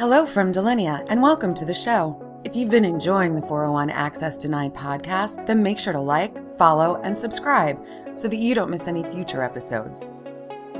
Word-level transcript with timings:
Hello 0.00 0.24
from 0.24 0.50
Delinea, 0.50 1.04
and 1.10 1.20
welcome 1.20 1.52
to 1.52 1.66
the 1.66 1.74
show. 1.74 2.40
If 2.42 2.56
you've 2.56 2.70
been 2.70 2.86
enjoying 2.86 3.34
the 3.34 3.42
401 3.42 3.90
Access 3.90 4.38
Denied 4.38 4.72
podcast, 4.72 5.46
then 5.46 5.62
make 5.62 5.78
sure 5.78 5.92
to 5.92 6.00
like, 6.00 6.56
follow, 6.56 6.98
and 7.02 7.18
subscribe 7.18 7.78
so 8.14 8.26
that 8.26 8.38
you 8.38 8.54
don't 8.54 8.70
miss 8.70 8.88
any 8.88 9.04
future 9.04 9.42
episodes. 9.42 10.10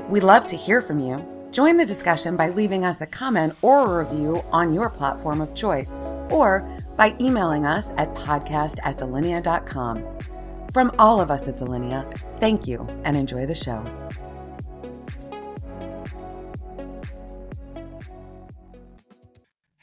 We'd 0.09 0.23
love 0.23 0.47
to 0.47 0.55
hear 0.55 0.81
from 0.81 0.97
you. 0.97 1.23
Join 1.51 1.77
the 1.77 1.85
discussion 1.85 2.35
by 2.35 2.49
leaving 2.49 2.83
us 2.83 3.01
a 3.01 3.05
comment 3.05 3.55
or 3.61 3.85
a 4.01 4.03
review 4.03 4.41
on 4.51 4.73
your 4.73 4.89
platform 4.89 5.39
of 5.39 5.53
choice, 5.53 5.93
or 6.31 6.67
by 6.97 7.15
emailing 7.21 7.63
us 7.63 7.91
at 7.97 8.11
podcast 8.15 8.79
at 8.81 8.97
delinea.com. 8.97 10.03
From 10.73 10.91
all 10.97 11.21
of 11.21 11.29
us 11.29 11.47
at 11.47 11.57
Delinea, 11.57 12.11
thank 12.39 12.65
you 12.65 12.87
and 13.03 13.15
enjoy 13.15 13.45
the 13.45 13.53
show. 13.53 13.83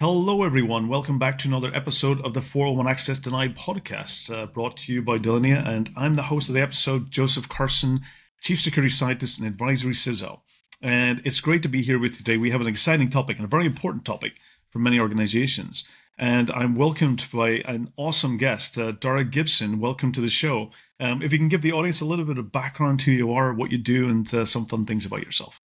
Hello, 0.00 0.45
everyone. 0.45 0.86
Welcome 0.86 1.18
back 1.18 1.38
to 1.38 1.48
another 1.48 1.74
episode 1.74 2.24
of 2.24 2.32
the 2.32 2.41
401 2.41 2.86
Access 2.86 3.18
Denied 3.18 3.56
podcast, 3.56 4.32
uh, 4.32 4.46
brought 4.46 4.77
to 4.77 4.92
you 4.92 5.02
by 5.02 5.18
Delinea. 5.18 5.66
And 5.66 5.90
I'm 5.96 6.14
the 6.14 6.23
host 6.23 6.48
of 6.48 6.54
the 6.54 6.62
episode, 6.62 7.10
Joseph 7.10 7.48
Carson, 7.48 8.02
Chief 8.40 8.60
Security 8.60 8.88
Scientist 8.88 9.40
and 9.40 9.48
Advisory 9.48 9.95
CISO. 9.95 10.38
And 10.80 11.20
it's 11.24 11.40
great 11.40 11.64
to 11.64 11.68
be 11.68 11.82
here 11.82 11.98
with 11.98 12.12
you 12.12 12.18
today. 12.18 12.37
We 12.37 12.52
have 12.52 12.60
an 12.60 12.68
exciting 12.68 13.10
topic 13.10 13.38
and 13.38 13.45
a 13.45 13.48
very 13.48 13.66
important 13.66 14.04
topic 14.04 14.34
for 14.70 14.78
many 14.78 15.00
organizations. 15.00 15.82
And 16.16 16.48
I'm 16.52 16.76
welcomed 16.76 17.24
by 17.32 17.65
an 17.65 17.92
awesome 17.96 18.37
guest, 18.37 18.78
uh, 18.78 18.92
Dara 18.92 19.24
Gibson. 19.24 19.80
Welcome 19.80 20.12
to 20.12 20.20
the 20.20 20.30
show. 20.30 20.70
Um, 21.01 21.23
if 21.23 21.32
you 21.32 21.38
can 21.38 21.48
give 21.48 21.62
the 21.62 21.73
audience 21.73 22.01
a 22.01 22.06
little 22.06 22.24
bit 22.24 22.38
of 22.38 22.52
background 22.52 23.01
to 23.01 23.06
who 23.06 23.16
you 23.16 23.32
are, 23.32 23.52
what 23.52 23.73
you 23.73 23.78
do, 23.78 24.09
and 24.09 24.32
uh, 24.32 24.45
some 24.45 24.66
fun 24.66 24.87
things 24.87 25.06
about 25.06 25.24
yourself. 25.24 25.60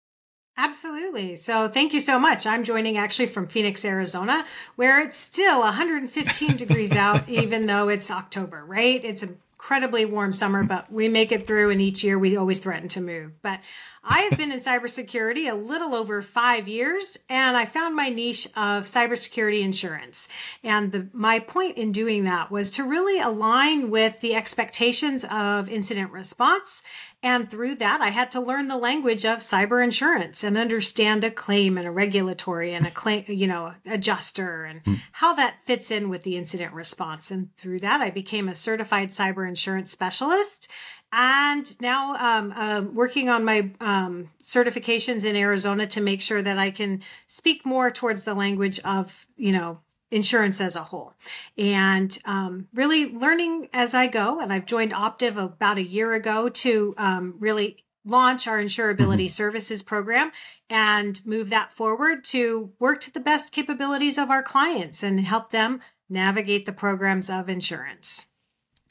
Absolutely. 0.56 1.36
So 1.36 1.68
thank 1.68 1.94
you 1.94 2.00
so 2.00 2.20
much. 2.20 2.46
I'm 2.46 2.64
joining 2.64 2.98
actually 2.98 3.26
from 3.26 3.48
Phoenix, 3.48 3.84
Arizona, 3.84 4.46
where 4.76 5.00
it's 5.00 5.18
still 5.18 5.62
115 5.62 6.58
degrees 6.58 6.96
out, 6.96 7.28
even 7.30 7.66
though 7.66 7.90
it's 7.90 8.12
October, 8.12 8.64
right? 8.64 9.04
It's 9.04 9.24
incredibly 9.24 10.06
warm 10.06 10.32
summer, 10.32 10.64
but 10.64 10.92
we 10.92 11.10
make 11.10 11.32
it 11.32 11.48
through. 11.48 11.72
And 11.72 11.82
each 11.82 12.04
year 12.04 12.20
we 12.20 12.38
always 12.38 12.60
threaten 12.60 12.88
to 12.90 13.02
move. 13.02 13.32
But 13.42 13.62
I 14.04 14.22
have 14.22 14.38
been 14.38 14.52
in 14.52 14.60
cybersecurity 14.60 15.50
a 15.50 15.56
little 15.56 15.96
over 15.96 16.22
five 16.22 16.68
years, 16.68 17.18
and 17.30 17.56
I 17.56 17.66
found 17.66 17.96
my 17.96 18.10
niche 18.10 18.48
of 18.48 18.86
cybersecurity 18.86 19.62
insurance. 19.62 20.28
And 20.64 20.92
the, 20.92 21.08
my 21.14 21.40
point 21.40 21.78
in 21.78 21.92
doing 21.92 22.26
that 22.26 22.52
was 22.52 22.72
to 22.72 22.84
really 22.84 23.20
align 23.22 23.90
with 23.90 24.20
the 24.20 24.36
expectations 24.36 25.24
of 25.30 25.70
incident 25.70 26.12
response 26.12 26.84
and 27.24 27.50
through 27.50 27.76
that, 27.76 28.02
I 28.02 28.10
had 28.10 28.32
to 28.32 28.42
learn 28.42 28.68
the 28.68 28.78
language 28.78 29.26
of 29.26 29.40
cyber 29.40 29.82
insurance 29.82 30.44
and 30.44 30.58
understand 30.58 31.24
a 31.24 31.32
claim 31.32 31.78
and 31.78 31.88
a 31.88 31.92
regulatory 31.92 32.74
and 32.74 32.86
a 32.86 32.92
claim, 32.92 33.24
you 33.28 33.48
know, 33.48 33.74
adjuster 33.86 34.66
and 34.66 34.84
mm. 34.84 35.00
how 35.14 35.34
that 35.36 35.56
fits 35.64 35.90
in 35.90 36.10
with 36.10 36.24
the 36.24 36.36
incident 36.36 36.74
response. 36.74 37.32
And 37.32 37.56
through 37.56 37.80
that, 37.80 38.02
I 38.02 38.10
became 38.10 38.50
a 38.50 38.56
certified 38.56 39.10
cyber 39.10 39.48
insurance 39.48 39.90
specialist. 39.90 40.68
And 41.16 41.80
now 41.80 42.16
um, 42.16 42.52
uh, 42.54 42.82
working 42.82 43.30
on 43.30 43.46
my 43.46 43.70
um, 43.80 44.30
certifications 44.42 45.26
in 45.26 45.36
Arizona 45.36 45.86
to 45.88 46.02
make 46.02 46.24
sure 46.24 46.42
that 46.42 46.58
I 46.58 46.72
can 46.72 47.04
speak 47.28 47.68
more 47.68 47.92
towards 47.92 48.24
the 48.24 48.34
language 48.34 48.80
of, 48.80 49.28
you 49.38 49.52
know, 49.52 49.80
insurance 50.10 50.60
as 50.60 50.76
a 50.76 50.82
whole 50.84 51.14
and 51.58 52.18
um, 52.26 52.68
really 52.74 53.14
learning 53.14 53.70
as 53.74 53.94
I 53.94 54.08
go. 54.08 54.40
And 54.40 54.52
I've 54.52 54.66
joined 54.66 54.92
Optiv 54.92 55.38
about 55.38 55.78
a 55.78 55.84
year 55.84 56.14
ago 56.14 56.50
to 56.50 56.96
um, 56.98 57.36
really 57.38 57.78
launch 58.06 58.48
our 58.48 58.58
insurability 58.58 58.98
mm-hmm. 58.98 59.28
services 59.28 59.84
program 59.84 60.32
and 60.68 61.24
move 61.26 61.52
that 61.52 61.74
forward 61.74 62.24
to 62.26 62.72
work 62.80 63.02
to 63.02 63.14
the 63.14 63.20
best 63.20 63.52
capabilities 63.52 64.18
of 64.18 64.32
our 64.32 64.42
clients 64.42 65.04
and 65.04 65.20
help 65.20 65.52
them 65.52 65.80
navigate 66.10 66.66
the 66.66 66.74
programs 66.74 67.30
of 67.30 67.50
insurance. 67.50 68.26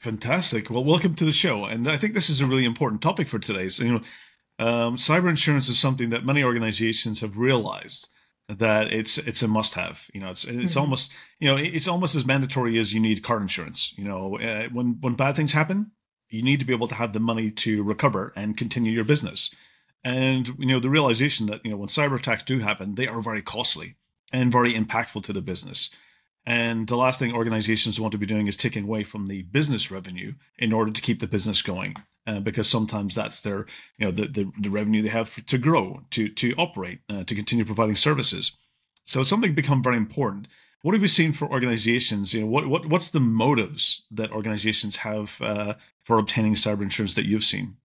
Fantastic. 0.03 0.69
Well, 0.69 0.83
welcome 0.83 1.15
to 1.15 1.23
the 1.23 1.31
show. 1.31 1.63
And 1.63 1.89
I 1.89 1.95
think 1.95 2.13
this 2.13 2.29
is 2.29 2.41
a 2.41 2.45
really 2.45 2.65
important 2.65 3.01
topic 3.01 3.29
for 3.29 3.39
today. 3.39 3.69
So, 3.69 3.85
you 3.85 3.91
know, 3.93 4.01
um, 4.59 4.97
cyber 4.97 5.29
insurance 5.29 5.69
is 5.69 5.79
something 5.79 6.09
that 6.09 6.25
many 6.25 6.43
organizations 6.43 7.21
have 7.21 7.37
realized 7.37 8.09
that 8.49 8.91
it's 8.91 9.17
it's 9.17 9.41
a 9.41 9.47
must 9.47 9.75
have 9.75 10.07
you 10.13 10.19
know 10.19 10.29
it's 10.29 10.43
it's 10.43 10.73
mm-hmm. 10.73 10.79
almost 10.79 11.09
you 11.39 11.47
know 11.47 11.55
it's 11.55 11.87
almost 11.87 12.13
as 12.13 12.25
mandatory 12.25 12.77
as 12.77 12.93
you 12.93 12.99
need 12.99 13.23
car 13.23 13.39
insurance 13.39 13.93
you 13.97 14.03
know 14.03 14.37
uh, 14.37 14.67
when 14.73 14.97
when 14.99 15.13
bad 15.13 15.37
things 15.37 15.53
happen 15.53 15.91
you 16.29 16.43
need 16.43 16.59
to 16.59 16.65
be 16.65 16.73
able 16.73 16.89
to 16.89 16.95
have 16.95 17.13
the 17.13 17.21
money 17.21 17.49
to 17.49 17.81
recover 17.81 18.33
and 18.35 18.57
continue 18.57 18.91
your 18.91 19.05
business 19.05 19.49
and 20.03 20.49
you 20.59 20.65
know 20.65 20.81
the 20.81 20.89
realization 20.89 21.45
that 21.45 21.61
you 21.63 21.71
know 21.71 21.77
when 21.77 21.87
cyber 21.87 22.17
attacks 22.17 22.43
do 22.43 22.59
happen 22.59 22.95
they 22.95 23.07
are 23.07 23.21
very 23.21 23.41
costly 23.41 23.95
and 24.33 24.51
very 24.51 24.73
impactful 24.73 25.23
to 25.23 25.31
the 25.31 25.41
business 25.41 25.89
and 26.45 26.87
the 26.87 26.97
last 26.97 27.19
thing 27.19 27.33
organizations 27.33 27.99
want 27.99 28.11
to 28.11 28.17
be 28.17 28.25
doing 28.25 28.47
is 28.47 28.57
taking 28.57 28.83
away 28.83 29.03
from 29.03 29.27
the 29.27 29.43
business 29.43 29.89
revenue 29.89 30.33
in 30.57 30.73
order 30.73 30.91
to 30.91 31.01
keep 31.01 31.19
the 31.19 31.27
business 31.27 31.61
going 31.61 31.95
uh, 32.27 32.39
because 32.39 32.69
sometimes 32.69 33.15
that's 33.15 33.41
their 33.41 33.65
you 33.97 34.05
know 34.05 34.11
the, 34.11 34.27
the, 34.27 34.51
the 34.61 34.69
revenue 34.69 35.01
they 35.01 35.09
have 35.09 35.45
to 35.45 35.57
grow 35.57 36.01
to 36.11 36.27
to 36.29 36.53
operate 36.55 36.99
uh, 37.09 37.23
to 37.23 37.35
continue 37.35 37.65
providing 37.65 37.95
services. 37.95 38.53
So 39.05 39.23
something 39.23 39.53
become 39.53 39.83
very 39.83 39.97
important. 39.97 40.47
What 40.81 40.93
have 40.93 41.01
you 41.01 41.07
seen 41.07 41.31
for 41.31 41.49
organizations? 41.49 42.33
You 42.33 42.41
know 42.41 42.47
what, 42.47 42.67
what 42.67 42.85
what's 42.87 43.09
the 43.09 43.19
motives 43.19 44.03
that 44.11 44.31
organizations 44.31 44.97
have 44.97 45.41
uh, 45.41 45.75
for 46.03 46.17
obtaining 46.17 46.55
cyber 46.55 46.81
insurance 46.81 47.15
that 47.15 47.25
you've 47.25 47.43
seen 47.43 47.77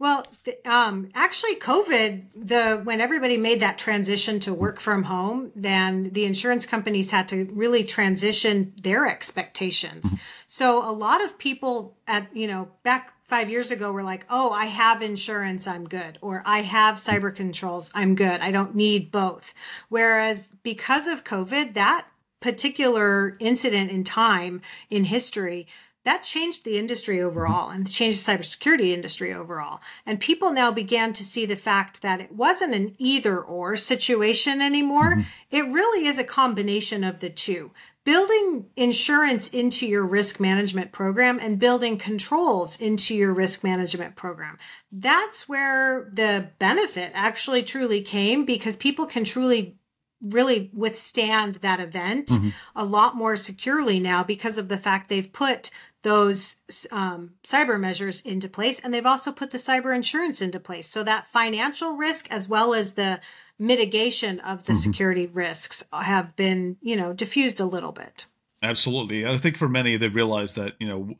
well, 0.00 0.24
um, 0.64 1.08
actually, 1.14 1.56
COVID, 1.56 2.22
the 2.36 2.80
when 2.84 3.00
everybody 3.00 3.36
made 3.36 3.60
that 3.60 3.78
transition 3.78 4.38
to 4.40 4.54
work 4.54 4.78
from 4.78 5.02
home, 5.02 5.50
then 5.56 6.10
the 6.12 6.24
insurance 6.24 6.66
companies 6.66 7.10
had 7.10 7.26
to 7.28 7.46
really 7.52 7.82
transition 7.82 8.72
their 8.80 9.06
expectations. 9.08 10.06
Mm-hmm. 10.06 10.16
So 10.46 10.88
a 10.88 10.92
lot 10.92 11.24
of 11.24 11.36
people 11.36 11.96
at 12.06 12.34
you 12.34 12.46
know 12.46 12.68
back 12.84 13.12
five 13.24 13.50
years 13.50 13.72
ago 13.72 13.90
were 13.90 14.04
like, 14.04 14.24
"Oh, 14.30 14.50
I 14.50 14.66
have 14.66 15.02
insurance, 15.02 15.66
I'm 15.66 15.88
good," 15.88 16.18
or 16.20 16.44
"I 16.46 16.62
have 16.62 16.94
cyber 16.94 17.34
controls, 17.34 17.90
I'm 17.92 18.14
good. 18.14 18.40
I 18.40 18.52
don't 18.52 18.76
need 18.76 19.10
both." 19.10 19.52
Whereas 19.88 20.46
because 20.62 21.08
of 21.08 21.24
COVID, 21.24 21.74
that 21.74 22.06
particular 22.40 23.36
incident 23.40 23.90
in 23.90 24.04
time 24.04 24.60
in 24.90 25.02
history 25.02 25.66
that 26.08 26.22
changed 26.22 26.64
the 26.64 26.78
industry 26.78 27.20
overall 27.20 27.68
and 27.68 27.86
changed 27.86 28.26
the 28.26 28.32
cybersecurity 28.32 28.94
industry 28.94 29.34
overall. 29.34 29.82
And 30.06 30.18
people 30.18 30.52
now 30.52 30.70
began 30.70 31.12
to 31.12 31.22
see 31.22 31.44
the 31.44 31.54
fact 31.54 32.00
that 32.00 32.22
it 32.22 32.32
wasn't 32.32 32.74
an 32.74 32.96
either 32.96 33.38
or 33.38 33.76
situation 33.76 34.62
anymore. 34.62 35.16
Mm-hmm. 35.16 35.20
It 35.50 35.68
really 35.68 36.06
is 36.06 36.18
a 36.18 36.24
combination 36.24 37.04
of 37.04 37.20
the 37.20 37.28
two. 37.28 37.72
Building 38.04 38.64
insurance 38.74 39.48
into 39.48 39.86
your 39.86 40.02
risk 40.02 40.40
management 40.40 40.92
program 40.92 41.40
and 41.42 41.58
building 41.58 41.98
controls 41.98 42.80
into 42.80 43.14
your 43.14 43.34
risk 43.34 43.62
management 43.62 44.16
program. 44.16 44.56
That's 44.90 45.46
where 45.46 46.08
the 46.14 46.48
benefit 46.58 47.12
actually 47.12 47.64
truly 47.64 48.00
came 48.00 48.46
because 48.46 48.76
people 48.76 49.04
can 49.04 49.24
truly 49.24 49.76
really 50.22 50.70
withstand 50.72 51.56
that 51.56 51.80
event 51.80 52.28
mm-hmm. 52.28 52.48
a 52.74 52.84
lot 52.84 53.16
more 53.16 53.36
securely 53.36 54.00
now 54.00 54.24
because 54.24 54.58
of 54.58 54.68
the 54.68 54.78
fact 54.78 55.08
they've 55.08 55.32
put 55.32 55.70
those 56.02 56.56
um, 56.90 57.32
cyber 57.42 57.78
measures 57.78 58.20
into 58.20 58.48
place 58.48 58.80
and 58.80 58.94
they've 58.94 59.06
also 59.06 59.32
put 59.32 59.50
the 59.50 59.58
cyber 59.58 59.94
insurance 59.94 60.40
into 60.40 60.60
place. 60.60 60.88
So 60.88 61.02
that 61.02 61.26
financial 61.26 61.92
risk 61.92 62.30
as 62.30 62.48
well 62.48 62.74
as 62.74 62.94
the 62.94 63.20
mitigation 63.58 64.40
of 64.40 64.64
the 64.64 64.72
mm-hmm. 64.72 64.80
security 64.80 65.26
risks 65.26 65.84
have 65.92 66.36
been 66.36 66.76
you 66.80 66.96
know 66.96 67.12
diffused 67.12 67.60
a 67.60 67.64
little 67.64 67.92
bit. 67.92 68.26
Absolutely. 68.62 69.26
I 69.26 69.36
think 69.38 69.56
for 69.56 69.68
many 69.68 69.96
they 69.96 70.08
realize 70.08 70.54
that 70.54 70.74
you 70.78 70.88
know 70.88 71.14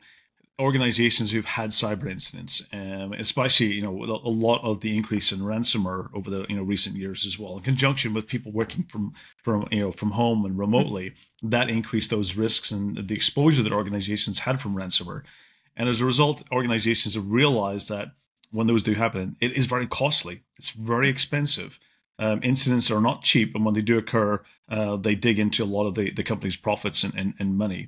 organizations 0.59 1.31
who've 1.31 1.45
had 1.45 1.71
cyber 1.71 2.11
incidents, 2.11 2.61
um, 2.73 3.13
especially 3.13 3.67
you 3.67 3.81
know 3.81 4.03
a 4.03 4.29
lot 4.29 4.61
of 4.63 4.81
the 4.81 4.95
increase 4.95 5.31
in 5.31 5.39
ransomware 5.39 6.09
over 6.13 6.29
the 6.29 6.45
you 6.49 6.55
know 6.55 6.63
recent 6.63 6.95
years 6.95 7.25
as 7.25 7.39
well, 7.39 7.57
in 7.57 7.63
conjunction 7.63 8.13
with 8.13 8.27
people 8.27 8.51
working 8.51 8.83
from 8.83 9.13
from 9.37 9.67
you 9.71 9.79
know 9.79 9.91
from 9.91 10.11
home 10.11 10.45
and 10.45 10.59
remotely, 10.59 11.13
that 11.41 11.69
increased 11.69 12.09
those 12.09 12.35
risks 12.35 12.71
and 12.71 13.07
the 13.07 13.13
exposure 13.13 13.63
that 13.63 13.71
organizations 13.71 14.39
had 14.39 14.59
from 14.59 14.75
ransomware, 14.75 15.23
and 15.75 15.87
as 15.87 16.01
a 16.01 16.05
result, 16.05 16.43
organizations 16.51 17.15
have 17.15 17.31
realized 17.31 17.89
that 17.89 18.09
when 18.51 18.67
those 18.67 18.83
do 18.83 18.93
happen, 18.93 19.35
it 19.39 19.53
is 19.53 19.65
very 19.65 19.87
costly. 19.87 20.41
It's 20.57 20.71
very 20.71 21.09
expensive. 21.09 21.79
Um, 22.17 22.41
incidents 22.43 22.91
are 22.91 22.99
not 22.99 23.21
cheap, 23.21 23.55
and 23.55 23.63
when 23.63 23.75
they 23.75 23.81
do 23.81 23.97
occur, 23.97 24.41
uh, 24.67 24.97
they 24.97 25.15
dig 25.15 25.39
into 25.39 25.63
a 25.63 25.65
lot 25.65 25.87
of 25.87 25.95
the, 25.95 26.11
the 26.11 26.23
company's 26.23 26.57
profits 26.57 27.03
and, 27.03 27.13
and, 27.15 27.33
and 27.39 27.57
money. 27.57 27.87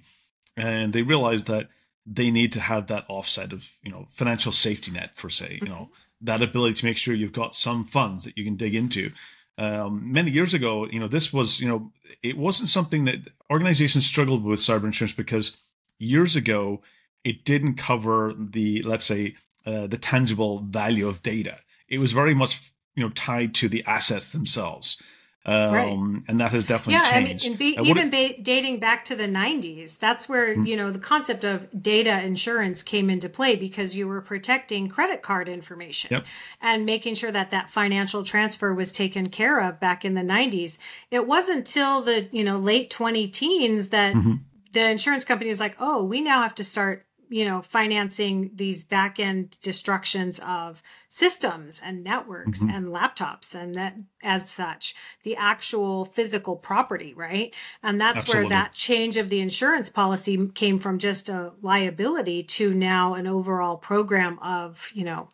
And 0.55 0.93
they 0.93 1.01
realize 1.01 1.45
that 1.45 1.67
they 2.05 2.31
need 2.31 2.51
to 2.53 2.59
have 2.59 2.87
that 2.87 3.05
offset 3.07 3.53
of 3.53 3.69
you 3.83 3.91
know 3.91 4.07
financial 4.11 4.51
safety 4.51 4.91
net 4.91 5.11
for 5.15 5.29
say 5.29 5.59
you 5.61 5.67
know 5.67 5.89
that 6.21 6.41
ability 6.41 6.75
to 6.75 6.85
make 6.85 6.97
sure 6.97 7.13
you've 7.13 7.31
got 7.31 7.55
some 7.55 7.83
funds 7.83 8.23
that 8.23 8.37
you 8.37 8.43
can 8.43 8.55
dig 8.55 8.75
into. 8.75 9.11
Um, 9.57 10.11
many 10.11 10.31
years 10.31 10.53
ago 10.53 10.87
you 10.87 10.99
know 10.99 11.07
this 11.07 11.31
was 11.31 11.59
you 11.59 11.67
know 11.67 11.91
it 12.23 12.37
wasn't 12.37 12.69
something 12.69 13.05
that 13.05 13.19
organizations 13.49 14.05
struggled 14.05 14.43
with 14.43 14.59
cyber 14.59 14.85
insurance 14.85 15.13
because 15.13 15.57
years 15.99 16.35
ago 16.35 16.81
it 17.23 17.45
didn't 17.45 17.75
cover 17.75 18.33
the 18.37 18.81
let's 18.83 19.05
say 19.05 19.35
uh, 19.65 19.87
the 19.87 19.97
tangible 19.97 20.59
value 20.59 21.07
of 21.07 21.21
data. 21.21 21.57
It 21.87 21.99
was 21.99 22.13
very 22.13 22.33
much 22.33 22.73
you 22.95 23.03
know 23.03 23.09
tied 23.11 23.53
to 23.55 23.69
the 23.69 23.83
assets 23.85 24.31
themselves 24.31 24.97
Um, 25.43 25.73
right. 25.73 26.23
And 26.27 26.39
that 26.39 26.51
has 26.51 26.65
definitely 26.65 26.93
yeah, 26.93 27.11
changed. 27.11 27.45
I 27.45 27.49
mean, 27.49 27.57
be, 27.57 27.77
even 27.81 28.11
ba- 28.11 28.39
dating 28.41 28.79
back 28.79 29.05
to 29.05 29.15
the 29.15 29.27
90s, 29.27 29.97
that's 29.97 30.29
where, 30.29 30.53
mm-hmm. 30.53 30.67
you 30.67 30.77
know, 30.77 30.91
the 30.91 30.99
concept 30.99 31.43
of 31.43 31.67
data 31.81 32.23
insurance 32.23 32.83
came 32.83 33.09
into 33.09 33.27
play 33.27 33.55
because 33.55 33.95
you 33.95 34.07
were 34.07 34.21
protecting 34.21 34.87
credit 34.87 35.23
card 35.23 35.49
information 35.49 36.09
yep. 36.11 36.25
and 36.61 36.85
making 36.85 37.15
sure 37.15 37.31
that 37.31 37.49
that 37.51 37.71
financial 37.71 38.23
transfer 38.23 38.71
was 38.73 38.91
taken 38.91 39.29
care 39.29 39.59
of 39.59 39.79
back 39.79 40.05
in 40.05 40.13
the 40.13 40.21
90s. 40.21 40.77
It 41.09 41.25
wasn't 41.25 41.59
until 41.59 42.01
the, 42.01 42.27
you 42.31 42.43
know, 42.43 42.57
late 42.57 42.91
20 42.91 43.27
teens 43.29 43.89
that 43.89 44.13
mm-hmm. 44.13 44.35
the 44.73 44.89
insurance 44.89 45.25
company 45.25 45.49
was 45.49 45.59
like, 45.59 45.75
oh, 45.79 46.03
we 46.03 46.21
now 46.21 46.43
have 46.43 46.55
to 46.55 46.63
start 46.63 47.05
you 47.31 47.45
know, 47.45 47.61
financing 47.61 48.51
these 48.55 48.83
back 48.83 49.17
end 49.17 49.57
destructions 49.61 50.41
of 50.45 50.83
systems 51.07 51.81
and 51.83 52.03
networks 52.03 52.59
mm-hmm. 52.59 52.75
and 52.75 52.87
laptops 52.87 53.55
and 53.55 53.73
that 53.75 53.95
as 54.21 54.51
such, 54.51 54.93
the 55.23 55.37
actual 55.37 56.03
physical 56.03 56.57
property, 56.57 57.13
right? 57.13 57.55
And 57.83 58.01
that's 58.01 58.23
Absolutely. 58.23 58.43
where 58.43 58.49
that 58.49 58.73
change 58.73 59.15
of 59.15 59.29
the 59.29 59.39
insurance 59.39 59.89
policy 59.89 60.49
came 60.49 60.77
from 60.77 60.99
just 60.99 61.29
a 61.29 61.53
liability 61.61 62.43
to 62.43 62.73
now 62.73 63.13
an 63.13 63.27
overall 63.27 63.77
program 63.77 64.37
of, 64.39 64.89
you 64.93 65.05
know, 65.05 65.29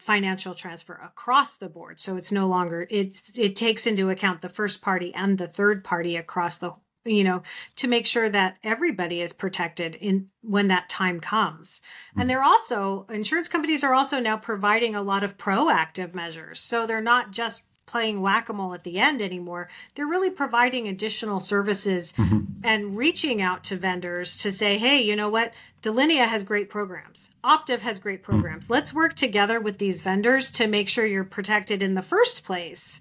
financial 0.00 0.52
transfer 0.52 0.98
across 1.04 1.58
the 1.58 1.68
board. 1.68 2.00
So 2.00 2.16
it's 2.16 2.32
no 2.32 2.48
longer 2.48 2.88
it 2.90 3.38
it 3.38 3.54
takes 3.54 3.86
into 3.86 4.10
account 4.10 4.42
the 4.42 4.48
first 4.48 4.80
party 4.80 5.14
and 5.14 5.38
the 5.38 5.46
third 5.46 5.84
party 5.84 6.16
across 6.16 6.58
the 6.58 6.72
you 7.08 7.24
know 7.24 7.42
to 7.76 7.88
make 7.88 8.06
sure 8.06 8.28
that 8.28 8.58
everybody 8.62 9.20
is 9.20 9.32
protected 9.32 9.94
in 9.96 10.28
when 10.42 10.68
that 10.68 10.88
time 10.88 11.20
comes 11.20 11.82
mm-hmm. 12.10 12.20
and 12.20 12.30
they're 12.30 12.42
also 12.42 13.06
insurance 13.10 13.48
companies 13.48 13.84
are 13.84 13.94
also 13.94 14.20
now 14.20 14.36
providing 14.36 14.94
a 14.94 15.02
lot 15.02 15.22
of 15.22 15.36
proactive 15.38 16.14
measures 16.14 16.60
so 16.60 16.86
they're 16.86 17.00
not 17.00 17.30
just 17.30 17.62
playing 17.86 18.20
whack-a-mole 18.20 18.74
at 18.74 18.82
the 18.84 18.98
end 18.98 19.22
anymore 19.22 19.68
they're 19.94 20.06
really 20.06 20.30
providing 20.30 20.88
additional 20.88 21.40
services 21.40 22.12
mm-hmm. 22.12 22.40
and 22.62 22.96
reaching 22.96 23.40
out 23.40 23.64
to 23.64 23.76
vendors 23.76 24.36
to 24.36 24.52
say 24.52 24.76
hey 24.76 25.00
you 25.00 25.16
know 25.16 25.30
what 25.30 25.54
delinea 25.82 26.24
has 26.26 26.44
great 26.44 26.68
programs 26.68 27.30
optiv 27.42 27.80
has 27.80 27.98
great 27.98 28.22
mm-hmm. 28.22 28.32
programs 28.32 28.66
mm-hmm. 28.66 28.74
let's 28.74 28.92
work 28.92 29.14
together 29.14 29.58
with 29.58 29.78
these 29.78 30.02
vendors 30.02 30.50
to 30.50 30.66
make 30.66 30.88
sure 30.88 31.06
you're 31.06 31.24
protected 31.24 31.82
in 31.82 31.94
the 31.94 32.02
first 32.02 32.44
place 32.44 33.00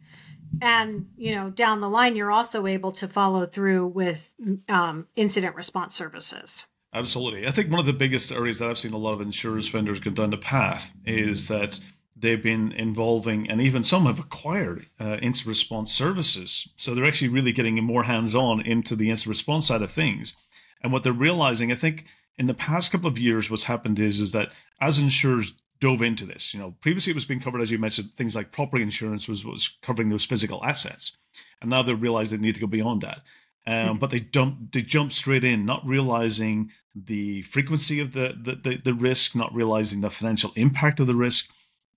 and 0.61 1.07
you 1.17 1.35
know 1.35 1.49
down 1.49 1.81
the 1.81 1.89
line 1.89 2.15
you're 2.15 2.31
also 2.31 2.67
able 2.67 2.91
to 2.94 3.07
follow 3.07 3.45
through 3.45 3.88
with 3.88 4.33
um, 4.69 5.07
incident 5.15 5.55
response 5.55 5.95
services. 5.95 6.67
Absolutely. 6.94 7.45
I 7.45 7.51
think 7.51 7.69
one 7.69 7.79
of 7.79 7.85
the 7.85 7.94
biggest 7.94 8.31
areas 8.31 8.59
that 8.59 8.69
i've 8.69 8.77
seen 8.77 8.94
a 8.94 8.97
lot 8.97 9.13
of 9.13 9.21
insurers 9.21 9.67
vendors 9.67 9.99
go 9.99 10.11
down 10.11 10.29
the 10.29 10.38
path 10.38 10.94
is 11.05 11.47
that 11.47 11.79
they've 12.15 12.41
been 12.41 12.71
involving 12.71 13.49
and 13.49 13.61
even 13.61 13.83
some 13.83 14.05
have 14.05 14.19
acquired 14.19 14.88
uh, 14.99 15.17
incident 15.21 15.47
response 15.47 15.91
services. 15.91 16.67
So 16.75 16.95
they're 16.95 17.05
actually 17.05 17.27
really 17.27 17.51
getting 17.51 17.81
more 17.83 18.03
hands-on 18.03 18.61
into 18.61 18.95
the 18.95 19.11
incident 19.11 19.29
response 19.29 19.67
side 19.67 19.83
of 19.83 19.91
things. 19.91 20.35
And 20.81 20.91
what 20.91 21.03
they're 21.03 21.13
realizing 21.13 21.71
i 21.71 21.75
think 21.75 22.05
in 22.38 22.47
the 22.47 22.53
past 22.53 22.91
couple 22.91 23.07
of 23.07 23.17
years 23.17 23.49
what's 23.49 23.63
happened 23.63 23.99
is 23.99 24.19
is 24.19 24.31
that 24.31 24.51
as 24.79 24.99
insurers 24.99 25.53
dove 25.79 26.01
into 26.01 26.25
this. 26.25 26.53
You 26.53 26.59
know, 26.59 26.75
previously 26.81 27.12
it 27.12 27.15
was 27.15 27.25
being 27.25 27.39
covered, 27.39 27.62
as 27.62 27.71
you 27.71 27.77
mentioned, 27.77 28.12
things 28.15 28.35
like 28.35 28.51
property 28.51 28.83
insurance 28.83 29.27
was 29.27 29.45
was 29.45 29.77
covering 29.81 30.09
those 30.09 30.25
physical 30.25 30.63
assets, 30.63 31.13
and 31.62 31.69
now 31.69 31.83
they 31.83 31.94
realize 31.94 32.31
they 32.31 32.38
need 32.38 32.56
to 32.56 32.62
go 32.62 32.68
beyond 32.68 33.01
that. 33.01 33.21
Um, 33.65 33.74
mm-hmm. 33.74 33.97
But 34.00 34.12
they 34.12 34.19
dump 34.19 34.71
they 34.71 34.81
jump 34.81 35.12
straight 35.12 35.44
in, 35.44 35.65
not 35.65 35.85
realizing 35.85 36.71
the 36.95 37.44
frequency 37.44 38.00
of 38.00 38.13
the, 38.13 38.35
the 38.41 38.56
the, 38.56 38.77
the 38.77 38.94
risk, 38.94 39.35
not 39.35 39.53
realizing 39.53 40.01
the 40.01 40.09
financial 40.09 40.51
impact 40.56 41.00
of 41.00 41.07
the 41.07 41.15
risk, 41.15 41.50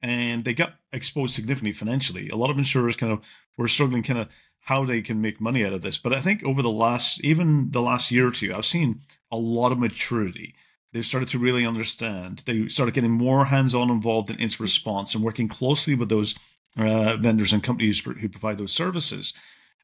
and 0.02 0.44
they 0.44 0.54
got 0.54 0.74
exposed 0.92 1.34
significantly 1.34 1.72
financially. 1.72 2.28
A 2.28 2.36
lot 2.36 2.50
of 2.50 2.58
insurers 2.58 2.96
kind 2.96 3.12
of 3.12 3.20
were 3.56 3.68
struggling, 3.68 4.02
kind 4.02 4.18
of 4.18 4.28
how 4.62 4.84
they 4.84 5.00
can 5.00 5.20
make 5.20 5.40
money 5.40 5.64
out 5.64 5.72
of 5.72 5.82
this. 5.82 5.96
But 5.98 6.12
I 6.12 6.20
think 6.20 6.44
over 6.44 6.62
the 6.62 6.70
last, 6.70 7.22
even 7.24 7.70
the 7.70 7.80
last 7.80 8.10
year 8.10 8.28
or 8.28 8.30
two, 8.30 8.54
I've 8.54 8.66
seen 8.66 9.00
a 9.32 9.36
lot 9.36 9.72
of 9.72 9.78
maturity 9.78 10.54
they 10.92 11.02
started 11.02 11.28
to 11.30 11.38
really 11.38 11.64
understand. 11.64 12.42
They 12.46 12.68
started 12.68 12.94
getting 12.94 13.12
more 13.12 13.44
hands-on 13.46 13.90
involved 13.90 14.30
in 14.30 14.36
incident 14.36 14.60
response 14.60 15.14
and 15.14 15.22
working 15.22 15.48
closely 15.48 15.94
with 15.94 16.08
those 16.08 16.34
uh, 16.78 17.16
vendors 17.16 17.52
and 17.52 17.62
companies 17.62 18.00
who 18.00 18.28
provide 18.28 18.58
those 18.58 18.72
services. 18.72 19.32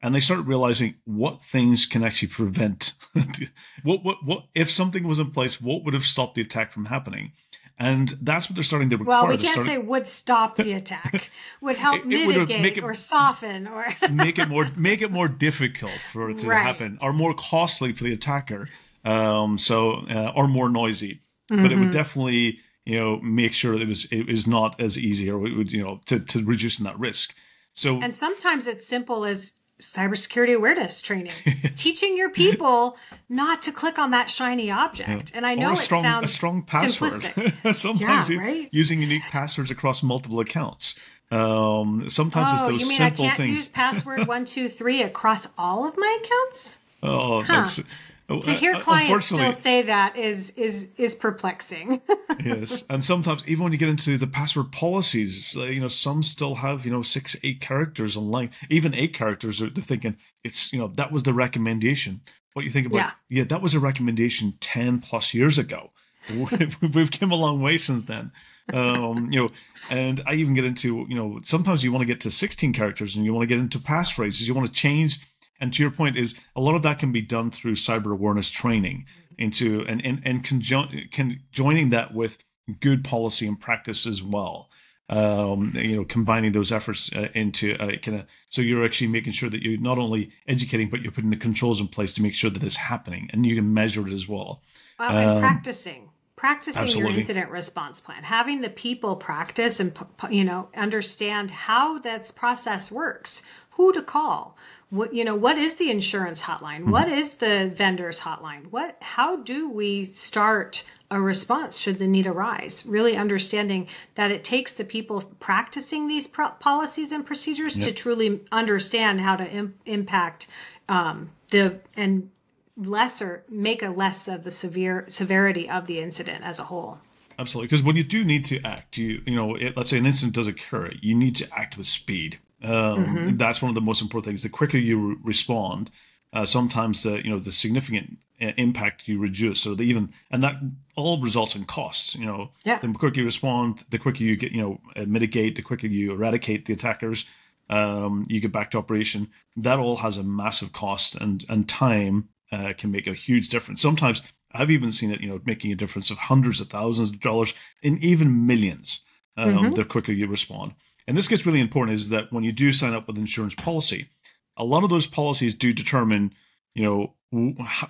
And 0.01 0.13
they 0.13 0.19
started 0.19 0.47
realizing 0.47 0.95
what 1.05 1.43
things 1.43 1.85
can 1.85 2.03
actually 2.03 2.27
prevent 2.27 2.93
what 3.83 4.03
what 4.03 4.23
what 4.23 4.43
if 4.53 4.69
something 4.69 5.07
was 5.07 5.17
in 5.17 5.31
place, 5.31 5.59
what 5.59 5.83
would 5.83 5.95
have 5.95 6.05
stopped 6.05 6.35
the 6.35 6.41
attack 6.41 6.71
from 6.71 6.85
happening? 6.85 7.31
And 7.79 8.09
that's 8.21 8.49
what 8.49 8.55
they're 8.55 8.63
starting 8.63 8.89
to 8.89 8.97
require. 8.97 9.23
Well, 9.23 9.31
we 9.31 9.37
can't 9.37 9.61
starting... 9.61 9.73
say 9.73 9.77
would 9.77 10.07
stop 10.07 10.55
the 10.55 10.73
attack. 10.81 11.31
would 11.61 11.77
help 11.77 12.05
it, 12.05 12.11
it 12.11 12.27
mitigate 12.27 12.77
it, 12.77 12.83
or 12.83 12.93
soften 12.93 13.67
or 13.67 13.87
make 14.11 14.37
it 14.37 14.49
more 14.49 14.67
make 14.75 15.01
it 15.01 15.11
more 15.11 15.27
difficult 15.27 15.99
for 16.11 16.29
it 16.29 16.39
to 16.39 16.47
right. 16.47 16.61
happen 16.61 16.99
or 17.01 17.11
more 17.11 17.33
costly 17.33 17.91
for 17.91 18.03
the 18.03 18.13
attacker 18.13 18.69
um, 19.07 19.57
so 19.57 20.05
uh, 20.09 20.31
or 20.35 20.47
more 20.47 20.69
noisy. 20.69 21.21
Mm-hmm. 21.51 21.63
But 21.63 21.71
it 21.71 21.75
would 21.75 21.83
mm-hmm. 21.85 21.91
definitely 21.91 22.59
you 22.85 22.97
know 22.97 23.19
make 23.21 23.53
sure 23.53 23.73
that 23.73 23.81
it 23.81 23.87
was 23.87 24.05
it 24.11 24.27
was 24.27 24.47
not 24.47 24.79
as 24.79 24.97
easy 24.97 25.29
or 25.29 25.45
it 25.47 25.55
would 25.55 25.71
you 25.71 25.83
know 25.83 26.01
to 26.05 26.19
to 26.19 26.43
reducing 26.43 26.85
that 26.85 26.99
risk. 26.99 27.33
So 27.73 28.01
and 28.01 28.15
sometimes 28.15 28.67
it's 28.67 28.85
simple 28.85 29.25
as 29.25 29.53
cybersecurity 29.79 30.55
awareness 30.55 31.01
training, 31.01 31.33
teaching 31.77 32.17
your 32.17 32.29
people 32.43 32.97
not 33.29 33.61
to 33.61 33.71
click 33.71 33.99
on 33.99 34.11
that 34.11 34.29
shiny 34.29 34.71
object. 34.71 35.31
Yeah. 35.31 35.37
And 35.37 35.45
I 35.45 35.55
know 35.55 35.73
it 35.73 35.77
strong, 35.77 36.01
sounds 36.01 36.31
a 36.31 36.33
strong 36.33 36.63
password. 36.63 37.21
sometimes 37.71 38.29
yeah, 38.29 38.39
right? 38.39 38.69
using 38.71 39.01
unique 39.01 39.23
passwords 39.29 39.69
across 39.69 40.01
multiple 40.01 40.39
accounts. 40.39 40.95
Um, 41.29 42.09
sometimes 42.09 42.49
oh, 42.49 42.53
it's 42.53 42.61
those 42.63 42.81
you 42.81 42.87
mean 42.87 42.97
simple 42.97 43.25
I 43.25 43.27
can't 43.27 43.37
things. 43.37 43.57
Use 43.57 43.67
password 43.67 44.27
one 44.27 44.45
two 44.45 44.69
three 44.69 45.03
across 45.03 45.47
all 45.57 45.87
of 45.87 45.95
my 45.97 46.19
accounts. 46.23 46.79
Oh, 47.03 47.43
huh. 47.43 47.53
that's 47.53 47.79
to 48.27 48.51
hear 48.51 48.75
uh, 48.75 48.79
clients 48.79 49.27
still 49.27 49.51
say 49.53 49.83
that 49.83 50.17
is 50.17 50.49
is 50.51 50.89
is 50.97 51.15
perplexing. 51.15 52.01
yes, 52.43 52.83
and 52.89 53.03
sometimes 53.03 53.43
even 53.47 53.63
when 53.63 53.71
you 53.71 53.77
get 53.77 53.89
into 53.89 54.17
the 54.17 54.27
password 54.27 54.71
policies, 54.71 55.55
uh, 55.57 55.63
you 55.63 55.79
know, 55.79 55.87
some 55.87 56.21
still 56.21 56.55
have 56.55 56.85
you 56.85 56.91
know 56.91 57.01
six, 57.01 57.37
eight 57.43 57.61
characters 57.61 58.17
in 58.17 58.23
online, 58.23 58.49
even 58.69 58.93
eight 58.93 59.13
characters. 59.13 59.59
They're 59.59 59.69
thinking 59.69 60.17
it's 60.43 60.73
you 60.73 60.79
know 60.79 60.87
that 60.95 61.11
was 61.11 61.23
the 61.23 61.33
recommendation. 61.33 62.21
What 62.53 62.65
you 62.65 62.71
think 62.71 62.87
about? 62.87 62.97
Yeah, 62.97 63.11
yeah 63.29 63.43
that 63.45 63.61
was 63.61 63.73
a 63.73 63.79
recommendation 63.79 64.55
ten 64.59 64.99
plus 64.99 65.33
years 65.33 65.57
ago. 65.57 65.91
We've 66.93 67.11
come 67.11 67.31
a 67.31 67.35
long 67.35 67.61
way 67.61 67.77
since 67.77 68.05
then. 68.05 68.31
um, 68.73 69.29
you 69.31 69.41
know, 69.41 69.47
and 69.89 70.21
I 70.25 70.33
even 70.33 70.53
get 70.53 70.65
into, 70.65 71.05
you 71.07 71.15
know, 71.15 71.39
sometimes 71.41 71.85
you 71.85 71.93
want 71.93 72.01
to 72.01 72.05
get 72.05 72.19
to 72.21 72.31
16 72.31 72.73
characters 72.73 73.15
and 73.15 73.23
you 73.23 73.33
want 73.33 73.43
to 73.43 73.47
get 73.47 73.61
into 73.61 73.79
passphrases. 73.79 74.45
You 74.45 74.53
want 74.53 74.67
to 74.67 74.73
change 74.73 75.21
and 75.59 75.73
to 75.73 75.81
your 75.81 75.91
point 75.91 76.17
is 76.17 76.35
a 76.55 76.61
lot 76.61 76.75
of 76.75 76.83
that 76.83 76.99
can 76.99 77.11
be 77.11 77.21
done 77.21 77.51
through 77.51 77.75
cyber 77.75 78.11
awareness 78.11 78.49
training 78.49 79.05
into 79.37 79.85
and 79.87 80.05
and, 80.05 80.21
and 80.25 80.43
conjun- 80.43 81.11
can 81.11 81.41
joining 81.51 81.89
that 81.91 82.13
with 82.13 82.37
good 82.79 83.03
policy 83.03 83.47
and 83.47 83.59
practice 83.59 84.05
as 84.05 84.21
well. 84.21 84.69
Um, 85.09 85.71
you 85.73 85.95
know 85.95 86.03
combining 86.03 86.51
those 86.51 86.69
efforts 86.69 87.09
uh, 87.15 87.29
into 87.33 87.75
uh, 87.75 87.95
kind 87.99 88.19
of 88.19 88.25
so 88.49 88.61
you're 88.61 88.83
actually 88.83 89.07
making 89.07 89.31
sure 89.31 89.49
that 89.49 89.61
you're 89.61 89.79
not 89.79 89.97
only 89.97 90.31
educating 90.49 90.89
but 90.89 91.01
you're 91.01 91.13
putting 91.13 91.29
the 91.29 91.37
controls 91.37 91.79
in 91.79 91.87
place 91.87 92.13
to 92.15 92.21
make 92.21 92.33
sure 92.33 92.49
that 92.49 92.61
it's 92.61 92.75
happening 92.75 93.29
and 93.31 93.45
you 93.45 93.55
can 93.55 93.73
measure 93.73 94.05
it 94.05 94.11
as 94.11 94.27
well. 94.27 94.61
Well 94.99 95.17
and 95.17 95.29
um, 95.29 95.39
practicing 95.39 96.09
practicing 96.35 96.83
absolutely. 96.83 97.11
your 97.11 97.19
incident 97.19 97.49
response 97.49 98.01
plan 98.01 98.21
having 98.21 98.59
the 98.59 98.69
people 98.69 99.15
practice 99.15 99.79
and 99.79 99.97
you 100.29 100.43
know 100.43 100.67
understand 100.75 101.51
how 101.51 101.99
that 101.99 102.29
process 102.35 102.91
works 102.91 103.43
who 103.71 103.93
to 103.93 104.01
call 104.01 104.57
what 104.89 105.13
you 105.13 105.25
know 105.25 105.35
what 105.35 105.57
is 105.57 105.75
the 105.75 105.91
insurance 105.91 106.41
hotline? 106.41 106.81
Mm-hmm. 106.81 106.91
what 106.91 107.09
is 107.09 107.35
the 107.35 107.71
vendor's 107.73 108.21
hotline? 108.21 108.67
What 108.71 108.97
how 109.01 109.37
do 109.37 109.69
we 109.69 110.05
start 110.05 110.83
a 111.11 111.19
response 111.19 111.77
should 111.77 111.99
the 111.99 112.07
need 112.07 112.27
arise? 112.27 112.85
Really 112.85 113.15
understanding 113.15 113.87
that 114.15 114.31
it 114.31 114.43
takes 114.43 114.73
the 114.73 114.85
people 114.85 115.21
practicing 115.39 116.07
these 116.07 116.27
pro- 116.27 116.49
policies 116.49 117.11
and 117.11 117.25
procedures 117.25 117.77
yep. 117.77 117.87
to 117.87 117.93
truly 117.93 118.41
understand 118.51 119.21
how 119.21 119.35
to 119.35 119.49
Im- 119.49 119.75
impact 119.85 120.47
um, 120.89 121.29
the 121.51 121.79
and 121.95 122.29
lesser 122.77 123.43
make 123.49 123.81
a 123.81 123.89
less 123.89 124.27
of 124.27 124.43
the 124.43 124.51
severe 124.51 125.03
severity 125.07 125.69
of 125.69 125.87
the 125.87 125.99
incident 125.99 126.43
as 126.43 126.59
a 126.59 126.63
whole. 126.63 126.99
Absolutely 127.39 127.67
because 127.67 127.83
when 127.83 127.95
you 127.95 128.03
do 128.03 128.23
need 128.23 128.45
to 128.45 128.61
act 128.63 128.97
you 128.97 129.21
you 129.25 129.35
know 129.35 129.55
it, 129.55 129.75
let's 129.75 129.89
say 129.89 129.97
an 129.97 130.05
incident 130.05 130.33
does 130.33 130.47
occur 130.47 130.89
you 131.01 131.13
need 131.13 131.35
to 131.35 131.47
act 131.55 131.77
with 131.77 131.85
speed 131.85 132.39
um, 132.63 132.69
mm-hmm. 132.71 133.37
That's 133.37 133.61
one 133.61 133.69
of 133.69 133.75
the 133.75 133.81
most 133.81 134.01
important 134.01 134.25
things. 134.25 134.43
The 134.43 134.49
quicker 134.49 134.77
you 134.77 135.09
re- 135.09 135.15
respond, 135.23 135.91
uh, 136.33 136.45
sometimes 136.45 137.03
the 137.03 137.23
you 137.23 137.29
know 137.29 137.39
the 137.39 137.51
significant 137.51 138.17
uh, 138.41 138.51
impact 138.57 139.07
you 139.07 139.19
reduce. 139.19 139.61
So 139.61 139.75
the 139.75 139.83
even 139.83 140.11
and 140.31 140.43
that 140.43 140.55
all 140.95 141.21
results 141.21 141.55
in 141.55 141.65
costs. 141.65 142.15
You 142.15 142.25
know, 142.25 142.49
yeah. 142.65 142.79
the 142.79 142.91
quicker 142.93 143.19
you 143.19 143.25
respond, 143.25 143.85
the 143.91 143.99
quicker 143.99 144.23
you 144.23 144.35
get 144.35 144.51
you 144.51 144.61
know 144.61 144.81
uh, 144.95 145.05
mitigate, 145.05 145.55
the 145.55 145.61
quicker 145.61 145.87
you 145.87 146.11
eradicate 146.11 146.65
the 146.65 146.73
attackers. 146.73 147.25
Um, 147.69 148.25
you 148.29 148.39
get 148.39 148.53
back 148.53 148.71
to 148.71 148.77
operation. 148.77 149.29
That 149.55 149.77
all 149.77 149.97
has 149.97 150.17
a 150.17 150.23
massive 150.23 150.73
cost 150.73 151.15
and 151.15 151.45
and 151.49 151.69
time 151.69 152.29
uh, 152.51 152.73
can 152.77 152.91
make 152.91 153.07
a 153.07 153.13
huge 153.13 153.49
difference. 153.49 153.81
Sometimes 153.81 154.23
I've 154.51 154.71
even 154.71 154.91
seen 154.91 155.11
it, 155.11 155.21
you 155.21 155.29
know, 155.29 155.41
making 155.45 155.71
a 155.71 155.75
difference 155.75 156.09
of 156.09 156.17
hundreds 156.17 156.59
of 156.59 156.69
thousands 156.69 157.11
of 157.11 157.19
dollars 157.19 157.53
in 157.83 157.99
even 158.01 158.47
millions. 158.47 159.01
Um, 159.35 159.53
mm-hmm. 159.53 159.69
The 159.71 159.85
quicker 159.85 160.11
you 160.11 160.25
respond. 160.25 160.73
And 161.07 161.17
this 161.17 161.27
gets 161.27 161.45
really 161.45 161.61
important, 161.61 161.95
is 161.95 162.09
that 162.09 162.31
when 162.31 162.43
you 162.43 162.51
do 162.51 162.73
sign 162.73 162.93
up 162.93 163.07
with 163.07 163.17
insurance 163.17 163.55
policy, 163.55 164.09
a 164.57 164.63
lot 164.63 164.83
of 164.83 164.89
those 164.89 165.07
policies 165.07 165.55
do 165.55 165.71
determine, 165.71 166.33
you 166.75 166.83
know, 166.83 167.13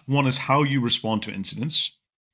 one 0.05 0.27
is 0.27 0.37
how 0.37 0.63
you 0.63 0.81
respond 0.81 1.23
to 1.23 1.31
incidents, 1.31 1.91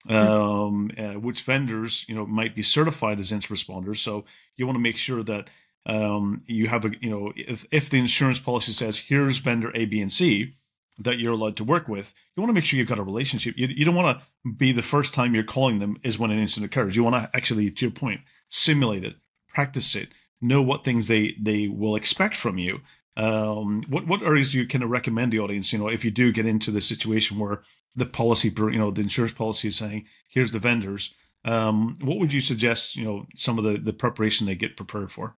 um, 0.10 0.92
uh, 0.98 1.14
which 1.14 1.42
vendors, 1.42 2.06
you 2.08 2.16
know, 2.16 2.26
might 2.26 2.56
be 2.56 2.62
certified 2.62 3.20
as 3.20 3.32
incident 3.32 3.60
responders. 3.60 3.98
So 3.98 4.26
you 4.56 4.66
want 4.66 4.76
to 4.76 4.82
make 4.82 4.98
sure 4.98 5.24
that 5.24 5.50
um, 5.86 6.40
you 6.48 6.68
have 6.68 6.86
a, 6.86 6.92
you 7.02 7.10
know, 7.10 7.34
if, 7.36 7.66
if 7.72 7.90
the 7.90 8.00
insurance 8.00 8.40
policy 8.40 8.72
says 8.72 8.98
here's 8.98 9.38
vendor 9.38 9.72
A, 9.76 9.86
B, 9.86 10.02
and 10.02 10.12
C 10.12 10.54
that 11.00 11.20
you're 11.20 11.34
allowed 11.34 11.58
to 11.58 11.64
work 11.64 11.88
with, 11.88 12.14
you 12.36 12.42
want 12.42 12.50
to 12.50 12.54
make 12.54 12.66
sure 12.66 12.78
you've 12.78 12.88
got 12.88 13.00
a 13.00 13.04
relationship. 13.04 13.56
You, 13.58 13.68
you 13.68 13.84
don't 13.84 13.96
want 13.96 14.18
to 14.18 14.52
be 14.52 14.72
the 14.72 14.82
first 14.82 15.14
time 15.14 15.34
you're 15.34 15.44
calling 15.44 15.80
them 15.80 15.98
is 16.04 16.20
when 16.20 16.32
an 16.32 16.40
incident 16.40 16.72
occurs. 16.72 16.96
You 16.96 17.04
want 17.04 17.16
to 17.16 17.36
actually, 17.36 17.70
to 17.70 17.86
your 17.86 17.92
point, 17.92 18.22
simulate 18.50 19.04
it, 19.04 19.16
practice 19.48 19.96
it, 19.96 20.10
know 20.44 20.62
what 20.62 20.84
things 20.84 21.08
they 21.08 21.36
they 21.42 21.68
will 21.68 21.96
expect 21.96 22.36
from 22.36 22.58
you. 22.58 22.82
Um, 23.16 23.84
what 23.88 24.08
what 24.08 24.22
areas 24.22 24.52
do 24.52 24.60
you 24.60 24.68
kind 24.68 24.84
of 24.84 24.90
recommend 24.90 25.32
the 25.32 25.40
audience? 25.40 25.72
You 25.72 25.80
know, 25.80 25.88
if 25.88 26.04
you 26.04 26.12
do 26.12 26.32
get 26.32 26.46
into 26.46 26.72
the 26.72 26.82
situation 26.82 27.40
where 27.40 27.62
the 27.96 28.06
policy, 28.06 28.54
you 28.56 28.72
know, 28.72 28.92
the 28.92 29.02
insurance 29.02 29.34
policy 29.34 29.68
is 29.70 29.78
saying, 29.78 30.06
here's 30.28 30.52
the 30.52 30.60
vendors. 30.60 31.14
Um, 31.46 31.98
what 32.02 32.20
would 32.20 32.34
you 32.34 32.40
suggest? 32.40 32.96
You 32.96 33.06
know, 33.06 33.26
some 33.36 33.58
of 33.58 33.64
the 33.64 33.78
the 33.78 33.94
preparation 33.94 34.46
they 34.46 34.56
get 34.56 34.78
prepared 34.78 35.12
for. 35.12 35.36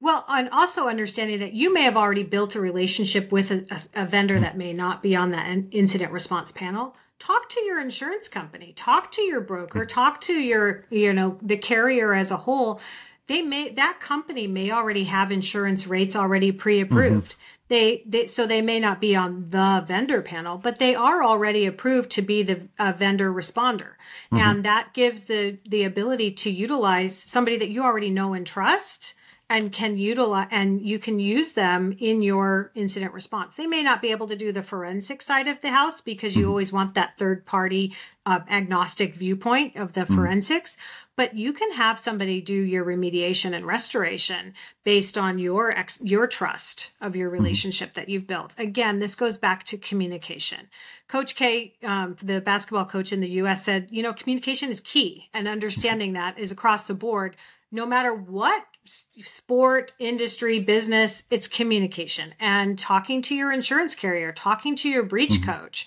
Well, 0.00 0.24
and 0.28 0.48
also 0.50 0.88
understanding 0.88 1.40
that 1.40 1.54
you 1.54 1.72
may 1.72 1.82
have 1.82 1.96
already 1.96 2.22
built 2.22 2.54
a 2.54 2.60
relationship 2.60 3.32
with 3.32 3.50
a, 3.50 3.66
a, 3.70 4.02
a 4.02 4.06
vendor 4.06 4.38
that 4.38 4.56
may 4.56 4.72
not 4.72 5.02
be 5.02 5.16
on 5.16 5.32
that 5.32 5.64
incident 5.72 6.12
response 6.12 6.52
panel. 6.52 6.96
Talk 7.18 7.48
to 7.48 7.60
your 7.62 7.80
insurance 7.80 8.28
company, 8.28 8.72
talk 8.76 9.10
to 9.12 9.22
your 9.22 9.40
broker, 9.40 9.84
talk 9.84 10.20
to 10.22 10.34
your, 10.34 10.84
you 10.88 11.12
know, 11.12 11.36
the 11.42 11.56
carrier 11.56 12.14
as 12.14 12.30
a 12.30 12.36
whole. 12.36 12.80
They 13.28 13.42
may 13.42 13.68
that 13.70 14.00
company 14.00 14.46
may 14.46 14.70
already 14.70 15.04
have 15.04 15.30
insurance 15.30 15.86
rates 15.86 16.16
already 16.16 16.50
pre-approved. 16.50 17.32
Mm-hmm. 17.32 17.42
They, 17.68 18.02
they 18.06 18.26
so 18.26 18.46
they 18.46 18.62
may 18.62 18.80
not 18.80 18.98
be 18.98 19.14
on 19.14 19.44
the 19.50 19.84
vendor 19.86 20.22
panel, 20.22 20.56
but 20.56 20.78
they 20.78 20.94
are 20.94 21.22
already 21.22 21.66
approved 21.66 22.10
to 22.12 22.22
be 22.22 22.42
the 22.42 22.66
vendor 22.96 23.30
responder, 23.30 23.92
mm-hmm. 24.32 24.38
and 24.38 24.64
that 24.64 24.94
gives 24.94 25.26
the 25.26 25.58
the 25.68 25.84
ability 25.84 26.32
to 26.32 26.50
utilize 26.50 27.16
somebody 27.16 27.58
that 27.58 27.68
you 27.68 27.82
already 27.82 28.10
know 28.10 28.32
and 28.32 28.46
trust 28.46 29.14
and 29.50 29.72
can 29.72 29.96
utilize 29.96 30.48
and 30.50 30.82
you 30.82 30.98
can 30.98 31.18
use 31.18 31.54
them 31.54 31.94
in 31.98 32.20
your 32.20 32.70
incident 32.74 33.14
response. 33.14 33.54
They 33.54 33.66
may 33.66 33.82
not 33.82 34.02
be 34.02 34.10
able 34.10 34.26
to 34.26 34.36
do 34.36 34.52
the 34.52 34.62
forensic 34.62 35.22
side 35.22 35.48
of 35.48 35.60
the 35.62 35.70
house 35.70 36.02
because 36.02 36.36
you 36.36 36.42
mm-hmm. 36.42 36.50
always 36.50 36.72
want 36.72 36.94
that 36.94 37.16
third 37.16 37.46
party 37.46 37.94
uh, 38.26 38.40
agnostic 38.50 39.14
viewpoint 39.14 39.76
of 39.76 39.94
the 39.94 40.02
mm-hmm. 40.02 40.16
forensics, 40.16 40.76
but 41.16 41.34
you 41.34 41.54
can 41.54 41.72
have 41.72 41.98
somebody 41.98 42.42
do 42.42 42.52
your 42.52 42.84
remediation 42.84 43.54
and 43.54 43.66
restoration 43.66 44.52
based 44.84 45.16
on 45.16 45.38
your 45.38 45.70
ex- 45.70 46.00
your 46.02 46.26
trust 46.26 46.90
of 47.00 47.16
your 47.16 47.30
mm-hmm. 47.30 47.42
relationship 47.42 47.88
mm-hmm. 47.88 48.00
that 48.00 48.08
you've 48.10 48.26
built. 48.26 48.54
Again, 48.58 48.98
this 48.98 49.14
goes 49.14 49.38
back 49.38 49.64
to 49.64 49.78
communication. 49.78 50.68
Coach 51.08 51.36
K, 51.36 51.74
um, 51.82 52.16
the 52.22 52.42
basketball 52.42 52.84
coach 52.84 53.14
in 53.14 53.20
the 53.20 53.30
U.S., 53.30 53.64
said, 53.64 53.88
you 53.90 54.02
know, 54.02 54.12
communication 54.12 54.68
is 54.68 54.82
key, 54.82 55.30
and 55.32 55.48
understanding 55.48 56.12
that 56.12 56.38
is 56.38 56.52
across 56.52 56.86
the 56.86 56.92
board 56.92 57.34
no 57.70 57.86
matter 57.86 58.14
what 58.14 58.64
sport, 58.88 59.92
industry, 59.98 60.58
business, 60.58 61.22
it's 61.30 61.48
communication 61.48 62.34
and 62.40 62.78
talking 62.78 63.22
to 63.22 63.34
your 63.34 63.52
insurance 63.52 63.94
carrier, 63.94 64.32
talking 64.32 64.76
to 64.76 64.88
your 64.88 65.02
breach 65.02 65.40
mm-hmm. 65.40 65.50
coach, 65.50 65.86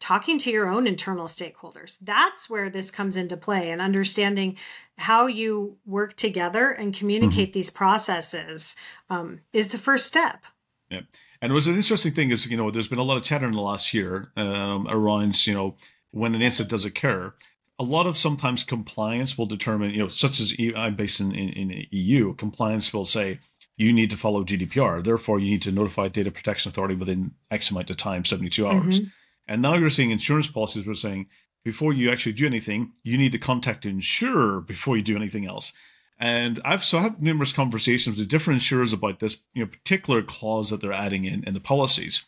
talking 0.00 0.38
to 0.38 0.50
your 0.50 0.68
own 0.68 0.86
internal 0.86 1.26
stakeholders. 1.26 1.98
That's 2.00 2.48
where 2.48 2.70
this 2.70 2.90
comes 2.90 3.16
into 3.16 3.36
play 3.36 3.70
and 3.70 3.80
understanding 3.80 4.56
how 4.98 5.26
you 5.26 5.76
work 5.86 6.14
together 6.14 6.70
and 6.70 6.94
communicate 6.94 7.50
mm-hmm. 7.50 7.58
these 7.58 7.70
processes 7.70 8.76
um, 9.08 9.40
is 9.52 9.72
the 9.72 9.78
first 9.78 10.06
step. 10.06 10.44
Yeah. 10.90 11.00
And 11.42 11.52
it 11.52 11.54
was 11.54 11.66
an 11.66 11.76
interesting 11.76 12.12
thing 12.12 12.30
is, 12.30 12.50
you 12.50 12.56
know, 12.56 12.70
there's 12.70 12.88
been 12.88 12.98
a 12.98 13.02
lot 13.02 13.16
of 13.16 13.24
chatter 13.24 13.46
in 13.46 13.52
the 13.52 13.60
last 13.60 13.94
year 13.94 14.30
um, 14.36 14.86
around, 14.90 15.46
you 15.46 15.54
know, 15.54 15.76
when 16.10 16.34
an 16.34 16.42
incident 16.42 16.70
does 16.70 16.84
occur, 16.84 17.32
a 17.80 17.82
lot 17.82 18.06
of 18.06 18.18
sometimes 18.18 18.62
compliance 18.62 19.38
will 19.38 19.46
determine, 19.46 19.90
you 19.90 20.00
know, 20.00 20.08
such 20.08 20.38
as 20.38 20.54
I'm 20.76 20.96
based 20.96 21.18
in, 21.18 21.34
in, 21.34 21.70
in 21.70 21.86
EU, 21.90 22.34
compliance 22.34 22.92
will 22.92 23.06
say 23.06 23.40
you 23.78 23.90
need 23.90 24.10
to 24.10 24.18
follow 24.18 24.44
GDPR. 24.44 25.02
Therefore, 25.02 25.38
you 25.40 25.52
need 25.52 25.62
to 25.62 25.72
notify 25.72 26.08
Data 26.08 26.30
Protection 26.30 26.68
Authority 26.68 26.94
within 26.94 27.32
X 27.50 27.70
amount 27.70 27.88
of 27.88 27.96
time, 27.96 28.26
72 28.26 28.66
hours. 28.66 29.00
Mm-hmm. 29.00 29.08
And 29.48 29.62
now 29.62 29.76
you're 29.76 29.88
seeing 29.88 30.10
insurance 30.10 30.46
policies 30.46 30.84
were 30.84 30.94
saying 30.94 31.28
before 31.64 31.94
you 31.94 32.12
actually 32.12 32.34
do 32.34 32.44
anything, 32.44 32.92
you 33.02 33.16
need 33.16 33.32
to 33.32 33.38
contact 33.38 33.84
the 33.84 33.88
insurer 33.88 34.60
before 34.60 34.98
you 34.98 35.02
do 35.02 35.16
anything 35.16 35.46
else. 35.46 35.72
And 36.18 36.60
I've 36.66 36.84
so 36.84 36.98
I 36.98 37.02
have 37.02 37.22
numerous 37.22 37.54
conversations 37.54 38.18
with 38.18 38.28
different 38.28 38.58
insurers 38.58 38.92
about 38.92 39.20
this, 39.20 39.38
you 39.54 39.64
know, 39.64 39.70
particular 39.70 40.20
clause 40.20 40.68
that 40.68 40.82
they're 40.82 40.92
adding 40.92 41.24
in 41.24 41.44
in 41.44 41.54
the 41.54 41.60
policies. 41.60 42.24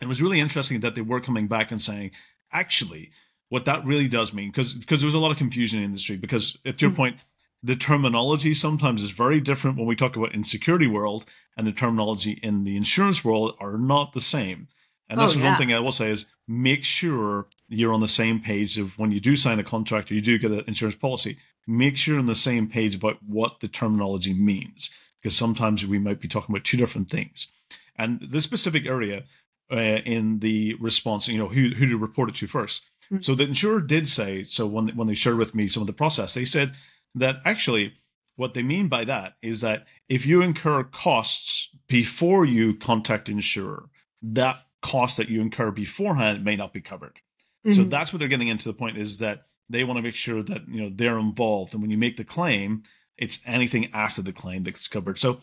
It 0.00 0.08
was 0.08 0.22
really 0.22 0.40
interesting 0.40 0.80
that 0.80 0.94
they 0.94 1.02
were 1.02 1.20
coming 1.20 1.46
back 1.46 1.70
and 1.70 1.80
saying, 1.80 2.12
actually, 2.50 3.10
what 3.52 3.66
that 3.66 3.84
really 3.84 4.08
does 4.08 4.32
mean 4.32 4.50
because 4.50 4.72
because 4.72 5.00
there 5.00 5.06
was 5.06 5.14
a 5.14 5.18
lot 5.18 5.30
of 5.30 5.36
confusion 5.36 5.78
in 5.78 5.82
the 5.82 5.88
industry 5.88 6.16
because 6.16 6.56
at 6.64 6.80
your 6.80 6.90
mm-hmm. 6.90 6.96
point 6.96 7.16
the 7.62 7.76
terminology 7.76 8.54
sometimes 8.54 9.02
is 9.02 9.10
very 9.10 9.42
different 9.42 9.76
when 9.76 9.86
we 9.86 9.94
talk 9.94 10.16
about 10.16 10.34
in 10.34 10.42
security 10.42 10.86
world 10.86 11.26
and 11.54 11.66
the 11.66 11.72
terminology 11.72 12.40
in 12.42 12.64
the 12.64 12.78
insurance 12.78 13.22
world 13.22 13.54
are 13.60 13.76
not 13.76 14.14
the 14.14 14.22
same 14.22 14.68
and 15.10 15.20
that's 15.20 15.36
oh, 15.36 15.38
yeah. 15.38 15.50
one 15.50 15.58
thing 15.58 15.70
i 15.70 15.78
will 15.78 15.92
say 15.92 16.08
is 16.08 16.24
make 16.48 16.82
sure 16.82 17.46
you're 17.68 17.92
on 17.92 18.00
the 18.00 18.08
same 18.08 18.40
page 18.40 18.78
of 18.78 18.98
when 18.98 19.12
you 19.12 19.20
do 19.20 19.36
sign 19.36 19.58
a 19.58 19.64
contract 19.64 20.10
or 20.10 20.14
you 20.14 20.22
do 20.22 20.38
get 20.38 20.50
an 20.50 20.64
insurance 20.66 20.96
policy 20.96 21.36
make 21.66 21.94
sure 21.94 22.14
you're 22.14 22.20
on 22.20 22.24
the 22.24 22.34
same 22.34 22.66
page 22.66 22.94
about 22.94 23.18
what 23.22 23.60
the 23.60 23.68
terminology 23.68 24.32
means 24.32 24.90
because 25.20 25.36
sometimes 25.36 25.86
we 25.86 25.98
might 25.98 26.20
be 26.20 26.26
talking 26.26 26.54
about 26.54 26.64
two 26.64 26.78
different 26.78 27.10
things 27.10 27.48
and 27.96 28.18
this 28.30 28.44
specific 28.44 28.86
area 28.86 29.24
uh, 29.70 30.00
in 30.06 30.38
the 30.38 30.72
response 30.80 31.28
you 31.28 31.36
know 31.36 31.48
who, 31.48 31.68
who 31.74 31.86
to 31.86 31.98
report 31.98 32.30
it 32.30 32.34
to 32.34 32.46
first 32.46 32.82
Mm-hmm. 33.12 33.22
So 33.22 33.34
the 33.34 33.44
insurer 33.44 33.80
did 33.80 34.08
say, 34.08 34.44
so 34.44 34.66
when, 34.66 34.88
when 34.96 35.06
they 35.06 35.14
shared 35.14 35.36
with 35.36 35.54
me 35.54 35.66
some 35.68 35.82
of 35.82 35.86
the 35.86 35.92
process, 35.92 36.34
they 36.34 36.44
said 36.44 36.72
that 37.14 37.36
actually 37.44 37.94
what 38.36 38.54
they 38.54 38.62
mean 38.62 38.88
by 38.88 39.04
that 39.04 39.34
is 39.42 39.60
that 39.60 39.86
if 40.08 40.24
you 40.24 40.40
incur 40.40 40.84
costs 40.84 41.68
before 41.88 42.44
you 42.44 42.74
contact 42.74 43.28
insurer, 43.28 43.90
that 44.22 44.62
cost 44.80 45.16
that 45.18 45.28
you 45.28 45.40
incur 45.40 45.70
beforehand 45.70 46.44
may 46.44 46.56
not 46.56 46.72
be 46.72 46.80
covered. 46.80 47.20
Mm-hmm. 47.66 47.72
So 47.72 47.84
that's 47.84 48.12
what 48.12 48.18
they're 48.18 48.28
getting 48.28 48.48
into 48.48 48.68
the 48.68 48.74
point 48.74 48.98
is 48.98 49.18
that 49.18 49.42
they 49.68 49.84
want 49.84 49.98
to 49.98 50.02
make 50.02 50.14
sure 50.14 50.42
that 50.42 50.68
you 50.68 50.82
know 50.82 50.90
they're 50.94 51.18
involved 51.18 51.72
and 51.72 51.82
when 51.82 51.90
you 51.90 51.98
make 51.98 52.16
the 52.16 52.24
claim, 52.24 52.82
it's 53.16 53.38
anything 53.46 53.90
after 53.92 54.22
the 54.22 54.32
claim 54.32 54.64
that's 54.64 54.88
covered. 54.88 55.18
So 55.18 55.38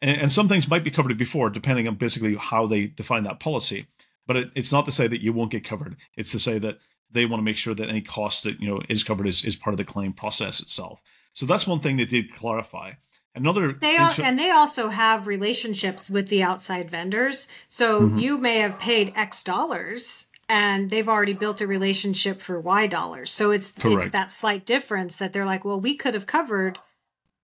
and, 0.00 0.22
and 0.22 0.32
some 0.32 0.48
things 0.48 0.68
might 0.68 0.84
be 0.84 0.90
covered 0.90 1.16
before, 1.18 1.50
depending 1.50 1.88
on 1.88 1.96
basically 1.96 2.36
how 2.36 2.66
they 2.66 2.86
define 2.86 3.24
that 3.24 3.40
policy. 3.40 3.86
But 4.26 4.36
it, 4.36 4.50
it's 4.54 4.72
not 4.72 4.84
to 4.84 4.92
say 4.92 5.08
that 5.08 5.22
you 5.22 5.32
won't 5.32 5.50
get 5.50 5.64
covered. 5.64 5.96
It's 6.16 6.30
to 6.32 6.38
say 6.38 6.58
that 6.58 6.78
they 7.10 7.26
want 7.26 7.40
to 7.40 7.44
make 7.44 7.56
sure 7.56 7.74
that 7.74 7.88
any 7.88 8.00
cost 8.00 8.44
that 8.44 8.60
you 8.60 8.68
know 8.68 8.80
is 8.88 9.04
covered 9.04 9.26
is, 9.26 9.44
is 9.44 9.56
part 9.56 9.74
of 9.74 9.78
the 9.78 9.84
claim 9.84 10.12
process 10.12 10.60
itself. 10.60 11.00
So 11.32 11.46
that's 11.46 11.66
one 11.66 11.80
thing 11.80 11.96
they 11.96 12.04
did 12.04 12.32
clarify. 12.32 12.92
Another 13.34 13.72
they 13.72 13.96
all, 13.96 14.12
and 14.22 14.38
they 14.38 14.50
also 14.50 14.88
have 14.88 15.26
relationships 15.26 16.10
with 16.10 16.28
the 16.28 16.42
outside 16.42 16.90
vendors. 16.90 17.46
So 17.68 18.02
mm-hmm. 18.02 18.18
you 18.18 18.38
may 18.38 18.58
have 18.58 18.78
paid 18.78 19.12
X 19.14 19.44
dollars 19.44 20.26
and 20.48 20.90
they've 20.90 21.08
already 21.08 21.34
built 21.34 21.60
a 21.60 21.66
relationship 21.66 22.40
for 22.40 22.58
Y 22.60 22.86
dollars. 22.86 23.30
So 23.30 23.50
it's 23.50 23.70
Correct. 23.70 24.02
it's 24.02 24.10
that 24.10 24.32
slight 24.32 24.66
difference 24.66 25.16
that 25.18 25.32
they're 25.32 25.44
like, 25.44 25.64
well, 25.64 25.80
we 25.80 25.94
could 25.94 26.14
have 26.14 26.26
covered 26.26 26.78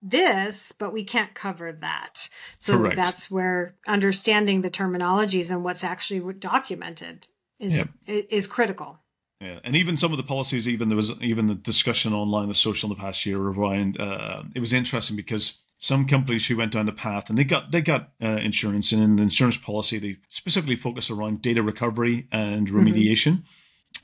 this, 0.02 0.72
but 0.72 0.92
we 0.92 1.04
can't 1.04 1.34
cover 1.34 1.72
that. 1.72 2.28
So 2.58 2.78
Correct. 2.78 2.96
that's 2.96 3.30
where 3.30 3.76
understanding 3.86 4.62
the 4.62 4.70
terminologies 4.70 5.50
and 5.50 5.64
what's 5.64 5.84
actually 5.84 6.34
documented 6.34 7.26
is 7.60 7.88
yep. 8.06 8.26
is 8.30 8.46
critical. 8.46 8.98
Yeah, 9.44 9.58
and 9.62 9.76
even 9.76 9.98
some 9.98 10.10
of 10.10 10.16
the 10.16 10.22
policies, 10.22 10.66
even 10.66 10.88
there 10.88 10.96
was 10.96 11.12
even 11.20 11.48
the 11.48 11.54
discussion 11.54 12.14
online, 12.14 12.48
the 12.48 12.54
social 12.54 12.90
in 12.90 12.96
the 12.96 13.02
past 13.02 13.26
year 13.26 13.38
around. 13.38 14.00
Uh, 14.00 14.44
it 14.54 14.60
was 14.60 14.72
interesting 14.72 15.16
because 15.16 15.60
some 15.78 16.06
companies 16.06 16.46
who 16.46 16.56
went 16.56 16.72
down 16.72 16.86
the 16.86 16.92
path 16.92 17.28
and 17.28 17.36
they 17.36 17.44
got 17.44 17.70
they 17.70 17.82
got 17.82 18.08
uh, 18.22 18.38
insurance, 18.38 18.90
and 18.92 19.02
in 19.02 19.16
the 19.16 19.22
insurance 19.22 19.58
policy 19.58 19.98
they 19.98 20.16
specifically 20.28 20.76
focus 20.76 21.10
around 21.10 21.42
data 21.42 21.62
recovery 21.62 22.26
and 22.32 22.68
mm-hmm. 22.68 22.78
remediation. 22.78 23.42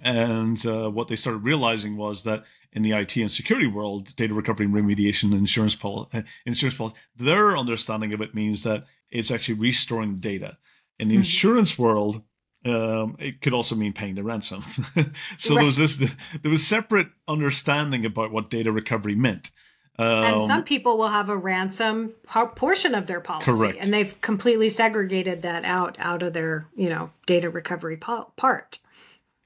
Mm-hmm. 0.02 0.06
And 0.06 0.66
uh, 0.66 0.90
what 0.90 1.08
they 1.08 1.16
started 1.16 1.38
realizing 1.38 1.96
was 1.96 2.22
that 2.24 2.44
in 2.72 2.82
the 2.82 2.92
IT 2.92 3.16
and 3.16 3.32
security 3.32 3.66
world, 3.66 4.14
data 4.16 4.34
recovery 4.34 4.66
and 4.66 4.74
remediation 4.74 5.32
insurance 5.32 5.74
policy, 5.74 6.18
uh, 6.18 6.22
insurance 6.44 6.76
policy, 6.76 6.96
their 7.16 7.56
understanding 7.56 8.12
of 8.12 8.20
it 8.20 8.34
means 8.34 8.62
that 8.64 8.84
it's 9.10 9.30
actually 9.30 9.54
restoring 9.54 10.16
data. 10.16 10.58
In 10.98 11.08
the 11.08 11.14
mm-hmm. 11.14 11.20
insurance 11.20 11.78
world, 11.78 12.22
um, 12.64 13.16
it 13.18 13.40
could 13.40 13.54
also 13.54 13.74
mean 13.74 13.92
paying 13.92 14.14
the 14.14 14.22
ransom. 14.22 14.62
so 15.38 15.54
right. 15.54 15.60
there 15.60 15.64
was 15.64 15.76
this, 15.76 15.96
there 15.96 16.50
was 16.50 16.66
separate 16.66 17.08
understanding 17.26 18.04
about 18.04 18.30
what 18.30 18.50
data 18.50 18.70
recovery 18.70 19.14
meant. 19.14 19.50
Um, 19.98 20.06
and 20.06 20.42
some 20.42 20.64
people 20.64 20.96
will 20.96 21.08
have 21.08 21.28
a 21.28 21.36
ransom 21.36 22.14
portion 22.56 22.94
of 22.94 23.06
their 23.06 23.20
policy, 23.20 23.50
correct. 23.50 23.78
and 23.80 23.92
they've 23.92 24.18
completely 24.22 24.70
segregated 24.70 25.42
that 25.42 25.66
out 25.66 25.96
out 25.98 26.22
of 26.22 26.32
their 26.32 26.66
you 26.74 26.88
know 26.88 27.10
data 27.26 27.50
recovery 27.50 27.98
part. 27.98 28.78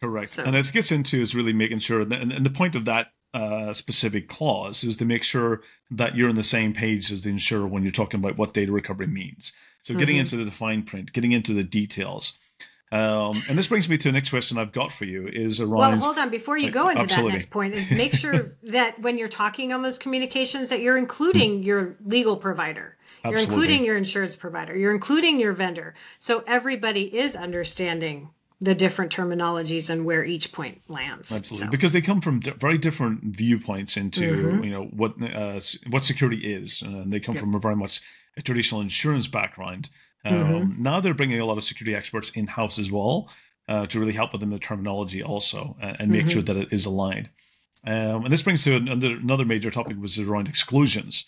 Correct. 0.01 0.31
So. 0.31 0.45
And 0.45 0.55
as 0.55 0.69
it 0.69 0.73
gets 0.73 0.93
into 0.93 1.21
is 1.21 1.35
really 1.35 1.53
making 1.53 1.81
sure, 1.81 2.05
that, 2.05 2.21
and, 2.21 2.31
and 2.31 2.47
the 2.47 2.51
point 2.51 2.77
of 2.77 2.85
that 2.85 3.09
uh, 3.33 3.73
specific 3.73 4.29
clause 4.29 4.85
is 4.85 4.97
to 4.99 5.05
make 5.05 5.25
sure 5.25 5.63
that 5.91 6.15
you're 6.15 6.29
on 6.29 6.35
the 6.37 6.43
same 6.43 6.73
page 6.73 7.11
as 7.11 7.23
the 7.23 7.31
insurer 7.31 7.67
when 7.67 7.83
you're 7.83 7.91
talking 7.91 8.21
about 8.21 8.37
what 8.37 8.53
data 8.53 8.71
recovery 8.71 9.07
means. 9.07 9.53
So 9.83 9.95
getting 9.95 10.17
mm-hmm. 10.17 10.35
into 10.35 10.45
the 10.45 10.51
fine 10.51 10.83
print, 10.83 11.13
getting 11.13 11.33
into 11.33 11.53
the 11.53 11.65
details. 11.65 12.35
Um, 12.93 13.43
and 13.49 13.59
this 13.59 13.67
brings 13.67 13.89
me 13.89 13.99
to 13.99 14.09
the 14.09 14.13
next 14.13 14.31
question 14.31 14.57
I've 14.57 14.71
got 14.71 14.93
for 14.93 15.05
you 15.05 15.27
is 15.27 15.61
around. 15.61 15.79
Well, 15.79 15.97
hold 15.99 16.19
on 16.19 16.31
before 16.31 16.57
you 16.57 16.71
go 16.71 16.89
into 16.89 17.03
absolutely. 17.03 17.31
that 17.31 17.35
next 17.35 17.51
point. 17.51 17.75
Is 17.75 17.91
make 17.91 18.15
sure 18.15 18.57
that 18.65 19.01
when 19.01 19.19
you're 19.19 19.29
talking 19.29 19.73
on 19.73 19.83
those 19.83 19.99
communications 19.99 20.69
that 20.69 20.81
you're 20.81 20.99
including 20.99 21.61
mm. 21.61 21.65
your 21.65 21.97
legal 22.05 22.37
provider, 22.37 22.97
absolutely. 23.25 23.31
you're 23.31 23.41
including 23.41 23.85
your 23.85 23.97
insurance 23.97 24.37
provider, 24.37 24.77
you're 24.77 24.95
including 24.95 25.41
your 25.41 25.53
vendor, 25.53 25.95
so 26.21 26.45
everybody 26.47 27.17
is 27.17 27.35
understanding 27.35 28.31
the 28.61 28.75
different 28.75 29.13
terminologies 29.13 29.91
and 29.91 30.05
where 30.05 30.25
each 30.25 30.53
point 30.53 30.81
lands. 30.89 31.37
Absolutely, 31.37 31.67
so. 31.67 31.71
because 31.71 31.93
they 31.93 32.01
come 32.01 32.21
from 32.21 32.41
very 32.41 32.79
different 32.79 33.23
viewpoints 33.25 33.97
into 33.97 34.33
mm-hmm. 34.33 34.65
you 34.65 34.71
know 34.71 34.85
what 34.85 35.15
uh, 35.23 35.61
what 35.91 36.05
security 36.05 36.55
is, 36.55 36.83
and 36.83 37.13
they 37.13 37.21
come 37.21 37.35
yep. 37.35 37.43
from 37.43 37.55
a 37.55 37.59
very 37.59 37.77
much 37.77 38.01
a 38.37 38.43
traditional 38.43 38.81
insurance 38.81 39.27
background. 39.27 39.91
Um, 40.25 40.35
mm-hmm. 40.35 40.83
Now 40.83 41.01
they're 41.01 41.15
bringing 41.15 41.41
a 41.41 41.45
lot 41.45 41.59
of 41.59 41.65
security 41.65 41.95
experts 41.95 42.31
in 42.31 42.47
house 42.47 42.79
as 42.79 42.91
well 42.91 43.31
uh, 43.69 43.87
to 43.87 44.01
really 44.01 44.13
help 44.13 44.33
with 44.33 44.41
them 44.41 44.51
the 44.51 44.59
terminology 44.59 45.23
also 45.23 45.77
and, 45.81 45.97
and 46.01 46.11
make 46.11 46.23
mm-hmm. 46.23 46.31
sure 46.31 46.43
that 46.43 46.57
it 46.57 46.69
is 46.73 46.87
aligned. 46.87 47.31
Um, 47.87 48.25
and 48.25 48.33
this 48.33 48.43
brings 48.43 48.65
to 48.65 48.77
another, 48.77 49.13
another 49.13 49.45
major 49.45 49.71
topic, 49.71 49.97
which 49.99 50.19
is 50.19 50.27
around 50.27 50.49
exclusions. 50.49 51.25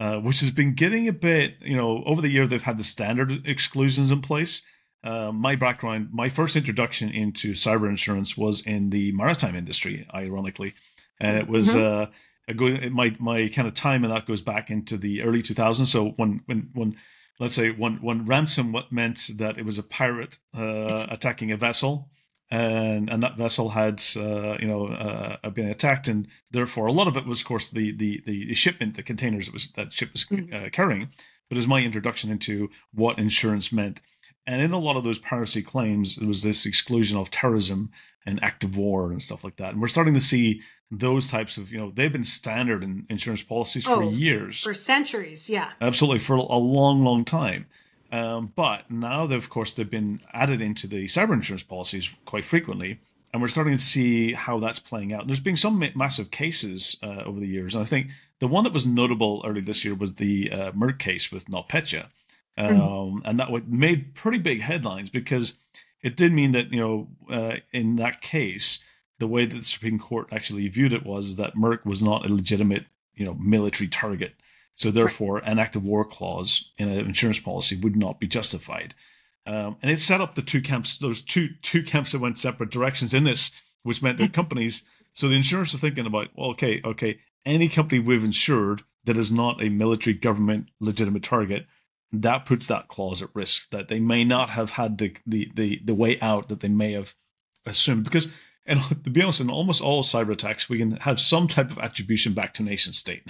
Uh, 0.00 0.20
which 0.20 0.38
has 0.38 0.52
been 0.52 0.74
getting 0.74 1.08
a 1.08 1.12
bit, 1.12 1.58
you 1.60 1.76
know, 1.76 2.04
over 2.06 2.22
the 2.22 2.28
year 2.28 2.46
they've 2.46 2.62
had 2.62 2.78
the 2.78 2.84
standard 2.84 3.44
exclusions 3.44 4.12
in 4.12 4.20
place, 4.20 4.62
uh, 5.04 5.32
my 5.32 5.56
background, 5.56 6.08
my 6.12 6.28
first 6.28 6.56
introduction 6.56 7.10
into 7.10 7.52
cyber 7.52 7.88
insurance 7.88 8.36
was 8.36 8.60
in 8.60 8.90
the 8.90 9.12
maritime 9.12 9.54
industry, 9.54 10.06
ironically, 10.14 10.74
and 11.20 11.36
it 11.36 11.48
was 11.48 11.74
mm-hmm. 11.74 12.02
uh, 12.02 12.06
a 12.48 12.54
good. 12.54 12.92
My 12.92 13.14
my 13.18 13.48
kind 13.48 13.68
of 13.68 13.74
time 13.74 14.04
and 14.04 14.12
that 14.12 14.26
goes 14.26 14.42
back 14.42 14.70
into 14.70 14.96
the 14.96 15.22
early 15.22 15.42
2000s. 15.42 15.86
So 15.86 16.10
when 16.10 16.42
when 16.46 16.70
when 16.74 16.96
let's 17.38 17.54
say 17.54 17.70
one 17.70 17.98
when 18.02 18.24
ransom 18.24 18.76
meant 18.90 19.30
that 19.36 19.58
it 19.58 19.64
was 19.64 19.78
a 19.78 19.82
pirate 19.82 20.38
uh, 20.56 21.06
attacking 21.10 21.52
a 21.52 21.56
vessel. 21.56 22.10
And 22.50 23.10
and 23.10 23.22
that 23.22 23.36
vessel 23.36 23.68
had 23.68 24.02
uh, 24.16 24.56
you 24.58 24.66
know 24.66 24.86
uh, 24.86 25.50
been 25.50 25.68
attacked, 25.68 26.08
and 26.08 26.26
therefore 26.50 26.86
a 26.86 26.92
lot 26.92 27.06
of 27.06 27.14
it 27.14 27.26
was, 27.26 27.40
of 27.40 27.46
course, 27.46 27.68
the 27.68 27.94
the 27.94 28.22
the 28.24 28.54
shipment, 28.54 28.96
the 28.96 29.02
containers 29.02 29.46
that 29.46 29.52
was 29.52 29.70
that 29.76 29.92
ship 29.92 30.14
was 30.14 30.24
mm-hmm. 30.24 30.68
carrying. 30.68 31.10
But 31.48 31.56
it 31.56 31.58
was 31.58 31.68
my 31.68 31.80
introduction 31.80 32.30
into 32.30 32.70
what 32.92 33.18
insurance 33.18 33.70
meant 33.70 34.00
and 34.48 34.62
in 34.62 34.72
a 34.72 34.78
lot 34.78 34.96
of 34.96 35.04
those 35.04 35.18
piracy 35.18 35.62
claims, 35.62 36.16
it 36.16 36.24
was 36.24 36.42
this 36.42 36.64
exclusion 36.64 37.18
of 37.18 37.30
terrorism 37.30 37.90
and 38.24 38.42
active 38.42 38.78
war 38.78 39.10
and 39.10 39.20
stuff 39.20 39.44
like 39.44 39.56
that. 39.56 39.72
And 39.72 39.80
we're 39.80 39.88
starting 39.88 40.14
to 40.14 40.22
see 40.22 40.62
those 40.90 41.30
types 41.30 41.58
of, 41.58 41.70
you 41.70 41.76
know, 41.76 41.92
they've 41.94 42.10
been 42.10 42.24
standard 42.24 42.82
in 42.82 43.04
insurance 43.10 43.42
policies 43.42 43.86
oh, 43.86 43.96
for 43.96 44.04
years. 44.04 44.62
For 44.62 44.72
centuries, 44.72 45.50
yeah. 45.50 45.72
Absolutely, 45.82 46.20
for 46.20 46.36
a 46.36 46.56
long, 46.56 47.04
long 47.04 47.26
time. 47.26 47.66
Um, 48.10 48.50
but 48.56 48.90
now, 48.90 49.26
they've, 49.26 49.36
of 49.36 49.50
course, 49.50 49.74
they've 49.74 49.88
been 49.88 50.20
added 50.32 50.62
into 50.62 50.86
the 50.86 51.04
cyber 51.04 51.34
insurance 51.34 51.62
policies 51.62 52.08
quite 52.24 52.46
frequently. 52.46 53.00
And 53.34 53.42
we're 53.42 53.48
starting 53.48 53.76
to 53.76 53.82
see 53.82 54.32
how 54.32 54.58
that's 54.60 54.78
playing 54.78 55.12
out. 55.12 55.26
There's 55.26 55.40
been 55.40 55.58
some 55.58 55.86
massive 55.94 56.30
cases 56.30 56.96
uh, 57.02 57.24
over 57.26 57.38
the 57.38 57.46
years. 57.46 57.74
And 57.74 57.84
I 57.84 57.86
think 57.86 58.08
the 58.38 58.48
one 58.48 58.64
that 58.64 58.72
was 58.72 58.86
notable 58.86 59.42
early 59.46 59.60
this 59.60 59.84
year 59.84 59.94
was 59.94 60.14
the 60.14 60.50
uh, 60.50 60.72
Merck 60.72 60.98
case 60.98 61.30
with 61.30 61.50
NotPetya 61.50 62.06
Mm-hmm. 62.58 62.80
Um, 62.80 63.22
and 63.24 63.38
that 63.38 63.50
would 63.50 63.72
made 63.72 64.14
pretty 64.14 64.38
big 64.38 64.60
headlines 64.60 65.10
because 65.10 65.54
it 66.02 66.16
did 66.16 66.32
mean 66.32 66.52
that 66.52 66.72
you 66.72 66.80
know 66.80 67.08
uh, 67.30 67.56
in 67.72 67.96
that 67.96 68.20
case 68.20 68.80
the 69.18 69.28
way 69.28 69.44
that 69.46 69.56
the 69.56 69.64
Supreme 69.64 69.98
Court 69.98 70.28
actually 70.32 70.66
viewed 70.68 70.92
it 70.92 71.04
was 71.04 71.36
that 71.36 71.56
Merck 71.56 71.84
was 71.84 72.02
not 72.02 72.28
a 72.28 72.32
legitimate 72.32 72.86
you 73.14 73.24
know 73.24 73.34
military 73.34 73.88
target. 73.88 74.34
So 74.74 74.92
therefore, 74.92 75.38
an 75.38 75.58
act 75.58 75.74
of 75.74 75.84
war 75.84 76.04
clause 76.04 76.70
in 76.78 76.88
an 76.88 77.00
insurance 77.00 77.40
policy 77.40 77.76
would 77.76 77.96
not 77.96 78.20
be 78.20 78.28
justified. 78.28 78.94
Um, 79.44 79.76
and 79.82 79.90
it 79.90 79.98
set 79.98 80.20
up 80.20 80.34
the 80.34 80.42
two 80.42 80.60
camps, 80.60 80.98
those 80.98 81.20
two 81.20 81.48
two 81.62 81.82
camps 81.82 82.12
that 82.12 82.20
went 82.20 82.38
separate 82.38 82.70
directions 82.70 83.14
in 83.14 83.24
this, 83.24 83.50
which 83.82 84.02
meant 84.02 84.18
that 84.18 84.32
companies. 84.32 84.82
So 85.14 85.28
the 85.28 85.34
insurers 85.34 85.74
are 85.74 85.78
thinking 85.78 86.06
about, 86.06 86.28
well, 86.36 86.50
okay, 86.50 86.80
okay, 86.84 87.18
any 87.44 87.68
company 87.68 87.98
we've 87.98 88.22
insured 88.22 88.82
that 89.04 89.16
is 89.16 89.32
not 89.32 89.62
a 89.62 89.68
military 89.68 90.14
government 90.14 90.68
legitimate 90.80 91.22
target 91.22 91.66
that 92.12 92.46
puts 92.46 92.66
that 92.66 92.88
clause 92.88 93.22
at 93.22 93.34
risk 93.34 93.70
that 93.70 93.88
they 93.88 94.00
may 94.00 94.24
not 94.24 94.50
have 94.50 94.72
had 94.72 94.98
the 94.98 95.16
the 95.26 95.50
the, 95.54 95.80
the 95.84 95.94
way 95.94 96.18
out 96.20 96.48
that 96.48 96.60
they 96.60 96.68
may 96.68 96.92
have 96.92 97.14
assumed. 97.66 98.04
Because 98.04 98.28
and 98.66 98.82
to 99.04 99.10
be 99.10 99.22
honest 99.22 99.40
in 99.40 99.50
almost 99.50 99.82
all 99.82 100.02
cyber 100.02 100.32
attacks 100.32 100.68
we 100.68 100.78
can 100.78 100.92
have 100.92 101.18
some 101.18 101.48
type 101.48 101.70
of 101.70 101.78
attribution 101.78 102.34
back 102.34 102.52
to 102.52 102.62
nation 102.62 102.92
state 102.92 103.22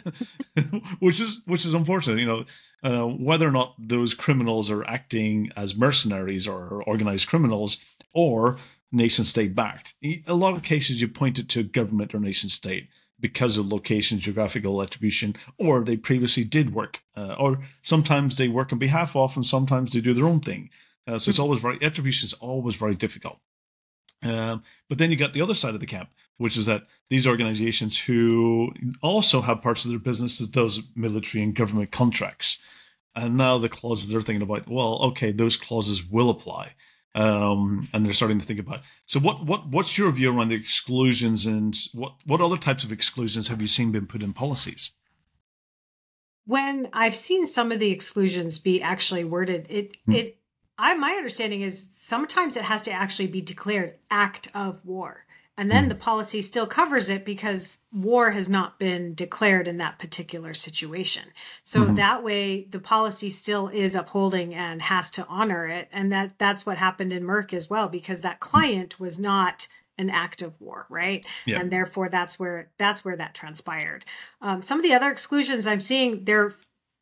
which 0.99 1.21
is 1.21 1.41
which 1.47 1.65
is 1.65 1.75
unfortunate 1.75 2.19
you 2.19 2.27
know 2.27 2.45
uh, 2.83 3.07
whether 3.07 3.47
or 3.47 3.53
not 3.53 3.75
those 3.79 4.15
criminals 4.15 4.69
are 4.69 4.85
acting 4.85 5.51
as 5.57 5.77
mercenaries 5.77 6.47
or 6.47 6.83
organized 6.83 7.29
criminals 7.29 7.79
or 8.13 8.59
nation 8.93 9.25
state 9.25 9.55
backed. 9.55 9.95
A 10.27 10.35
lot 10.35 10.55
of 10.55 10.63
cases 10.63 11.01
you 11.01 11.09
point 11.09 11.39
it 11.39 11.49
to 11.51 11.63
government 11.63 12.15
or 12.15 12.21
nation 12.21 12.49
state 12.49 12.89
because 13.21 13.57
of 13.57 13.67
location, 13.67 14.21
geographical 14.21 14.83
attribution, 14.83 15.37
or 15.59 15.83
they 15.83 15.97
previously 15.97 16.45
did 16.45 16.75
work, 16.75 17.03
uh, 17.17 17.35
or 17.39 17.61
sometimes 17.83 18.37
they 18.37 18.49
work 18.49 18.73
on 18.73 18.79
behalf 18.79 19.17
of, 19.17 19.37
and 19.37 19.47
sometimes 19.47 19.93
they 19.93 20.01
do 20.01 20.15
their 20.15 20.27
own 20.27 20.41
thing. 20.41 20.71
Uh, 21.07 21.19
so 21.19 21.29
it's 21.29 21.39
always 21.39 21.61
very 21.61 21.79
attribution 21.83 22.27
is 22.27 22.35
always 22.35 22.77
very 22.77 22.95
difficult. 22.95 23.39
Um, 24.23 24.63
but 24.89 24.99
then 24.99 25.11
you 25.11 25.17
got 25.17 25.33
the 25.33 25.43
other 25.43 25.55
side 25.55 25.75
of 25.75 25.81
the 25.81 25.87
camp, 25.87 26.11
which 26.39 26.57
is 26.57 26.67
that 26.67 26.87
these 27.09 27.27
organizations 27.27 27.99
who 27.99 28.73
also 29.01 29.41
have 29.41 29.63
parts 29.63 29.85
of 29.85 29.91
their 29.91 30.01
business 30.01 30.41
as 30.41 30.51
those 30.51 30.81
military 30.95 31.43
and 31.43 31.55
government 31.55 31.93
contracts, 31.93 32.59
and 33.15 33.37
now 33.37 33.59
the 33.59 33.69
clauses 33.69 34.11
they're 34.11 34.21
thinking 34.21 34.43
about, 34.43 34.69
well, 34.69 34.99
okay, 35.03 35.33
those 35.33 35.57
clauses 35.57 36.05
will 36.05 36.31
apply 36.31 36.75
um, 37.15 37.87
and 37.93 38.05
they're 38.05 38.13
starting 38.13 38.39
to 38.39 38.47
think 38.47 38.61
about. 38.61 38.77
It. 38.77 38.83
So, 39.07 39.21
what 39.21 39.45
what 39.45 39.69
what's 39.69 39.97
your 39.97 40.11
view 40.13 40.37
around 40.37 40.49
the 40.49 40.55
exclusions, 40.55 41.47
and 41.47 41.77
what 41.93 42.15
what 42.27 42.41
other 42.41 42.57
types 42.57 42.85
of 42.85 42.93
exclusions 42.93 43.49
have 43.49 43.61
you 43.61 43.69
seen 43.69 43.93
been 43.93 44.07
put 44.07 44.23
in 44.23 44.33
policies? 44.33 44.93
When 46.47 46.89
I've 46.93 47.17
seen 47.17 47.47
some 47.47 47.73
of 47.73 47.79
the 47.79 47.91
exclusions 47.91 48.59
be 48.59 48.81
actually 48.81 49.25
worded, 49.25 49.67
it 49.69 49.97
hmm. 50.07 50.13
it 50.13 50.39
I 50.79 50.95
my 50.95 51.13
understanding 51.13 51.63
is 51.63 51.91
sometimes 51.93 52.57
it 52.57 52.65
has 52.65 52.83
to 52.83 52.93
actually 52.93 53.29
be 53.29 53.41
declared 53.41 53.97
act 54.11 54.49
of 54.55 54.85
war. 54.85 55.25
And 55.59 55.69
then 55.71 55.87
mm. 55.87 55.89
the 55.89 55.97
policy 55.97 56.41
still 56.41 56.69
covers 56.69 57.11
it 57.11 57.25
because 57.25 57.81
war 57.93 58.31
has 58.31 58.49
not 58.49 58.79
been 58.79 59.15
declared 59.15 59.67
in 59.67 59.79
that 59.79 59.99
particular 59.99 60.55
situation. 60.55 61.25
So 61.65 61.83
mm-hmm. 61.83 61.95
that 61.95 62.23
way 62.23 62.69
the 62.71 62.79
policy 62.79 63.29
still 63.29 63.67
is 63.67 63.97
upholding 63.97 64.55
and 64.55 64.81
has 64.81 65.11
to 65.11 65.27
honor 65.27 65.67
it. 65.67 65.89
And 65.93 66.13
that 66.13 66.39
that's 66.39 66.65
what 66.65 66.79
happened 66.79 67.13
in 67.13 67.25
Merck 67.25 67.53
as 67.53 67.69
well, 67.69 67.89
because 67.89 68.23
that 68.23 68.39
client 68.39 69.01
was 69.01 69.19
not 69.19 69.67
an 69.99 70.11
act 70.11 70.43
of 70.43 70.59
war, 70.61 70.87
right? 70.89 71.27
Yeah. 71.45 71.61
And 71.61 71.73
therefore 71.73 72.09
that's 72.09 72.39
where 72.39 72.71
that's 72.79 73.05
where 73.05 73.17
that 73.17 73.35
transpired. 73.35 74.05
Um, 74.41 74.63
some 74.63 74.79
of 74.79 74.85
the 74.85 74.95
other 74.95 75.11
exclusions 75.11 75.67
I'm 75.67 75.81
seeing, 75.81 76.23
they're 76.23 76.53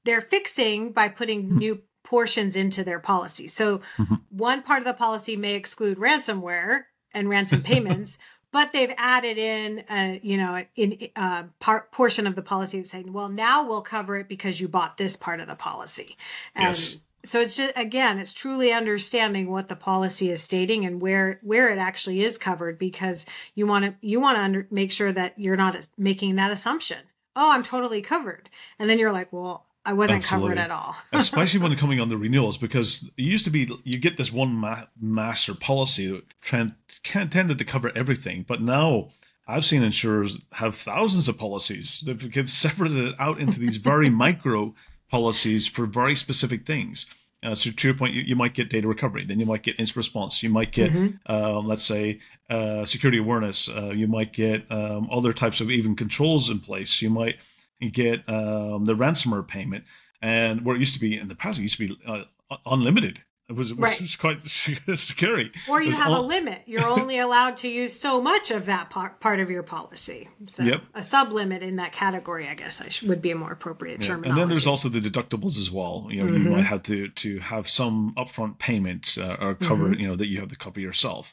they're 0.06 0.22
fixing 0.22 0.92
by 0.92 1.10
putting 1.10 1.44
mm-hmm. 1.44 1.58
new 1.58 1.82
portions 2.04 2.56
into 2.56 2.84
their 2.84 3.00
policy. 3.00 3.48
So 3.48 3.80
mm-hmm. 3.98 4.14
one 4.30 4.62
part 4.62 4.78
of 4.78 4.86
the 4.86 4.94
policy 4.94 5.36
may 5.36 5.56
exclude 5.56 5.98
ransomware 5.98 6.84
and 7.12 7.28
ransom 7.28 7.62
payments 7.64 8.16
but 8.56 8.72
they've 8.72 8.94
added 8.96 9.36
in 9.36 9.84
a 9.90 10.18
you 10.22 10.38
know 10.38 10.64
in 10.76 10.94
a 10.94 11.12
uh, 11.14 11.42
part 11.60 11.92
portion 11.92 12.26
of 12.26 12.34
the 12.34 12.40
policy 12.40 12.82
saying 12.84 13.12
well 13.12 13.28
now 13.28 13.68
we'll 13.68 13.82
cover 13.82 14.16
it 14.16 14.28
because 14.28 14.58
you 14.58 14.66
bought 14.66 14.96
this 14.96 15.14
part 15.14 15.40
of 15.40 15.46
the 15.46 15.54
policy. 15.54 16.16
And 16.54 16.68
yes. 16.68 16.96
so 17.22 17.38
it's 17.38 17.54
just 17.54 17.74
again 17.76 18.18
it's 18.18 18.32
truly 18.32 18.72
understanding 18.72 19.50
what 19.50 19.68
the 19.68 19.76
policy 19.76 20.30
is 20.30 20.42
stating 20.42 20.86
and 20.86 21.02
where 21.02 21.38
where 21.42 21.68
it 21.68 21.76
actually 21.76 22.24
is 22.24 22.38
covered 22.38 22.78
because 22.78 23.26
you 23.54 23.66
want 23.66 23.84
to 23.84 23.94
you 24.00 24.20
want 24.20 24.38
to 24.38 24.42
under, 24.42 24.66
make 24.70 24.90
sure 24.90 25.12
that 25.12 25.38
you're 25.38 25.58
not 25.58 25.86
making 25.98 26.36
that 26.36 26.50
assumption. 26.50 27.00
Oh 27.36 27.50
i'm 27.50 27.62
totally 27.62 28.00
covered. 28.00 28.48
And 28.78 28.88
then 28.88 28.98
you're 28.98 29.12
like 29.12 29.34
well 29.34 29.65
I 29.86 29.92
wasn't 29.92 30.24
Absolutely. 30.24 30.56
covered 30.56 30.58
at 30.58 30.70
all. 30.72 30.96
Especially 31.12 31.60
when 31.60 31.74
coming 31.76 32.00
on 32.00 32.08
the 32.08 32.16
renewals, 32.16 32.58
because 32.58 33.08
it 33.16 33.22
used 33.22 33.44
to 33.44 33.50
be 33.50 33.70
you 33.84 33.98
get 33.98 34.16
this 34.16 34.32
one 34.32 34.52
ma- 34.52 34.86
master 35.00 35.54
policy 35.54 36.10
that 36.10 36.40
trend, 36.40 36.74
tended 37.04 37.56
to 37.56 37.64
cover 37.64 37.96
everything, 37.96 38.44
but 38.46 38.60
now 38.60 39.10
I've 39.46 39.64
seen 39.64 39.84
insurers 39.84 40.38
have 40.52 40.74
thousands 40.74 41.28
of 41.28 41.38
policies 41.38 42.02
that 42.04 42.32
get 42.32 42.48
separated 42.48 43.14
out 43.20 43.38
into 43.38 43.60
these 43.60 43.76
very 43.76 44.10
micro 44.24 44.74
policies 45.08 45.68
for 45.68 45.86
very 45.86 46.16
specific 46.16 46.66
things. 46.66 47.06
Uh, 47.44 47.54
so 47.54 47.70
to 47.70 47.86
your 47.86 47.96
point, 47.96 48.12
you, 48.12 48.22
you, 48.22 48.34
might 48.34 48.54
get 48.54 48.70
data 48.70 48.88
recovery, 48.88 49.24
then 49.24 49.38
you 49.38 49.46
might 49.46 49.62
get 49.62 49.78
incident 49.78 49.98
response, 49.98 50.42
you 50.42 50.48
might 50.48 50.72
get, 50.72 50.90
mm-hmm. 50.92 51.32
um, 51.32 51.68
let's 51.68 51.84
say, 51.84 52.18
uh, 52.50 52.84
security 52.84 53.18
awareness, 53.18 53.68
uh, 53.68 53.90
you 53.90 54.08
might 54.08 54.32
get 54.32 54.64
um, 54.72 55.08
other 55.12 55.32
types 55.32 55.60
of 55.60 55.70
even 55.70 55.94
controls 55.94 56.50
in 56.50 56.58
place, 56.58 57.00
you 57.00 57.10
might 57.10 57.36
get 57.80 58.28
um, 58.28 58.84
the 58.84 58.94
ransomware 58.94 59.46
payment, 59.46 59.84
and 60.22 60.64
where 60.64 60.76
it 60.76 60.78
used 60.80 60.94
to 60.94 61.00
be 61.00 61.18
in 61.18 61.28
the 61.28 61.34
past, 61.34 61.58
it 61.58 61.62
used 61.62 61.78
to 61.78 61.88
be 61.88 61.96
uh, 62.06 62.24
unlimited. 62.66 63.20
It 63.48 63.54
was, 63.54 63.70
it 63.70 63.76
was, 63.76 63.82
Right. 63.92 64.00
was 64.00 64.16
quite 64.16 64.38
scary. 64.48 65.52
Or 65.68 65.80
you 65.80 65.92
have 65.92 66.10
a 66.10 66.20
limit. 66.20 66.62
You're 66.66 66.84
only 66.84 67.18
allowed 67.18 67.56
to 67.58 67.68
use 67.68 67.92
so 67.98 68.20
much 68.20 68.50
of 68.50 68.66
that 68.66 68.90
part, 68.90 69.38
of 69.38 69.50
your 69.50 69.62
policy. 69.62 70.28
So 70.46 70.64
Yep. 70.64 70.82
a 70.94 70.98
sublimit 71.00 71.60
in 71.60 71.76
that 71.76 71.92
category, 71.92 72.48
I 72.48 72.54
guess, 72.54 72.80
I 72.80 72.88
sh- 72.88 73.04
would 73.04 73.22
be 73.22 73.30
a 73.30 73.36
more 73.36 73.52
appropriate 73.52 74.00
Yeah. 74.00 74.08
terminology. 74.08 74.30
And 74.30 74.38
then 74.40 74.48
there's 74.48 74.66
also 74.66 74.88
the 74.88 74.98
deductibles 75.00 75.58
as 75.58 75.70
well. 75.70 76.08
You 76.10 76.24
know, 76.24 76.32
Mm-hmm. 76.32 76.42
you 76.44 76.50
might 76.50 76.64
have 76.64 76.82
to 76.84 77.08
to 77.08 77.38
have 77.38 77.68
some 77.68 78.14
upfront 78.16 78.58
payment 78.58 79.16
uh, 79.20 79.36
or 79.38 79.54
cover. 79.54 79.84
Mm-hmm. 79.90 80.00
You 80.00 80.08
know 80.08 80.16
that 80.16 80.28
you 80.28 80.40
have 80.40 80.48
to 80.48 80.56
cover 80.56 80.80
yourself. 80.80 81.32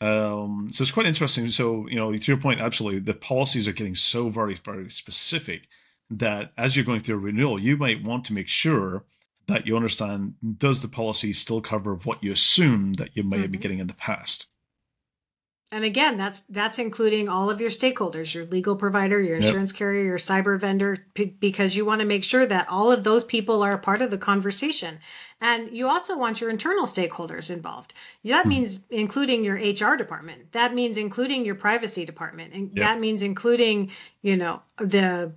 Um, 0.00 0.68
so 0.72 0.82
it's 0.82 0.90
quite 0.92 1.06
interesting. 1.06 1.48
So 1.48 1.86
you 1.88 1.96
know, 1.96 2.12
to 2.14 2.32
your 2.32 2.40
point, 2.40 2.60
absolutely, 2.60 3.00
the 3.00 3.14
policies 3.14 3.68
are 3.68 3.72
getting 3.72 3.94
so 3.94 4.30
very 4.30 4.54
very 4.54 4.90
specific 4.90 5.68
that 6.10 6.52
as 6.58 6.74
you're 6.76 6.84
going 6.84 7.00
through 7.00 7.16
a 7.16 7.18
renewal, 7.18 7.58
you 7.60 7.76
might 7.76 8.02
want 8.02 8.24
to 8.26 8.32
make 8.32 8.48
sure 8.48 9.04
that 9.46 9.66
you 9.66 9.76
understand 9.76 10.34
does 10.58 10.82
the 10.82 10.88
policy 10.88 11.32
still 11.32 11.60
cover 11.60 11.94
what 11.96 12.22
you 12.22 12.32
assume 12.32 12.94
that 12.94 13.16
you 13.16 13.22
may 13.24 13.42
have 13.42 13.50
been 13.52 13.60
Mhm. 13.60 13.62
getting 13.62 13.78
in 13.80 13.86
the 13.88 13.94
past. 13.94 14.46
And 15.72 15.84
again, 15.84 16.16
that's 16.16 16.40
that's 16.48 16.80
including 16.80 17.28
all 17.28 17.48
of 17.48 17.60
your 17.60 17.70
stakeholders, 17.70 18.34
your 18.34 18.44
legal 18.44 18.74
provider, 18.74 19.20
your 19.22 19.36
Yep. 19.36 19.44
insurance 19.44 19.72
carrier, 19.72 20.02
your 20.04 20.18
cyber 20.18 20.58
vendor, 20.58 21.06
p- 21.14 21.36
because 21.38 21.76
you 21.76 21.84
want 21.84 22.00
to 22.00 22.06
make 22.06 22.24
sure 22.24 22.44
that 22.44 22.68
all 22.68 22.90
of 22.90 23.04
those 23.04 23.22
people 23.22 23.62
are 23.62 23.72
a 23.72 23.78
part 23.78 24.02
of 24.02 24.10
the 24.10 24.18
conversation. 24.18 24.98
And 25.40 25.70
you 25.70 25.88
also 25.88 26.18
want 26.18 26.40
your 26.40 26.50
internal 26.50 26.86
stakeholders 26.86 27.50
involved. 27.50 27.94
That 28.24 28.42
hmm. 28.42 28.48
means 28.48 28.80
including 28.90 29.44
your 29.44 29.54
HR 29.54 29.96
department. 29.96 30.50
That 30.52 30.74
means 30.74 30.96
including 30.96 31.44
your 31.44 31.54
privacy 31.54 32.04
department. 32.04 32.52
And 32.52 32.70
Yep. 32.70 32.78
that 32.78 32.98
means 33.00 33.22
including, 33.22 33.92
you 34.22 34.36
know, 34.36 34.62
the 34.78 35.32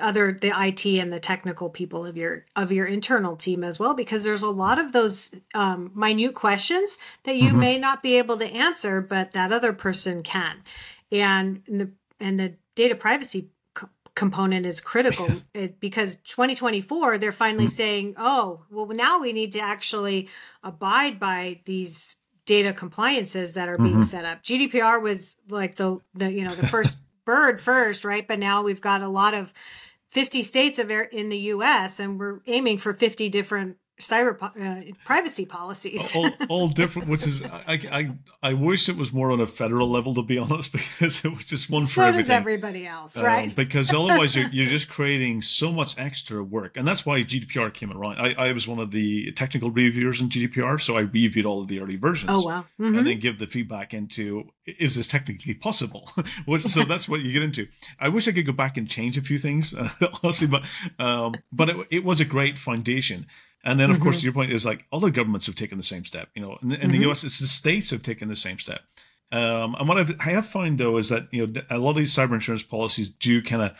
other 0.00 0.32
the 0.32 0.52
IT 0.54 0.86
and 1.00 1.12
the 1.12 1.18
technical 1.18 1.68
people 1.68 2.06
of 2.06 2.16
your 2.16 2.44
of 2.54 2.70
your 2.70 2.86
internal 2.86 3.36
team 3.36 3.64
as 3.64 3.80
well 3.80 3.94
because 3.94 4.22
there's 4.22 4.42
a 4.44 4.50
lot 4.50 4.78
of 4.78 4.92
those 4.92 5.30
um, 5.54 5.90
minute 5.94 6.34
questions 6.34 6.98
that 7.24 7.36
you 7.36 7.50
Mhm. 7.52 7.58
may 7.58 7.78
not 7.78 8.02
be 8.02 8.18
able 8.18 8.38
to 8.38 8.46
answer 8.46 9.00
but 9.00 9.32
that 9.32 9.52
other 9.52 9.72
person 9.72 10.22
can. 10.22 10.62
And 11.10 11.62
the 11.66 11.90
and 12.20 12.38
the 12.38 12.54
data 12.76 12.94
privacy 12.94 13.48
co- 13.74 13.88
component 14.14 14.64
is 14.64 14.80
critical. 14.80 15.28
It, 15.54 15.80
because 15.80 16.16
2024 16.18 17.18
they're 17.18 17.32
finally 17.32 17.66
saying 17.66 18.14
oh 18.16 18.64
well 18.70 18.86
now 18.86 19.18
we 19.18 19.32
need 19.32 19.52
to 19.52 19.60
actually 19.60 20.28
abide 20.62 21.18
by 21.18 21.60
these 21.64 22.14
data 22.46 22.72
compliances 22.72 23.54
that 23.54 23.68
are 23.68 23.78
being 23.78 23.98
Mhm. 24.00 24.04
set 24.04 24.24
up. 24.24 24.42
Gdpr 24.44 25.02
was 25.02 25.36
like 25.48 25.74
the 25.74 25.98
the 26.14 26.32
you 26.32 26.44
know 26.44 26.54
the 26.54 26.66
first 26.76 26.96
bird 27.30 27.60
first 27.60 28.04
right? 28.04 28.26
But 28.26 28.40
now 28.40 28.64
we've 28.64 28.80
got 28.80 29.02
a 29.02 29.08
lot 29.08 29.34
of 29.34 29.52
50 30.10 30.42
states 30.42 30.80
of 30.80 30.90
in 31.04 31.28
the 31.28 31.38
us 31.38 32.00
and 32.00 32.18
we're 32.18 32.40
aiming 32.48 32.78
for 32.78 32.92
50 32.92 33.28
different 33.28 33.76
cyber 34.00 34.36
po- 34.38 34.58
uh, 34.60 34.82
privacy 35.04 35.46
policies. 35.46 36.14
All, 36.16 36.30
all 36.48 36.68
different, 36.68 37.08
which 37.08 37.26
is 37.26 37.42
I, 37.42 37.78
I 37.92 38.10
I 38.42 38.52
wish 38.54 38.88
it 38.88 38.96
was 38.96 39.12
more 39.12 39.30
on 39.30 39.40
a 39.40 39.46
federal 39.46 39.90
level 39.90 40.14
to 40.14 40.22
be 40.22 40.38
honest, 40.44 40.72
because 40.72 41.24
it 41.24 41.28
was 41.34 41.44
just 41.44 41.70
one 41.70 41.82
for 41.84 41.88
so 41.88 42.02
does 42.12 42.28
everything. 42.30 42.36
everybody 42.36 42.86
else 42.86 43.16
Um, 43.18 43.24
right? 43.24 43.54
because 43.54 43.92
otherwise 44.00 44.34
you're, 44.34 44.48
you're 44.50 44.66
just 44.66 44.88
creating 44.88 45.42
so 45.42 45.70
much 45.72 45.98
extra 45.98 46.42
work 46.42 46.76
and 46.76 46.86
that's 46.88 47.04
why 47.06 47.22
gdpr 47.22 47.72
came 47.72 47.92
around 47.92 48.18
I, 48.18 48.48
I 48.48 48.52
was 48.52 48.66
one 48.66 48.78
of 48.78 48.90
the 48.90 49.32
technical 49.32 49.70
reviewers 49.70 50.20
in 50.20 50.28
gdpr 50.28 50.80
so 50.80 50.96
i 50.96 51.00
reviewed 51.00 51.46
all 51.46 51.60
of 51.60 51.68
the 51.68 51.80
early 51.80 51.96
versions. 51.96 52.30
Oh 52.32 52.42
wow. 52.46 52.64
Mhm. 52.80 52.98
and 52.98 53.06
then 53.06 53.18
give 53.20 53.38
the 53.38 53.46
feedback 53.46 53.92
into 53.94 54.50
is 54.66 54.94
this 54.94 55.08
technically 55.08 55.54
possible? 55.54 56.10
Which- 56.46 56.62
so 56.62 56.84
that's 56.84 57.08
what 57.08 57.20
you 57.22 57.32
get 57.32 57.42
into. 57.42 57.66
I 57.98 58.08
wish 58.08 58.28
i 58.28 58.32
could 58.32 58.46
go 58.46 58.52
back 58.52 58.76
and 58.76 58.88
change 58.88 59.16
a 59.18 59.22
few 59.22 59.38
things 59.38 59.74
uh, 59.74 59.90
honestly 60.22 60.46
but 60.46 60.62
um, 60.98 61.34
but 61.52 61.68
it, 61.70 61.76
it 61.90 62.04
was 62.04 62.20
a 62.20 62.24
great 62.24 62.56
foundation 62.58 63.26
and 63.64 63.78
then 63.78 63.90
of 63.90 63.96
Mm-hmm. 63.96 64.04
course 64.04 64.22
your 64.22 64.32
point 64.32 64.52
is 64.52 64.64
like 64.64 64.86
other 64.92 65.10
governments 65.10 65.46
have 65.46 65.54
taken 65.54 65.76
the 65.78 65.84
same 65.84 66.04
step 66.04 66.28
you 66.34 66.42
know 66.42 66.56
in, 66.62 66.72
in 66.72 66.90
Mhm. 66.90 66.92
the 67.04 67.10
us 67.10 67.24
it's 67.24 67.38
the 67.38 67.46
states 67.46 67.90
have 67.90 68.02
taken 68.02 68.28
the 68.28 68.36
same 68.36 68.58
step 68.58 68.80
um, 69.32 69.76
and 69.78 69.88
what 69.88 69.96
I've, 69.98 70.14
I 70.20 70.30
have 70.30 70.46
found 70.46 70.78
though 70.78 70.96
is 70.96 71.08
that 71.10 71.28
you 71.32 71.46
know 71.46 71.62
a 71.70 71.78
lot 71.78 71.90
of 71.90 71.96
these 71.96 72.14
cyber 72.14 72.34
insurance 72.34 72.62
policies 72.62 73.08
do 73.08 73.40
kind 73.42 73.62
of 73.62 73.72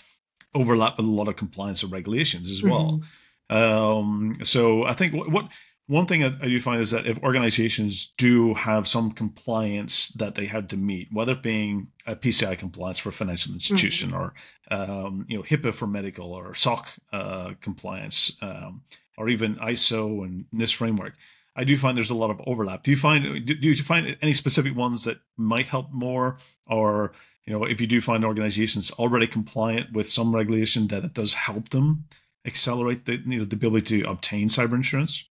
overlap 0.54 0.96
with 0.96 1.06
a 1.06 1.10
lot 1.10 1.28
of 1.28 1.36
compliance 1.36 1.82
and 1.82 1.92
regulations 1.92 2.50
as 2.50 2.62
well. 2.62 3.00
Um, 3.48 4.36
so 4.42 4.84
I 4.84 4.94
think 4.94 5.12
what, 5.14 5.30
what 5.30 5.50
one 5.86 6.06
thing 6.06 6.22
I, 6.22 6.28
do 6.28 6.60
find 6.60 6.80
is 6.80 6.92
that 6.92 7.06
if 7.06 7.18
organizations 7.22 8.12
do 8.16 8.54
have 8.54 8.86
some 8.86 9.10
compliance 9.10 10.08
that 10.10 10.36
they 10.36 10.46
had 10.46 10.70
to 10.70 10.76
meet, 10.76 11.08
whether 11.12 11.32
it 11.32 11.42
being 11.42 11.88
a 12.06 12.14
PCI 12.14 12.56
compliance 12.56 13.00
for 13.00 13.08
a 13.08 13.12
financial 13.12 13.52
institution 13.52 14.14
or 14.14 14.34
um, 14.70 15.24
you 15.28 15.36
know 15.36 15.42
HIPAA 15.42 15.74
for 15.74 15.88
medical 15.88 16.32
or 16.32 16.54
SOC 16.54 16.88
uh, 17.12 17.50
compliance 17.60 18.32
um, 18.40 18.82
or 19.20 19.28
even 19.28 19.56
ISO 19.56 20.24
and 20.24 20.46
NIST 20.54 20.74
framework, 20.74 21.12
I 21.54 21.64
do 21.64 21.76
find 21.76 21.94
there's 21.94 22.10
a 22.10 22.14
lot 22.14 22.30
of 22.30 22.40
overlap. 22.46 22.84
Do 22.84 22.90
you 22.90 22.96
find 22.96 23.44
do, 23.44 23.54
do 23.54 23.68
you 23.68 23.82
find 23.82 24.16
any 24.22 24.32
specific 24.32 24.74
ones 24.74 25.04
that 25.04 25.18
might 25.36 25.66
help 25.68 25.92
more, 25.92 26.38
or 26.68 27.12
you 27.44 27.52
know, 27.52 27.64
if 27.64 27.80
you 27.80 27.86
do 27.86 28.00
find 28.00 28.24
organizations 28.24 28.90
already 28.92 29.26
compliant 29.26 29.92
with 29.92 30.08
some 30.08 30.34
regulation, 30.34 30.88
that 30.88 31.04
it 31.04 31.12
does 31.12 31.34
help 31.34 31.68
them 31.68 32.06
accelerate 32.46 33.04
the 33.04 33.16
you 33.26 33.38
know 33.38 33.44
the 33.44 33.56
ability 33.56 34.00
to 34.00 34.10
obtain 34.10 34.48
cyber 34.48 34.72
insurance? 34.72 35.28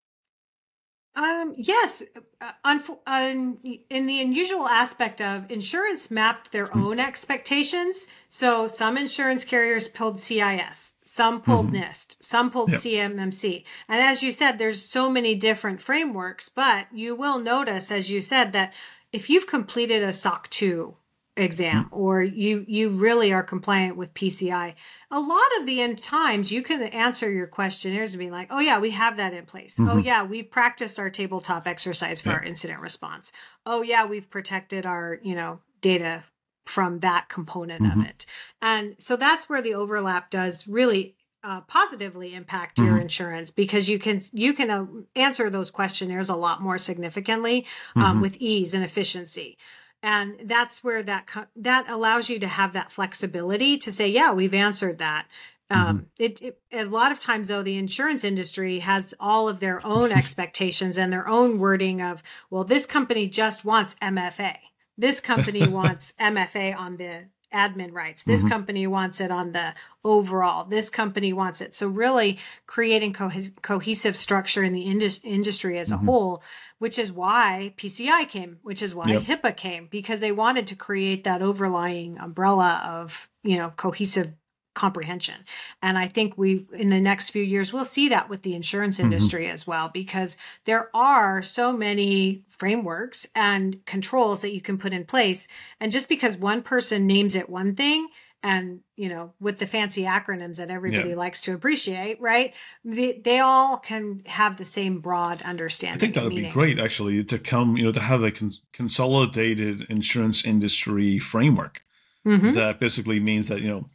Um, 1.15 1.53
yes, 1.59 2.03
uh, 2.41 2.53
unfo- 2.65 2.99
un- 3.07 3.59
in 3.91 4.07
the 4.07 4.21
unusual 4.23 4.67
aspect 4.67 5.21
of 5.21 5.51
insurance 5.51 6.11
mapped 6.11 6.53
their 6.53 6.75
own 6.75 6.99
expectations. 6.99 8.07
So 8.29 8.67
some 8.67 8.97
insurance 8.97 9.45
carriers 9.45 9.89
pulled 9.89 10.19
CIS, 10.19 10.95
some 11.05 11.43
pulled 11.43 11.67
Mhm. 11.71 11.81
NIST, 11.85 12.25
some 12.25 12.51
pulled 12.51 12.71
Yep. 12.71 12.81
CMMC. 12.81 13.65
And 13.89 14.01
as 14.01 14.23
you 14.23 14.33
said, 14.33 14.59
there's 14.59 14.83
so 14.83 15.11
many 15.11 15.35
different 15.35 15.83
frameworks, 15.83 16.49
but 16.49 16.87
you 16.93 17.15
will 17.15 17.39
notice, 17.39 17.91
as 17.91 18.11
you 18.11 18.23
said, 18.23 18.53
that 18.53 18.73
if 19.13 19.29
you've 19.29 19.47
completed 19.47 20.03
a 20.03 20.15
SOC 20.15 20.49
2 20.49 20.97
exam 21.37 21.89
or 21.93 22.23
you 22.23 22.63
you 22.69 22.91
really 22.91 23.33
are 23.33 23.43
compliant 23.43 23.97
with 23.97 24.13
PCI 24.13 24.75
a 25.11 25.19
lot 25.21 25.49
of 25.59 25.65
the 25.67 25.81
end 25.81 25.99
times 25.99 26.53
you 26.53 26.63
can 26.63 26.83
answer 26.83 27.31
your 27.31 27.47
questionnaires 27.47 28.13
and 28.13 28.19
be 28.21 28.31
like 28.31 28.49
oh 28.51 28.59
yeah 28.61 28.79
we 28.79 28.91
have 28.91 29.17
that 29.17 29.33
in 29.33 29.47
place 29.47 29.81
oh 29.81 29.85
Mhm. 29.97 30.05
yeah 30.05 30.23
we've 30.25 30.51
practiced 30.51 30.99
our 30.99 31.09
tabletop 31.09 31.67
exercise 31.67 32.21
for 32.21 32.29
Yeah. 32.31 32.37
our 32.37 32.43
incident 32.43 32.81
response 32.81 33.33
oh 33.65 33.81
yeah 33.81 34.05
we've 34.05 34.29
protected 34.29 34.85
our 34.85 35.19
you 35.23 35.35
know 35.35 35.61
data 35.81 36.23
from 36.67 37.01
that 37.01 37.31
component 37.31 37.87
of 37.87 37.93
Mhm. 37.95 38.11
it 38.11 38.27
and 38.61 38.95
so 38.99 39.17
that's 39.17 39.49
where 39.49 39.63
the 39.63 39.75
overlap 39.75 40.29
does 40.31 40.69
really 40.69 41.17
uh, 41.45 41.61
positively 41.63 42.35
impact 42.35 42.79
your 42.79 42.99
Mhm. 42.99 43.01
insurance 43.01 43.51
because 43.51 43.89
you 43.89 43.99
can 43.99 44.21
you 44.35 44.53
can 44.53 44.71
uh, 44.71 44.87
answer 45.17 45.49
those 45.49 45.71
questionnaires 45.73 46.29
a 46.29 46.37
lot 46.37 46.61
more 46.63 46.77
significantly 46.79 47.67
um, 47.97 48.19
Mhm. 48.19 48.21
with 48.21 48.37
ease 48.39 48.75
and 48.75 48.85
efficiency 48.85 49.57
and 50.03 50.37
that's 50.45 50.83
where 50.83 51.03
that 51.03 51.27
co- 51.27 51.47
that 51.57 51.89
allows 51.89 52.29
you 52.29 52.39
to 52.41 52.49
have 52.49 52.73
that 52.73 52.91
flexibility 52.91 53.79
to 53.79 53.93
say 53.93 54.09
yeah 54.09 54.33
we've 54.33 54.55
answered 54.55 54.99
that. 54.99 55.27
Um, 55.71 56.07
it, 56.19 56.43
it 56.43 56.59
a 56.71 56.85
lot 56.85 57.13
of 57.13 57.19
times 57.19 57.49
though 57.49 57.63
the 57.63 57.79
insurance 57.79 58.25
industry 58.25 58.81
has 58.81 59.15
all 59.19 59.49
of 59.49 59.59
their 59.59 59.85
own 59.87 60.13
expectations 60.21 60.99
and 60.99 61.11
their 61.11 61.27
own 61.27 61.59
wording 61.59 62.03
of 62.03 62.23
well 62.51 62.65
this 62.65 62.85
company 62.85 63.27
just 63.27 63.65
wants 63.65 63.95
mfa 64.03 64.59
this 64.99 65.21
company 65.21 65.67
wants 65.79 66.13
mfa 66.21 66.77
on 66.77 66.99
the 66.99 67.25
admin 67.53 67.93
rights 67.93 68.23
this 68.25 68.43
Mhm. 68.45 68.49
company 68.49 68.87
wants 68.87 69.21
it 69.21 69.31
on 69.31 69.53
the 69.53 69.75
overall 70.05 70.65
this 70.65 70.91
company 70.91 71.33
wants 71.33 71.61
it 71.61 71.73
so 71.75 71.87
really 71.89 72.39
creating 72.67 73.13
cohes- 73.13 73.51
cohesive 73.63 74.17
structure 74.17 74.63
in 74.63 74.73
the 74.73 74.83
indus- 74.83 75.21
industry 75.23 75.79
as 75.79 75.91
Mhm. 75.91 75.95
a 75.95 75.99
whole 75.99 76.43
which 76.79 76.99
is 76.99 77.13
why 77.13 77.73
PCI 77.77 78.25
came, 78.25 78.59
which 78.63 78.83
is 78.83 78.93
why 78.93 79.07
Yep. 79.11 79.23
HIPAA 79.23 79.57
came, 79.57 79.87
because 79.89 80.19
they 80.19 80.33
wanted 80.33 80.67
to 80.67 80.75
create 80.75 81.23
that 81.23 81.41
overlying 81.41 82.19
umbrella 82.19 82.81
of, 82.85 83.29
you 83.45 83.57
know, 83.57 83.71
cohesive 83.77 84.33
comprehension. 84.75 85.35
And 85.83 85.99
I 85.99 86.09
think 86.09 86.39
we 86.39 86.67
in 86.73 86.89
the 86.91 87.01
next 87.01 87.31
few 87.31 87.43
years 87.43 87.73
we'll 87.73 87.85
see 87.85 88.09
that 88.09 88.29
with 88.29 88.43
the 88.43 88.55
insurance 88.55 88.99
Mhm. 88.99 89.05
industry 89.05 89.49
as 89.49 89.67
well 89.67 89.91
because 89.93 90.37
there 90.65 90.89
are 90.95 91.43
so 91.43 91.73
many 91.77 92.43
frameworks 92.49 93.27
and 93.35 93.85
controls 93.85 94.43
that 94.43 94.55
you 94.55 94.61
can 94.61 94.79
put 94.79 94.93
in 94.93 95.05
place 95.05 95.47
and 95.81 95.93
just 95.93 96.09
because 96.09 96.37
one 96.37 96.63
person 96.63 97.07
names 97.07 97.35
it 97.35 97.51
one 97.51 97.75
thing 97.75 98.09
and 98.43 98.81
you 98.97 99.09
know 99.09 99.33
with 99.41 99.59
the 99.59 99.67
fancy 99.67 100.03
acronyms 100.03 100.57
that 100.57 100.71
everybody 100.71 101.11
Yeah. 101.11 101.17
likes 101.17 101.43
to 101.43 101.55
appreciate 101.55 102.21
right 102.21 102.55
they, 102.85 103.13
they 103.13 103.39
all 103.41 103.77
can 103.79 104.23
have 104.27 104.57
the 104.57 104.65
same 104.65 105.01
broad 105.01 105.43
understanding 105.43 105.97
I 105.99 106.01
think 106.01 106.15
that 106.15 106.25
would 106.25 106.35
be 106.35 106.49
great, 106.51 106.79
actually, 106.81 107.23
to 107.25 107.39
come, 107.39 107.77
you 107.77 107.85
know, 107.85 107.93
to 107.93 108.01
have 108.01 108.23
a 108.23 108.31
con- 108.33 108.53
consolidated 108.73 109.83
insurance 109.89 110.45
industry 110.45 111.19
framework 111.19 111.83
Mhm. 112.27 112.55
that 112.55 112.79
basically 112.81 113.19
means 113.21 113.49
that, 113.49 113.61
you 113.61 113.69
know, 113.69 113.91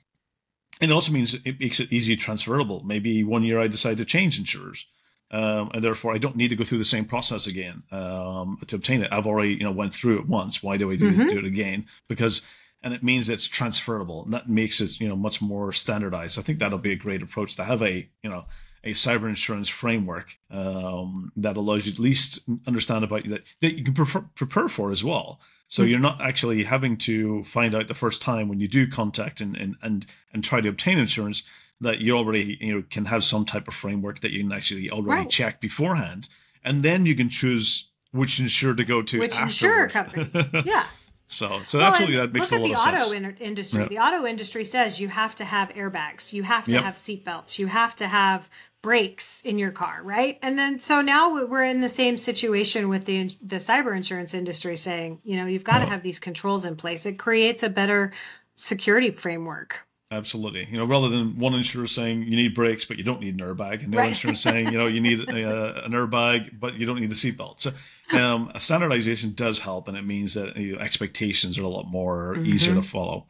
it 0.82 0.92
also 0.92 1.12
means 1.12 1.34
it 1.34 1.60
makes 1.60 1.80
it 1.80 1.92
easy 1.92 2.16
transferable. 2.16 2.84
Maybe 2.84 3.24
one 3.24 3.44
year 3.44 3.60
I 3.60 3.68
decide 3.68 3.98
to 3.98 4.06
change 4.06 4.38
insurers. 4.38 4.86
Um, 5.30 5.72
and 5.74 5.84
therefore, 5.84 6.14
I 6.14 6.20
don't 6.20 6.38
need 6.38 6.50
to 6.50 6.56
go 6.56 6.64
through 6.64 6.78
the 6.78 6.86
same 6.86 7.04
process 7.04 7.48
again 7.48 7.84
um, 7.92 8.58
to 8.68 8.78
obtain 8.78 9.02
it. 9.02 9.12
I've 9.12 9.28
already, 9.28 9.56
you 9.56 9.64
know, 9.64 9.72
went 9.72 9.94
through 9.94 10.20
it 10.20 10.28
once. 10.28 10.64
Why 10.64 10.78
do 10.78 10.90
I 10.90 10.96
do, 10.96 11.12
Mhm. 11.12 11.30
do 11.30 11.38
it 11.40 11.44
again? 11.46 11.86
Because, 12.08 12.42
and 12.82 12.94
it 12.94 13.04
means 13.04 13.28
it's 13.28 13.46
transferable. 13.46 14.24
And 14.24 14.34
that 14.34 14.48
makes 14.50 14.80
it, 14.80 15.02
you 15.02 15.08
know, 15.10 15.18
much 15.18 15.42
more 15.42 15.74
standardized. 15.74 16.40
I 16.40 16.44
think 16.44 16.60
that'll 16.60 16.78
be 16.80 16.94
a 16.94 16.96
great 16.96 17.22
approach 17.22 17.58
to 17.58 17.66
have 17.66 17.82
a, 17.82 18.08
you 18.24 18.30
know, 18.30 18.46
a 18.86 18.92
cyber 18.92 19.28
insurance 19.28 19.68
framework 19.68 20.38
um, 20.50 21.34
that 21.36 21.58
allows 21.58 21.86
you 21.88 21.92
at 21.92 22.00
least 22.00 22.40
understand 22.66 23.04
about 23.04 23.28
that, 23.28 23.44
that 23.60 23.78
you 23.78 23.84
can 23.84 23.94
prefer, 23.96 24.22
prepare 24.34 24.70
for 24.70 24.92
as 24.92 25.04
well. 25.04 25.42
So 25.68 25.82
mm-hmm. 25.82 25.92
you're 25.92 26.00
not 26.00 26.22
actually 26.22 26.64
having 26.64 26.98
to 26.98 27.44
find 27.44 27.76
out 27.76 27.88
the 27.88 27.94
first 27.94 28.22
time 28.22 28.48
when 28.48 28.60
you 28.60 28.68
do 28.68 28.88
contact 28.88 29.42
and, 29.42 29.56
and, 29.56 29.76
and, 29.82 30.06
and 30.34 30.44
try 30.44 30.62
to 30.62 30.70
obtain 30.70 30.98
insurance 30.98 31.44
that 31.82 32.00
you 32.00 32.18
already 32.18 32.58
you 32.60 32.74
know 32.74 32.84
can 32.90 33.06
have 33.06 33.24
some 33.24 33.46
type 33.46 33.68
of 33.68 33.74
framework 33.74 34.22
that 34.22 34.32
you 34.32 34.42
can 34.42 34.52
actually 34.52 34.90
already 34.90 35.22
right. 35.22 35.30
check 35.30 35.62
beforehand, 35.62 36.30
and 36.64 36.84
then 36.84 37.06
you 37.06 37.16
can 37.16 37.30
choose 37.30 37.90
which 38.12 38.40
insurer 38.40 38.74
to 38.74 38.84
go 38.84 39.02
to. 39.02 39.20
Which 39.20 39.40
insurer 39.40 39.88
company? 39.88 40.28
Yeah. 40.66 40.86
So, 41.30 41.62
so 41.64 41.80
well, 41.80 41.90
absolutely, 41.90 42.18
that 42.18 42.32
makes 42.32 42.52
a 42.52 42.58
lot 42.58 42.72
of 42.72 42.80
sense. 42.80 42.84
Look 42.84 42.92
at 42.92 42.92
the 42.92 42.98
auto 42.98 43.16
in- 43.16 43.38
industry. 43.38 43.88
The 43.90 44.00
auto 44.00 44.26
industry 44.26 44.64
says 44.64 45.00
you 45.00 45.10
have 45.10 45.36
to 45.36 45.46
have 45.46 45.70
airbags, 45.70 46.32
you 46.32 46.44
have 46.44 46.66
to 46.66 46.72
yep. 46.72 46.84
have 46.84 46.94
seatbelts, 46.96 47.60
you 47.60 47.68
have 47.68 47.96
to 47.96 48.08
have 48.08 48.50
brakes 48.82 49.42
in 49.42 49.60
your 49.60 49.72
car, 49.72 50.02
right? 50.04 50.40
And 50.42 50.58
then 50.58 50.80
so 50.80 51.02
now 51.02 51.46
we're 51.46 51.64
in 51.64 51.82
the 51.82 51.90
same 51.90 52.16
situation 52.16 52.88
with 52.88 53.06
the 53.06 53.28
the 53.42 53.58
cyber 53.58 53.96
insurance 53.96 54.34
industry 54.34 54.78
saying, 54.78 55.20
you 55.24 55.36
know, 55.36 55.46
you've 55.46 55.64
got 55.64 55.80
to 55.80 55.86
have 55.86 56.04
these 56.04 56.20
controls 56.20 56.64
in 56.64 56.76
place. 56.76 57.06
It 57.06 57.20
creates 57.20 57.64
a 57.64 57.70
better 57.70 58.14
security 58.56 59.12
framework. 59.12 59.87
Absolutely. 60.10 60.66
You 60.72 60.78
know, 60.78 60.86
rather 60.86 61.10
than 61.10 61.38
one 61.38 61.54
insurer 61.54 61.86
saying 61.86 62.24
you 62.24 62.38
need 62.38 62.56
brakes, 62.56 62.86
but 62.86 62.98
you 62.98 63.04
don't 63.04 63.20
need 63.20 63.40
an 63.40 63.46
airbag, 63.46 63.84
and 63.84 63.92
the 63.92 63.98
right. 63.98 64.10
insurer 64.10 64.36
saying, 64.36 64.72
you 64.72 64.78
know, 64.78 64.88
you 64.88 65.02
need 65.02 65.20
a, 65.28 65.86
an 65.86 65.92
airbag, 65.92 66.58
but 66.58 66.76
you 66.76 66.86
don't 66.86 67.02
need 67.02 67.12
a 67.12 67.16
seatbelt. 67.16 67.60
So 67.60 67.74
um, 68.18 68.50
a 68.56 68.60
standardization 68.60 69.34
does 69.34 69.60
help, 69.60 69.90
and 69.90 69.98
it 69.98 70.06
means 70.06 70.34
that 70.36 70.56
you 70.56 70.76
know, 70.76 70.80
expectations 70.80 71.58
are 71.58 71.64
a 71.64 71.68
lot 71.68 71.88
more 71.88 72.36
mm-hmm. 72.36 72.46
easier 72.46 72.76
to 72.76 72.82
follow. 72.82 73.28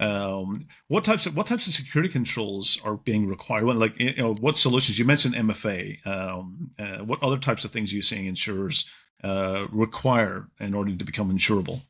Um, 0.00 0.60
what 0.88 1.04
types 1.04 1.26
of 1.26 1.36
what 1.36 1.46
types 1.46 1.68
of 1.68 1.74
security 1.74 2.12
controls 2.12 2.80
are 2.84 2.96
being 2.96 3.28
required? 3.28 3.64
What, 3.64 3.76
like 3.76 3.98
you 4.00 4.14
know, 4.16 4.34
what 4.34 4.56
solutions? 4.56 4.98
You 4.98 5.04
mentioned 5.04 5.36
MFA. 5.36 6.04
Um, 6.06 6.72
uh, 6.76 7.04
what 7.04 7.22
other 7.22 7.38
types 7.38 7.64
of 7.64 7.70
things 7.70 7.92
are 7.92 7.96
you 7.96 8.02
seeing 8.02 8.26
insurers 8.26 8.84
uh, 9.22 9.66
require 9.70 10.48
in 10.58 10.74
order 10.74 10.94
to 10.94 11.04
become 11.04 11.30
insurable? 11.30 11.82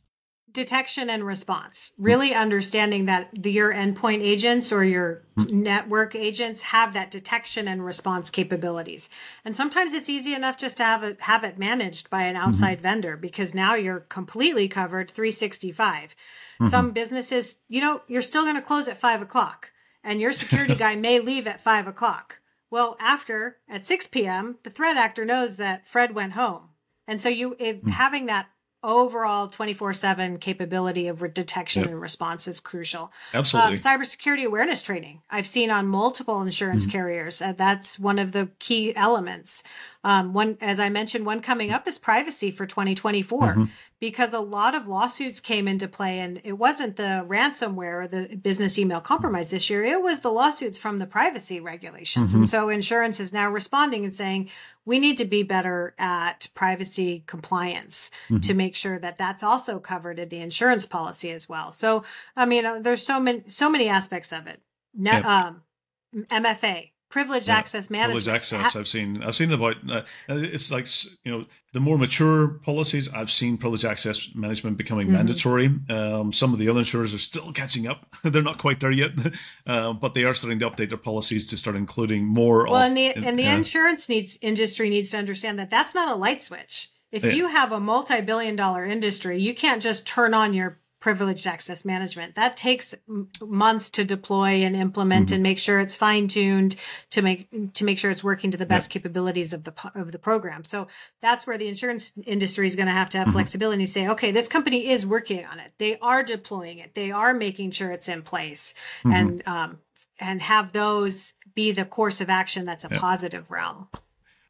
Detection 0.56 1.10
and 1.10 1.24
response 1.24 1.92
really 1.98 2.34
understanding 2.34 3.04
that 3.04 3.28
the, 3.34 3.52
your 3.52 3.72
endpoint 3.74 4.22
agents 4.22 4.72
or 4.72 4.82
your 4.82 5.22
network 5.50 6.14
agents 6.14 6.62
have 6.62 6.94
that 6.94 7.10
detection 7.10 7.68
and 7.68 7.84
response 7.84 8.30
capabilities 8.30 9.10
and 9.44 9.54
sometimes 9.54 9.92
it's 9.92 10.08
easy 10.08 10.32
enough 10.32 10.56
just 10.56 10.78
to 10.78 10.82
have 10.82 11.02
it 11.02 11.20
have 11.20 11.44
it 11.44 11.58
managed 11.58 12.08
by 12.08 12.22
an 12.22 12.36
outside 12.36 12.78
mm-hmm. 12.78 12.84
vendor 12.84 13.16
because 13.18 13.54
now 13.54 13.74
you're 13.74 14.00
completely 14.00 14.66
covered 14.66 15.10
365 15.10 16.16
mm-hmm. 16.58 16.68
some 16.68 16.90
businesses 16.92 17.56
you 17.68 17.82
know 17.82 18.00
you're 18.08 18.22
still 18.22 18.44
going 18.44 18.56
to 18.56 18.62
close 18.62 18.88
at 18.88 18.96
five 18.96 19.20
o'clock 19.20 19.70
and 20.02 20.22
your 20.22 20.32
security 20.32 20.74
guy 20.84 20.96
may 20.96 21.20
leave 21.20 21.46
at 21.46 21.60
five 21.60 21.86
o'clock 21.86 22.40
well 22.70 22.96
after 22.98 23.58
at 23.68 23.84
6 23.84 24.06
p.m 24.06 24.56
the 24.62 24.70
threat 24.70 24.96
actor 24.96 25.26
knows 25.26 25.58
that 25.58 25.86
fred 25.86 26.14
went 26.14 26.32
home 26.32 26.70
and 27.06 27.20
so 27.20 27.28
you 27.28 27.54
if, 27.58 27.76
mm-hmm. 27.76 27.90
having 27.90 28.24
that 28.24 28.48
overall 28.86 29.48
24-7 29.48 30.40
capability 30.40 31.08
of 31.08 31.34
detection 31.34 31.82
yep. 31.82 31.90
and 31.90 32.00
response 32.00 32.46
is 32.46 32.60
crucial 32.60 33.12
absolutely 33.34 33.72
um, 33.72 33.78
cybersecurity 33.78 34.44
awareness 34.44 34.80
training 34.80 35.20
i've 35.28 35.46
seen 35.46 35.70
on 35.70 35.86
multiple 35.86 36.40
insurance 36.40 36.84
mm-hmm. 36.84 36.92
carriers 36.92 37.42
uh, 37.42 37.52
that's 37.52 37.98
one 37.98 38.18
of 38.18 38.30
the 38.32 38.48
key 38.60 38.94
elements 38.94 39.64
um, 40.06 40.32
one, 40.32 40.56
as 40.60 40.78
I 40.78 40.88
mentioned, 40.88 41.26
one 41.26 41.40
coming 41.40 41.72
up 41.72 41.88
is 41.88 41.98
privacy 41.98 42.52
for 42.52 42.64
2024, 42.64 43.40
mm-hmm. 43.40 43.64
because 43.98 44.34
a 44.34 44.38
lot 44.38 44.76
of 44.76 44.86
lawsuits 44.86 45.40
came 45.40 45.66
into 45.66 45.88
play, 45.88 46.20
and 46.20 46.40
it 46.44 46.52
wasn't 46.52 46.94
the 46.94 47.26
ransomware 47.28 48.04
or 48.04 48.06
the 48.06 48.36
business 48.36 48.78
email 48.78 49.00
compromise 49.00 49.50
this 49.50 49.68
year; 49.68 49.82
it 49.82 50.00
was 50.00 50.20
the 50.20 50.30
lawsuits 50.30 50.78
from 50.78 51.00
the 51.00 51.08
privacy 51.08 51.58
regulations. 51.58 52.30
Mm-hmm. 52.30 52.42
And 52.42 52.48
so, 52.48 52.68
insurance 52.68 53.18
is 53.18 53.32
now 53.32 53.50
responding 53.50 54.04
and 54.04 54.14
saying 54.14 54.48
we 54.84 55.00
need 55.00 55.16
to 55.16 55.24
be 55.24 55.42
better 55.42 55.92
at 55.98 56.46
privacy 56.54 57.24
compliance 57.26 58.12
mm-hmm. 58.26 58.38
to 58.42 58.54
make 58.54 58.76
sure 58.76 59.00
that 59.00 59.16
that's 59.16 59.42
also 59.42 59.80
covered 59.80 60.20
in 60.20 60.28
the 60.28 60.38
insurance 60.38 60.86
policy 60.86 61.32
as 61.32 61.48
well. 61.48 61.72
So, 61.72 62.04
I 62.36 62.46
mean, 62.46 62.64
uh, 62.64 62.78
there's 62.78 63.04
so 63.04 63.18
many 63.18 63.42
so 63.48 63.68
many 63.68 63.88
aspects 63.88 64.32
of 64.32 64.46
it. 64.46 64.62
Net, 64.94 65.16
yep. 65.16 65.24
um, 65.24 65.62
MFA, 66.14 66.90
privileged 67.08 67.48
yeah. 67.48 67.56
access 67.56 67.90
management. 67.90 68.24
Privileged 68.24 68.36
access. 68.36 68.72
Ha- 68.72 68.78
I've 68.78 68.88
seen. 68.88 69.22
I've 69.22 69.36
seen 69.36 69.52
about. 69.52 69.76
Uh, 69.88 70.02
it's 70.28 70.70
like 70.70 70.86
you 71.24 71.32
know 71.32 71.44
the 71.72 71.80
more 71.80 71.98
mature 71.98 72.48
policies. 72.48 73.08
I've 73.12 73.30
seen 73.30 73.56
privileged 73.58 73.84
access 73.84 74.28
management 74.34 74.76
becoming 74.76 75.06
mm-hmm. 75.06 75.16
mandatory. 75.16 75.70
Um, 75.88 76.32
some 76.32 76.52
of 76.52 76.58
the 76.58 76.68
other 76.68 76.80
insurers 76.80 77.14
are 77.14 77.18
still 77.18 77.52
catching 77.52 77.86
up. 77.86 78.06
They're 78.22 78.42
not 78.42 78.58
quite 78.58 78.80
there 78.80 78.90
yet, 78.90 79.10
uh, 79.66 79.92
but 79.92 80.14
they 80.14 80.24
are 80.24 80.34
starting 80.34 80.58
to 80.60 80.70
update 80.70 80.88
their 80.88 80.98
policies 80.98 81.46
to 81.48 81.56
start 81.56 81.76
including 81.76 82.26
more. 82.26 82.64
Well, 82.64 82.76
of, 82.76 82.82
and 82.82 82.96
the 82.96 83.14
and 83.14 83.38
the 83.38 83.46
uh, 83.46 83.54
insurance 83.54 84.08
needs 84.08 84.38
industry 84.42 84.90
needs 84.90 85.10
to 85.10 85.18
understand 85.18 85.58
that 85.58 85.70
that's 85.70 85.94
not 85.94 86.08
a 86.08 86.14
light 86.14 86.42
switch. 86.42 86.88
If 87.12 87.24
yeah. 87.24 87.32
you 87.32 87.48
have 87.48 87.72
a 87.72 87.80
multi-billion 87.80 88.56
dollar 88.56 88.84
industry, 88.84 89.40
you 89.40 89.54
can't 89.54 89.80
just 89.80 90.06
turn 90.06 90.34
on 90.34 90.52
your 90.52 90.80
privileged 91.00 91.46
access 91.46 91.84
management. 91.84 92.34
That 92.34 92.56
takes 92.56 92.94
months 93.42 93.90
to 93.90 94.04
deploy 94.04 94.62
and 94.62 94.74
implement 94.74 95.26
mm-hmm. 95.26 95.34
and 95.34 95.42
make 95.42 95.58
sure 95.58 95.78
it's 95.78 95.94
fine 95.94 96.26
tuned 96.26 96.76
to 97.10 97.22
make 97.22 97.74
to 97.74 97.84
make 97.84 97.98
sure 97.98 98.10
it's 98.10 98.24
working 98.24 98.50
to 98.50 98.58
the 98.58 98.66
best 98.66 98.88
yep. 98.88 98.92
capabilities 98.92 99.52
of 99.52 99.64
the 99.64 99.74
of 99.94 100.12
the 100.12 100.18
program. 100.18 100.64
So 100.64 100.88
that's 101.20 101.46
where 101.46 101.58
the 101.58 101.68
insurance 101.68 102.12
industry 102.24 102.66
is 102.66 102.76
going 102.76 102.86
to 102.86 102.92
have 102.92 103.10
to 103.10 103.18
have 103.18 103.26
mm-hmm. 103.26 103.36
flexibility 103.36 103.82
and 103.82 103.88
say, 103.88 104.08
okay, 104.08 104.30
this 104.30 104.48
company 104.48 104.88
is 104.90 105.06
working 105.06 105.44
on 105.44 105.60
it. 105.60 105.72
They 105.78 105.98
are 105.98 106.22
deploying 106.22 106.78
it. 106.78 106.94
They 106.94 107.10
are 107.10 107.34
making 107.34 107.72
sure 107.72 107.90
it's 107.90 108.08
in 108.08 108.22
place, 108.22 108.74
mm-hmm. 109.00 109.12
and 109.12 109.48
um, 109.48 109.78
and 110.18 110.40
have 110.40 110.72
those 110.72 111.34
be 111.54 111.72
the 111.72 111.84
course 111.84 112.20
of 112.20 112.30
action 112.30 112.64
that's 112.64 112.84
a 112.84 112.88
yep. 112.90 113.00
positive 113.00 113.50
realm. 113.50 113.88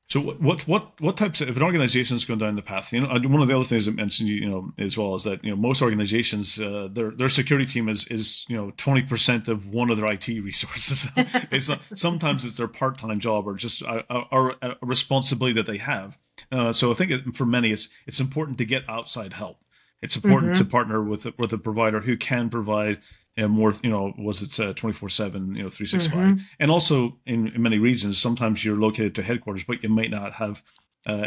So 0.09 0.21
what 0.21 0.69
what 0.69 1.01
what 1.01 1.17
types 1.17 1.41
of 1.41 1.49
if 1.49 1.57
an 1.57 1.65
organization 1.65 2.17
is 2.17 2.25
going 2.25 2.39
down 2.39 2.55
the 2.55 2.63
path? 2.63 2.93
You 2.93 3.01
know, 3.01 3.09
one 3.09 3.43
of 3.43 3.49
the 3.49 3.57
other 3.57 3.65
things 3.65 3.89
I 3.89 3.91
mentioned, 3.91 4.29
you 4.29 4.49
know, 4.49 4.73
as 4.79 4.97
well 4.97 5.17
is 5.17 5.25
that 5.25 5.43
you 5.43 5.51
know 5.51 5.57
most 5.57 5.83
organizations 5.83 6.61
uh, 6.61 6.89
their 6.93 7.11
their 7.11 7.29
security 7.29 7.67
team 7.67 7.89
is 7.89 8.07
is 8.07 8.47
you 8.49 8.57
know 8.57 8.71
twenty 8.77 9.03
percent 9.03 9.49
of 9.49 9.67
one 9.67 9.91
of 9.91 9.99
their 9.99 10.07
IT 10.13 10.29
resources. 10.45 11.09
it's 11.51 11.69
not, 11.69 11.81
sometimes 11.97 12.45
it's 12.45 12.57
their 12.57 12.69
part 12.69 12.99
time 12.99 13.19
job 13.19 13.49
or 13.49 13.55
just 13.55 13.83
a, 13.83 14.05
a, 14.09 14.51
a, 14.63 14.77
responsibility 14.81 15.55
that 15.55 15.67
they 15.67 15.79
have. 15.79 16.17
Uh, 16.53 16.71
so 16.71 16.93
I 16.93 16.95
think 16.95 17.11
it, 17.11 17.37
for 17.37 17.45
many, 17.45 17.73
it's 17.73 17.89
it's 18.07 18.21
important 18.21 18.59
to 18.59 18.65
get 18.65 18.89
outside 18.89 19.33
help. 19.33 19.59
It's 20.03 20.15
important 20.15 20.53
mm-hmm. 20.53 20.63
to 20.63 20.71
partner 20.71 21.03
with 21.03 21.27
with 21.37 21.53
a 21.53 21.59
provider 21.59 22.01
who 22.03 22.17
can 22.17 22.49
provide 22.49 23.01
and 23.37 23.51
more 23.51 23.75
you 23.83 23.91
know 23.91 24.15
was 24.17 24.43
it 24.43 24.59
uh, 24.59 24.73
24 24.73 25.09
7 25.09 25.55
you 25.55 25.63
know 25.63 25.71
365 25.71 26.19
mm-hmm. 26.19 26.43
and 26.59 26.71
also 26.71 27.19
in, 27.27 27.49
in, 27.49 27.63
many 27.63 27.79
regions 27.79 28.19
sometimes 28.19 28.65
you're 28.65 28.79
located 28.79 29.15
to 29.15 29.23
headquarters 29.23 29.65
but 29.65 29.83
you 29.83 29.89
might 29.89 30.11
not 30.11 30.33
have 30.35 30.63
uh, 31.07 31.27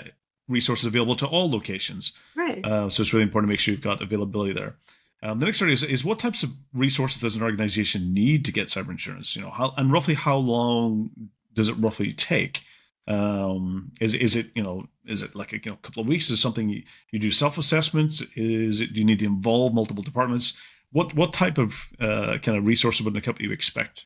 resources 0.50 0.86
available 0.86 1.16
to 1.16 1.28
all 1.28 1.50
locations. 1.50 2.12
Right. 2.36 2.66
Uh, 2.66 2.90
so 2.90 3.02
it's 3.02 3.14
really 3.14 3.24
important 3.24 3.48
to 3.48 3.54
make 3.54 3.60
sure 3.60 3.74
you've 3.74 3.82
got 3.82 4.02
availability 4.02 4.54
there. 4.54 4.76
Um, 5.22 5.40
the 5.40 5.46
next 5.46 5.62
area 5.62 5.74
is, 5.74 5.84
is 5.84 6.04
what 6.04 6.20
types 6.20 6.44
of 6.44 6.52
resources 6.74 7.22
does 7.22 7.36
an 7.36 7.44
organization 7.44 8.14
need 8.14 8.46
to 8.46 8.52
get 8.52 8.68
cyber 8.68 8.90
insurance? 8.90 9.36
You 9.36 9.44
know 9.44 9.50
how 9.50 9.74
and 9.78 9.92
roughly 9.92 10.16
how 10.16 10.38
long 10.38 11.12
does 11.54 11.70
it 11.70 11.74
roughly 11.74 12.14
take? 12.14 12.64
Um, 13.06 13.92
is 14.00 14.14
is 14.14 14.36
it 14.36 14.48
you 14.56 14.64
know 14.64 14.88
is 15.06 15.22
it 15.22 15.36
like 15.36 15.52
a 15.52 15.58
you 15.58 15.72
know, 15.72 15.78
couple 15.82 16.02
of 16.02 16.08
weeks? 16.08 16.30
Is 16.30 16.40
something 16.40 16.70
you, 16.70 16.84
you 17.12 17.20
do 17.20 17.32
self 17.32 17.58
assessments 17.58 18.24
is 18.36 18.80
it 18.80 18.94
do 18.94 19.02
you 19.02 19.06
need 19.06 19.20
to 19.20 19.26
involve 19.26 19.74
multiple 19.74 20.04
departments 20.04 20.54
what 20.92 21.14
what 21.14 21.34
type 21.34 21.58
of 21.58 21.88
uh, 22.00 22.38
kind 22.42 22.58
of 22.58 22.66
resources 22.66 23.04
would 23.04 23.14
the 23.14 23.22
company 23.22 23.48
you 23.48 23.54
expect? 23.54 24.06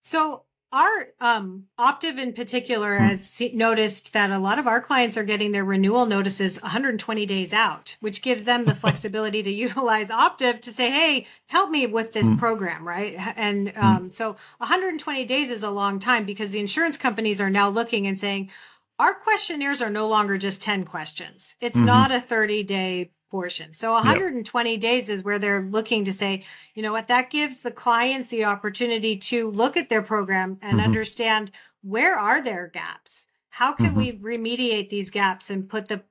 So 0.00 0.44
our 0.72 1.08
um, 1.20 1.64
Optiv 1.78 2.18
in 2.18 2.32
particular 2.32 2.96
hmm. 2.96 3.04
has 3.04 3.42
noticed 3.52 4.14
that 4.14 4.30
a 4.30 4.38
lot 4.38 4.58
of 4.58 4.66
our 4.66 4.80
clients 4.80 5.18
are 5.18 5.22
getting 5.22 5.52
their 5.52 5.64
renewal 5.64 6.06
notices 6.06 6.60
120 6.62 7.26
days 7.26 7.52
out, 7.52 7.96
which 8.00 8.22
gives 8.22 8.44
them 8.44 8.64
the 8.64 8.74
flexibility 8.82 9.42
to 9.42 9.50
utilize 9.50 10.08
Optiv 10.08 10.60
to 10.60 10.72
say, 10.72 10.90
"Hey, 10.90 11.26
help 11.46 11.70
me 11.70 11.86
with 11.86 12.12
this 12.12 12.28
hmm. 12.28 12.36
program," 12.36 12.86
right? 12.88 13.14
And 13.36 13.70
hmm. 13.70 13.80
um, 13.80 14.10
so 14.10 14.36
120 14.58 15.24
days 15.26 15.50
is 15.50 15.62
a 15.62 15.70
long 15.70 15.98
time 15.98 16.24
because 16.24 16.52
the 16.52 16.60
insurance 16.60 16.96
companies 16.96 17.40
are 17.40 17.50
now 17.50 17.68
looking 17.68 18.06
and 18.06 18.18
saying, 18.18 18.50
"Our 18.98 19.14
questionnaires 19.14 19.82
are 19.82 19.90
no 19.90 20.08
longer 20.08 20.38
just 20.38 20.62
10 20.62 20.84
questions. 20.84 21.56
It's 21.60 21.76
mm-hmm. 21.76 21.86
not 21.86 22.12
a 22.12 22.20
30 22.20 22.62
day 22.62 23.10
portion. 23.32 23.72
So 23.72 23.94
120 23.94 24.70
yep. 24.70 24.80
days 24.80 25.08
is 25.08 25.24
where 25.24 25.38
they're 25.38 25.62
looking 25.62 26.04
to 26.04 26.12
say, 26.12 26.44
you 26.74 26.82
know 26.82 26.92
what, 26.92 27.08
that 27.08 27.30
gives 27.30 27.62
the 27.62 27.70
clients 27.70 28.28
the 28.28 28.44
opportunity 28.44 29.16
to 29.16 29.50
look 29.50 29.78
at 29.78 29.88
their 29.88 30.02
program 30.02 30.58
and 30.60 30.76
mm-hmm. 30.76 30.86
understand 30.86 31.50
where 31.82 32.14
are 32.14 32.42
their 32.42 32.68
gaps? 32.68 33.26
How 33.48 33.72
can 33.72 33.94
mm-hmm. 33.94 33.96
we 33.96 34.38
remediate 34.38 34.90
these 34.90 35.10
gaps 35.10 35.48
and 35.48 35.66
put 35.66 35.88
the 35.88 36.02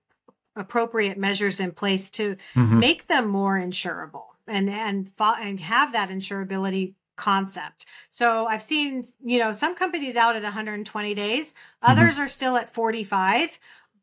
appropriate 0.55 1.17
measures 1.17 1.59
in 1.59 1.71
place 1.71 2.09
to 2.09 2.35
mm-hmm. 2.55 2.79
make 2.79 3.05
them 3.05 3.27
more 3.27 3.57
insurable 3.57 4.25
and 4.47 4.67
and 4.69 5.11
and 5.19 5.59
have 5.59 5.93
that 5.93 6.09
insurability 6.09 6.95
concept. 7.15 7.85
So 8.09 8.47
I've 8.47 8.63
seen, 8.63 9.03
you 9.23 9.37
know, 9.37 9.51
some 9.51 9.75
companies 9.75 10.15
out 10.15 10.35
at 10.35 10.41
120 10.41 11.13
days, 11.13 11.51
mm-hmm. 11.51 11.91
others 11.91 12.17
are 12.17 12.27
still 12.27 12.57
at 12.57 12.73
45. 12.73 13.59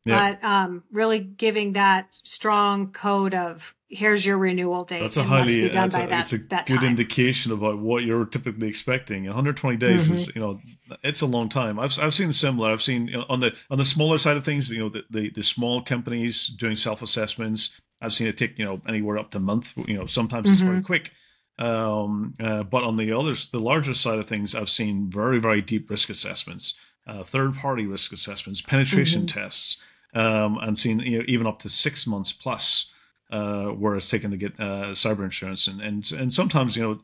Yeah. 0.09 0.33
but 0.33 0.43
um, 0.43 0.83
really 0.91 1.19
giving 1.19 1.73
that 1.73 2.07
strong 2.23 2.91
code 2.91 3.33
of 3.33 3.75
here's 3.89 4.25
your 4.25 4.37
renewal 4.37 4.83
date. 4.83 5.01
That's 5.01 5.17
a 5.17 5.23
highly 5.23 5.67
that's 5.67 5.95
a, 5.95 6.07
that, 6.07 6.21
it's 6.21 6.33
a 6.33 6.37
good 6.37 6.65
time. 6.67 6.85
indication 6.85 7.51
about 7.51 7.79
what 7.79 8.03
you're 8.03 8.25
typically 8.25 8.67
expecting. 8.67 9.25
120 9.25 9.77
days 9.77 10.05
mm-hmm. 10.05 10.13
is 10.13 10.35
you 10.35 10.41
know 10.41 10.59
it's 11.03 11.21
a 11.21 11.25
long 11.25 11.49
time. 11.49 11.79
I've 11.79 11.97
I've 11.99 12.13
seen 12.13 12.31
similar. 12.31 12.71
I've 12.71 12.83
seen 12.83 13.07
you 13.07 13.17
know, 13.17 13.25
on 13.29 13.39
the 13.39 13.53
on 13.69 13.77
the 13.77 13.85
smaller 13.85 14.17
side 14.17 14.37
of 14.37 14.45
things, 14.45 14.71
you 14.71 14.79
know 14.79 14.89
the 14.89 15.03
the, 15.09 15.29
the 15.31 15.43
small 15.43 15.81
companies 15.81 16.47
doing 16.47 16.75
self 16.75 17.01
assessments. 17.01 17.71
I've 18.01 18.13
seen 18.13 18.27
it 18.27 18.37
take 18.37 18.57
you 18.57 18.65
know 18.65 18.81
anywhere 18.87 19.17
up 19.17 19.31
to 19.31 19.37
a 19.39 19.41
month. 19.41 19.73
You 19.75 19.97
know 19.97 20.05
sometimes 20.05 20.45
mm-hmm. 20.45 20.53
it's 20.53 20.61
very 20.61 20.77
mm-hmm. 20.77 20.85
quick. 20.85 21.11
Um, 21.57 22.35
uh, 22.39 22.63
but 22.63 22.83
on 22.83 22.95
the 22.95 23.11
others, 23.11 23.49
the 23.49 23.59
larger 23.59 23.93
side 23.93 24.17
of 24.17 24.27
things, 24.27 24.55
I've 24.55 24.69
seen 24.69 25.09
very 25.09 25.39
very 25.39 25.61
deep 25.61 25.89
risk 25.89 26.09
assessments, 26.09 26.75
uh, 27.07 27.23
third 27.23 27.55
party 27.55 27.85
risk 27.85 28.13
assessments, 28.13 28.61
penetration 28.61 29.23
mm-hmm. 29.23 29.39
tests, 29.39 29.77
um, 30.13 30.57
and 30.61 30.77
seen 30.77 30.99
you 30.99 31.19
know 31.19 31.25
even 31.27 31.47
up 31.47 31.59
to 31.59 31.69
six 31.69 32.07
months 32.07 32.31
plus 32.31 32.87
uh, 33.31 33.65
where 33.65 33.95
it's 33.95 34.09
taken 34.09 34.31
to 34.31 34.37
get 34.37 34.59
uh, 34.59 34.91
cyber 34.93 35.23
insurance, 35.23 35.67
and 35.67 35.81
and 35.81 36.11
and 36.11 36.33
sometimes 36.33 36.75
you 36.75 36.83
know 36.83 36.99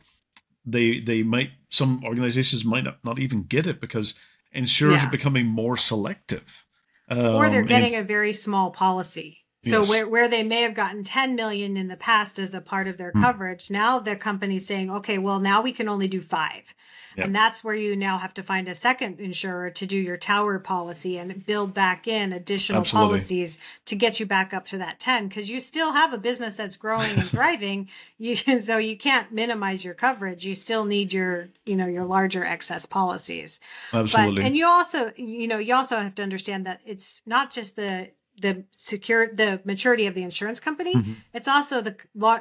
they 0.65 0.99
they 0.99 1.23
might 1.23 1.51
some 1.69 2.03
organizations 2.03 2.65
might 2.65 2.83
not, 2.83 2.97
not 3.03 3.19
even 3.19 3.43
get 3.43 3.67
it 3.67 3.79
because 3.79 4.15
insurers 4.51 5.01
yeah. 5.01 5.07
are 5.07 5.11
becoming 5.11 5.45
more 5.45 5.77
selective, 5.77 6.65
um, 7.09 7.35
or 7.35 7.49
they're 7.49 7.61
um, 7.61 7.67
getting 7.67 7.95
a 7.95 8.03
very 8.03 8.33
small 8.33 8.71
policy. 8.71 9.44
So 9.65 9.79
yes. 9.79 9.89
where, 9.89 10.07
where 10.07 10.27
they 10.27 10.43
may 10.43 10.61
have 10.61 10.75
gotten 10.75 11.03
10 11.03 11.35
million 11.35 11.75
in 11.75 11.87
the 11.87 11.97
past 11.97 12.37
as 12.37 12.53
a 12.53 12.61
part 12.61 12.87
of 12.87 12.97
their 12.97 13.11
mm. 13.11 13.21
coverage, 13.21 13.71
now 13.71 13.99
the 13.99 14.15
company's 14.15 14.65
saying, 14.65 14.91
okay, 14.91 15.17
well 15.17 15.39
now 15.39 15.61
we 15.61 15.71
can 15.71 15.89
only 15.89 16.07
do 16.07 16.21
five. 16.21 16.73
Yep. 17.17 17.27
And 17.27 17.35
that's 17.35 17.63
where 17.63 17.75
you 17.75 17.95
now 17.95 18.17
have 18.17 18.33
to 18.35 18.43
find 18.43 18.67
a 18.67 18.75
second 18.75 19.19
insurer 19.19 19.69
to 19.71 19.85
do 19.85 19.97
your 19.97 20.17
tower 20.17 20.59
policy 20.59 21.17
and 21.17 21.45
build 21.45 21.73
back 21.73 22.07
in 22.07 22.33
additional 22.33 22.81
Absolutely. 22.81 23.07
policies 23.07 23.57
to 23.85 23.95
get 23.95 24.19
you 24.19 24.25
back 24.25 24.53
up 24.53 24.65
to 24.67 24.77
that 24.79 24.99
10 24.99 25.29
because 25.29 25.49
you 25.49 25.59
still 25.59 25.93
have 25.93 26.13
a 26.13 26.17
business 26.17 26.57
that's 26.57 26.75
growing 26.75 27.11
and 27.11 27.23
thriving. 27.29 27.89
You 28.17 28.35
so 28.59 28.77
you 28.77 28.97
can't 28.97 29.31
minimize 29.31 29.85
your 29.85 29.93
coverage. 29.93 30.45
You 30.45 30.55
still 30.55 30.83
need 30.83 31.13
your, 31.13 31.47
you 31.65 31.77
know, 31.77 31.87
your 31.87 32.03
larger 32.03 32.43
excess 32.43 32.85
policies. 32.85 33.61
Absolutely. 33.93 34.41
But, 34.41 34.47
and 34.47 34.57
you 34.57 34.67
also, 34.67 35.11
you 35.15 35.47
know, 35.47 35.57
you 35.57 35.73
also 35.73 35.97
have 35.97 36.15
to 36.15 36.23
understand 36.23 36.65
that 36.65 36.81
it's 36.85 37.21
not 37.25 37.53
just 37.53 37.77
the 37.77 38.11
the 38.41 38.65
secure 38.71 39.33
the 39.33 39.61
maturity 39.65 40.07
of 40.07 40.13
the 40.13 40.23
insurance 40.23 40.59
company 40.59 40.95
mm-hmm. 40.95 41.13
it's 41.33 41.47
also 41.47 41.81
the 41.81 41.95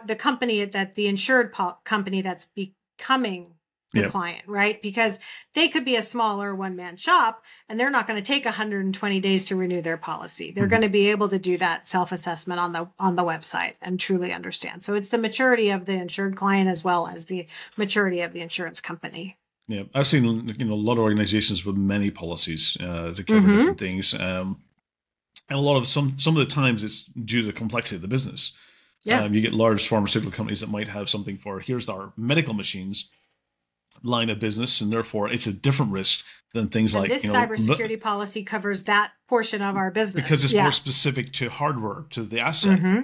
the 0.06 0.16
company 0.16 0.64
that 0.64 0.94
the 0.94 1.06
insured 1.06 1.52
po- 1.52 1.76
company 1.84 2.20
that's 2.20 2.46
becoming 2.46 3.54
the 3.94 4.02
yep. 4.02 4.10
client, 4.10 4.42
right? 4.46 4.82
Because 4.82 5.20
they 5.54 5.68
could 5.68 5.84
be 5.84 5.96
a 5.96 6.02
smaller 6.02 6.54
one 6.54 6.76
man 6.76 6.96
shop 6.96 7.42
and 7.68 7.78
they're 7.78 7.90
not 7.90 8.06
going 8.06 8.22
to 8.22 8.26
take 8.26 8.44
120 8.44 9.20
days 9.20 9.44
to 9.46 9.56
renew 9.56 9.80
their 9.80 9.96
policy. 9.96 10.50
They're 10.50 10.64
mm-hmm. 10.64 10.70
going 10.70 10.82
to 10.82 10.88
be 10.88 11.10
able 11.10 11.28
to 11.28 11.38
do 11.38 11.56
that 11.58 11.88
self 11.88 12.12
assessment 12.12 12.60
on 12.60 12.72
the 12.72 12.88
on 12.98 13.16
the 13.16 13.24
website 13.24 13.74
and 13.80 13.98
truly 13.98 14.32
understand. 14.32 14.82
So 14.82 14.94
it's 14.94 15.08
the 15.08 15.18
maturity 15.18 15.70
of 15.70 15.86
the 15.86 15.94
insured 15.94 16.36
client 16.36 16.68
as 16.68 16.84
well 16.84 17.06
as 17.06 17.26
the 17.26 17.46
maturity 17.76 18.20
of 18.20 18.32
the 18.32 18.40
insurance 18.40 18.80
company. 18.80 19.36
Yeah, 19.66 19.84
I've 19.94 20.06
seen 20.06 20.52
you 20.58 20.66
know 20.66 20.74
a 20.74 20.76
lot 20.76 20.94
of 20.94 20.98
organizations 20.98 21.64
with 21.64 21.76
many 21.76 22.10
policies 22.10 22.76
uh, 22.80 23.14
to 23.14 23.22
cover 23.22 23.40
mm-hmm. 23.40 23.56
different 23.56 23.78
things, 23.78 24.12
um, 24.14 24.60
and 25.48 25.58
a 25.58 25.62
lot 25.62 25.76
of 25.76 25.86
some 25.86 26.18
some 26.18 26.36
of 26.36 26.46
the 26.46 26.52
times 26.52 26.82
it's 26.82 27.04
due 27.04 27.40
to 27.40 27.46
the 27.46 27.52
complexity 27.52 27.96
of 27.96 28.02
the 28.02 28.08
business. 28.08 28.52
Yeah, 29.02 29.22
um, 29.22 29.34
you 29.34 29.42
get 29.42 29.52
large 29.52 29.86
pharmaceutical 29.86 30.32
companies 30.32 30.60
that 30.60 30.70
might 30.70 30.88
have 30.88 31.10
something 31.10 31.36
for 31.36 31.60
here's 31.60 31.88
our 31.88 32.12
medical 32.16 32.54
machines 32.54 33.08
line 34.02 34.30
of 34.30 34.40
business, 34.40 34.80
and 34.80 34.92
therefore 34.92 35.28
it's 35.28 35.46
a 35.46 35.52
different 35.52 35.92
risk 35.92 36.24
than 36.52 36.68
things 36.68 36.94
and 36.94 37.02
like 37.02 37.10
this 37.10 37.24
you 37.24 37.32
know, 37.32 37.38
cybersecurity 37.38 38.00
policy 38.00 38.42
covers 38.42 38.84
that 38.84 39.12
portion 39.28 39.62
of 39.62 39.76
our 39.76 39.90
business 39.90 40.24
because 40.24 40.44
it's 40.44 40.52
yeah. 40.52 40.62
more 40.62 40.72
specific 40.72 41.32
to 41.34 41.48
hardware, 41.48 42.04
to 42.10 42.22
the 42.22 42.40
asset. 42.40 42.78
Mm-hmm. 42.78 43.00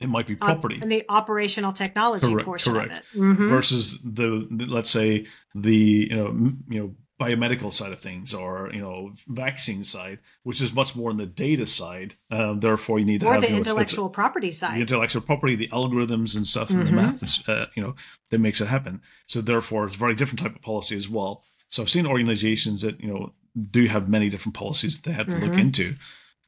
It 0.00 0.08
might 0.08 0.26
be 0.26 0.34
property 0.34 0.80
and 0.82 0.90
the 0.90 1.04
operational 1.08 1.72
technology 1.72 2.26
correct, 2.26 2.44
portion 2.44 2.72
correct. 2.72 2.90
of 2.90 2.98
it, 2.98 3.04
mm-hmm. 3.18 3.48
versus 3.48 3.98
the, 4.02 4.48
the, 4.50 4.66
let's 4.66 4.90
say 4.90 5.26
the 5.54 5.76
you 6.10 6.16
know 6.16 6.52
you 6.68 6.80
know 6.80 6.94
biomedical 7.22 7.72
side 7.72 7.92
of 7.92 8.00
things 8.00 8.34
or 8.34 8.70
you 8.72 8.80
know 8.80 9.12
vaccine 9.28 9.84
side 9.84 10.18
which 10.42 10.60
is 10.60 10.72
much 10.72 10.96
more 10.96 11.10
on 11.10 11.16
the 11.16 11.26
data 11.26 11.66
side 11.66 12.14
um, 12.30 12.60
therefore 12.60 12.98
you 12.98 13.04
need 13.04 13.20
to 13.20 13.26
or 13.26 13.34
have 13.34 13.42
the 13.42 13.48
you 13.48 13.52
know, 13.52 13.58
intellectual 13.58 14.06
it's, 14.06 14.14
property 14.14 14.50
side 14.50 14.76
the 14.76 14.80
intellectual 14.80 15.22
property 15.22 15.54
the 15.54 15.68
algorithms 15.68 16.34
and 16.36 16.46
stuff 16.46 16.68
mm-hmm. 16.68 16.80
and 16.80 16.88
the 16.88 16.92
mm-hmm. 16.92 17.10
math 17.10 17.48
uh, 17.48 17.66
you 17.74 17.82
know 17.82 17.94
that 18.30 18.38
makes 18.38 18.60
it 18.60 18.66
happen 18.66 19.00
so 19.26 19.40
therefore 19.40 19.84
it's 19.84 19.94
a 19.94 19.98
very 19.98 20.14
different 20.14 20.40
type 20.40 20.54
of 20.54 20.62
policy 20.62 20.96
as 20.96 21.08
well 21.08 21.44
so 21.68 21.82
i've 21.82 21.90
seen 21.90 22.06
organizations 22.06 22.82
that 22.82 23.00
you 23.00 23.08
know 23.08 23.32
do 23.70 23.86
have 23.86 24.08
many 24.08 24.28
different 24.28 24.54
policies 24.54 24.96
that 24.96 25.08
they 25.08 25.14
have 25.14 25.26
to 25.26 25.32
mm-hmm. 25.32 25.46
look 25.46 25.58
into 25.58 25.94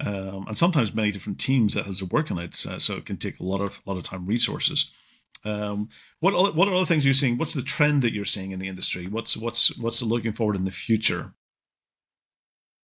um, 0.01 0.45
and 0.49 0.59
sometimes 0.59 0.93
many 0.93 1.13
different 1.13 1.39
teams 1.39 1.75
that 1.75 1.87
has 1.87 1.99
to 1.99 2.07
work 2.07 2.31
on 2.31 2.39
it 2.39 2.67
uh, 2.67 2.79
so 2.79 2.97
it 2.97 3.07
can 3.07 3.17
take 3.17 3.39
a 3.41 3.45
lot 3.45 3.61
of 3.61 3.81
a 3.87 3.91
lot 3.91 3.97
of 3.97 4.03
time 4.03 4.27
resources 4.27 4.91
um, 5.45 5.89
what 6.21 6.55
what 6.55 6.69
are 6.69 6.75
other 6.75 6.87
things 6.87 7.05
you're 7.05 7.15
seeing? 7.15 7.37
What's 7.37 7.55
the 7.55 7.63
trend 7.63 8.03
that 8.03 8.13
you're 8.13 8.25
seeing 8.25 8.53
in 8.53 8.59
the 8.59 8.69
industry? 8.69 9.07
What's 9.07 9.37
what's 9.37 9.77
what's 9.79 10.03
looking 10.03 10.33
forward 10.33 10.57
in 10.57 10.65
the 10.65 10.71
future? 10.71 11.35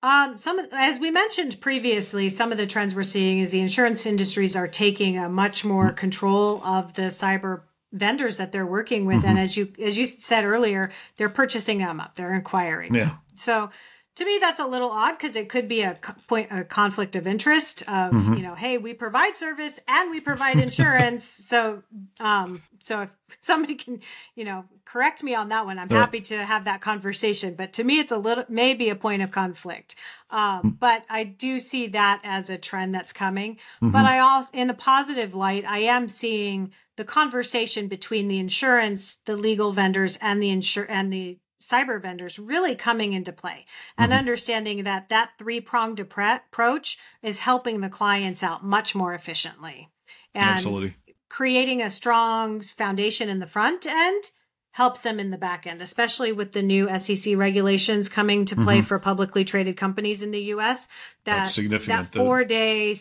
Um, 0.02 0.36
some 0.36 0.58
as 0.72 0.98
we 0.98 1.10
mentioned 1.10 1.60
previously, 1.60 2.28
some 2.28 2.52
of 2.52 2.58
the 2.58 2.66
trends 2.66 2.94
we're 2.94 3.02
seeing 3.02 3.38
is 3.38 3.50
the 3.50 3.60
insurance 3.60 4.06
industries 4.06 4.56
are 4.56 4.68
taking 4.68 5.18
a 5.18 5.28
much 5.28 5.64
more 5.64 5.86
mm-hmm. 5.86 5.94
control 5.94 6.62
of 6.64 6.94
the 6.94 7.02
cyber 7.02 7.62
vendors 7.92 8.38
that 8.38 8.52
they're 8.52 8.66
working 8.66 9.04
with, 9.04 9.18
mm-hmm. 9.18 9.26
and 9.26 9.38
as 9.38 9.56
you 9.56 9.72
as 9.82 9.98
you 9.98 10.06
said 10.06 10.44
earlier, 10.44 10.90
they're 11.16 11.28
purchasing 11.28 11.78
them 11.78 12.00
up, 12.00 12.14
they're 12.14 12.34
inquiring. 12.34 12.94
Yeah. 12.94 13.16
So 13.36 13.70
to 14.20 14.26
me 14.26 14.36
that's 14.38 14.60
a 14.60 14.66
little 14.66 14.90
odd 14.90 15.12
because 15.12 15.34
it 15.34 15.48
could 15.48 15.66
be 15.66 15.80
a 15.80 15.98
point 16.28 16.46
a 16.50 16.62
conflict 16.62 17.16
of 17.16 17.26
interest 17.26 17.80
of 17.88 18.12
mm-hmm. 18.12 18.34
you 18.34 18.42
know 18.42 18.54
hey 18.54 18.76
we 18.76 18.92
provide 18.92 19.34
service 19.34 19.80
and 19.88 20.10
we 20.10 20.20
provide 20.20 20.58
insurance 20.58 21.24
so 21.48 21.82
um 22.20 22.62
so 22.80 23.00
if 23.00 23.10
somebody 23.40 23.74
can 23.74 23.98
you 24.34 24.44
know 24.44 24.66
correct 24.84 25.22
me 25.22 25.34
on 25.34 25.48
that 25.48 25.64
one 25.64 25.78
i'm 25.78 25.88
yeah. 25.90 25.96
happy 25.96 26.20
to 26.20 26.36
have 26.36 26.64
that 26.64 26.82
conversation 26.82 27.54
but 27.54 27.72
to 27.72 27.82
me 27.82 27.98
it's 27.98 28.12
a 28.12 28.18
little 28.18 28.44
maybe 28.50 28.90
a 28.90 28.94
point 28.94 29.22
of 29.22 29.30
conflict 29.30 29.94
um, 30.28 30.62
mm. 30.62 30.78
but 30.78 31.02
i 31.08 31.24
do 31.24 31.58
see 31.58 31.86
that 31.86 32.20
as 32.22 32.50
a 32.50 32.58
trend 32.58 32.94
that's 32.94 33.14
coming 33.14 33.54
mm-hmm. 33.54 33.90
but 33.90 34.04
i 34.04 34.18
also 34.18 34.50
in 34.52 34.68
the 34.68 34.74
positive 34.74 35.34
light 35.34 35.64
i 35.66 35.78
am 35.78 36.06
seeing 36.06 36.70
the 36.96 37.04
conversation 37.06 37.88
between 37.88 38.28
the 38.28 38.38
insurance 38.38 39.16
the 39.24 39.34
legal 39.34 39.72
vendors 39.72 40.18
and 40.20 40.42
the 40.42 40.50
insure 40.50 40.84
and 40.90 41.10
the 41.10 41.38
cyber 41.60 42.00
vendors 42.00 42.38
really 42.38 42.74
coming 42.74 43.12
into 43.12 43.32
play 43.32 43.66
and 43.98 44.10
mm-hmm. 44.10 44.18
understanding 44.18 44.84
that 44.84 45.08
that 45.10 45.30
three 45.38 45.60
pronged 45.60 46.00
approach 46.00 46.98
is 47.22 47.40
helping 47.40 47.80
the 47.80 47.88
clients 47.88 48.42
out 48.42 48.64
much 48.64 48.94
more 48.94 49.12
efficiently 49.12 49.88
and 50.34 50.44
Absolutely. 50.44 50.96
creating 51.28 51.82
a 51.82 51.90
strong 51.90 52.60
foundation 52.60 53.28
in 53.28 53.40
the 53.40 53.46
front 53.46 53.86
end 53.86 54.30
helps 54.72 55.02
them 55.02 55.18
in 55.18 55.30
the 55.30 55.36
back 55.36 55.66
end 55.66 55.82
especially 55.82 56.32
with 56.32 56.52
the 56.52 56.62
new 56.62 56.88
SEC 56.98 57.36
regulations 57.36 58.08
coming 58.08 58.44
to 58.44 58.54
play 58.54 58.78
mm-hmm. 58.78 58.86
for 58.86 58.98
publicly 58.98 59.44
traded 59.44 59.76
companies 59.76 60.22
in 60.22 60.30
the 60.30 60.42
US 60.54 60.88
that 61.24 61.38
That's 61.38 61.54
significant. 61.54 62.12
that 62.12 62.18
4 62.18 62.44
day 62.44 62.94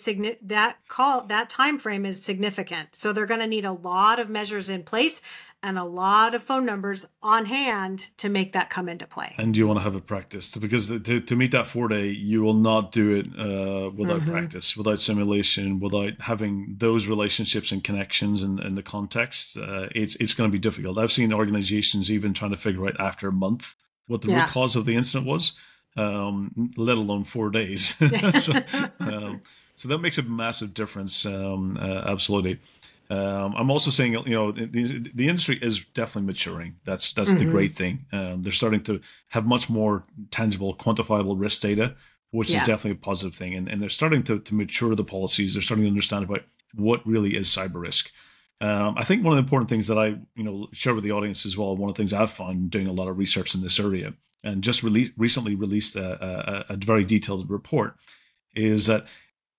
that 0.43 0.78
call 0.88 1.26
that 1.26 1.50
time 1.50 1.78
frame 1.78 2.06
is 2.06 2.24
significant 2.24 2.95
so 2.95 3.13
they're 3.13 3.26
going 3.26 3.39
to 3.39 3.48
need 3.48 3.65
a 3.65 3.72
lot 3.72 4.19
of 4.19 4.30
measures 4.30 4.69
in 4.69 4.84
place 4.84 5.22
and 5.62 5.78
a 5.78 5.84
lot 5.84 6.36
of 6.36 6.41
phone 6.41 6.65
numbers 6.65 7.06
on 7.22 7.45
hand 7.45 8.08
to 8.17 8.30
make 8.30 8.54
that 8.54 8.69
come 8.69 8.88
into 8.88 9.06
play. 9.06 9.36
And 9.38 9.56
you 9.58 9.67
want 9.67 9.80
to 9.80 9.84
have 9.84 9.95
a 9.95 10.02
practice 10.02 10.56
because 10.56 10.88
to, 10.88 11.19
to 11.19 11.36
meet 11.36 11.52
that 11.52 11.65
four 11.65 11.88
day, 11.88 12.08
you 12.08 12.41
will 12.41 12.54
not 12.54 12.91
do 12.91 13.15
it 13.15 13.26
uh, 13.38 13.89
without 13.89 14.22
mm-hmm. 14.22 14.32
practice, 14.32 14.78
without 14.78 15.00
simulation, 15.00 15.80
without 15.80 16.13
having 16.19 16.76
those 16.78 17.08
relationships 17.08 17.72
and 17.72 17.84
connections 17.84 18.41
and, 18.41 18.60
and 18.60 18.78
the 18.78 18.84
context. 18.84 19.58
Uh, 19.58 19.88
it's 19.93 20.15
it's 20.15 20.34
going 20.34 20.50
to 20.50 20.52
be 20.52 20.60
difficult. 20.60 20.98
I've 20.98 21.12
seen 21.12 21.34
organizations 21.34 22.10
even 22.10 22.34
trying 22.34 22.52
to 22.52 22.58
figure 22.58 22.88
out 22.88 23.00
after 23.00 23.28
a 23.28 23.34
month 23.34 23.76
what 24.08 24.22
the 24.22 24.32
yeah. 24.32 24.43
root 24.43 24.52
cause 24.52 24.76
of 24.76 24.86
the 24.86 24.95
incident 24.95 25.26
was, 25.26 25.54
um, 25.98 26.72
let 26.78 26.98
alone 26.98 27.24
four 27.26 27.50
days. 27.50 27.95
so, 28.38 28.54
um, 29.00 29.41
so, 29.76 29.88
that 29.88 30.00
makes 30.00 30.17
a 30.17 30.24
massive 30.24 30.74
difference. 30.74 31.26
Um, 31.26 31.78
uh, 31.78 32.04
absolutely. 32.06 32.60
Um, 33.10 33.56
I'm 33.58 33.72
also 33.72 33.89
saying, 33.89 34.13
you 34.13 34.36
know, 34.36 34.52
the, 34.52 35.10
the 35.15 35.28
industry 35.28 35.58
is 35.62 35.84
definitely 35.93 36.28
maturing. 36.28 36.76
That's 36.86 37.12
that's 37.13 37.30
mm-hmm. 37.30 37.39
the 37.39 37.45
great 37.45 37.76
thing. 37.76 38.06
Um, 38.12 38.43
they're 38.43 38.52
starting 38.54 38.84
to 38.84 39.02
have 39.30 39.45
much 39.48 39.69
more 39.69 40.04
tangible, 40.30 40.76
quantifiable 40.76 41.39
risk 41.39 41.62
data, 41.62 41.95
which 42.32 42.52
yeah. 42.52 42.62
is 42.62 42.67
definitely 42.67 42.91
a 42.91 42.95
positive 42.95 43.34
thing. 43.34 43.56
And, 43.56 43.67
and 43.67 43.82
they're 43.82 43.89
starting 43.89 44.22
to, 44.24 44.39
to 44.39 44.54
mature 44.54 44.95
the 44.95 45.04
policies. 45.04 45.54
They're 45.54 45.63
starting 45.63 45.86
to 45.86 45.89
understand 45.89 46.24
about 46.24 46.43
what 46.76 47.06
really 47.08 47.36
is 47.36 47.48
cyber 47.48 47.82
risk. 47.82 48.12
Um, 48.62 48.95
I 48.98 49.04
think 49.06 49.24
one 49.24 49.34
of 49.34 49.38
the 49.38 49.43
important 49.43 49.69
things 49.69 49.88
that 49.88 49.98
I, 49.98 50.08
you 50.36 50.43
know, 50.43 50.67
share 50.72 50.93
with 50.93 51.04
the 51.04 51.12
audience 51.12 51.45
as 51.45 51.58
well. 51.58 51.76
One 51.76 51.89
of 51.89 51.95
the 51.95 52.00
things 52.00 52.13
I've 52.13 52.30
found 52.30 52.69
doing 52.69 52.88
a 52.88 52.91
lot 52.93 53.08
of 53.08 53.17
research 53.17 53.56
in 53.56 53.62
this 53.62 53.80
area, 53.80 54.14
and 54.43 54.62
just 54.62 54.84
release, 54.84 55.12
recently 55.18 55.55
released 55.55 55.95
a, 55.95 56.66
a, 56.70 56.74
a 56.74 56.78
very 56.78 57.05
detailed 57.05 57.49
report, 57.49 57.95
is 58.53 58.86
that 58.86 59.05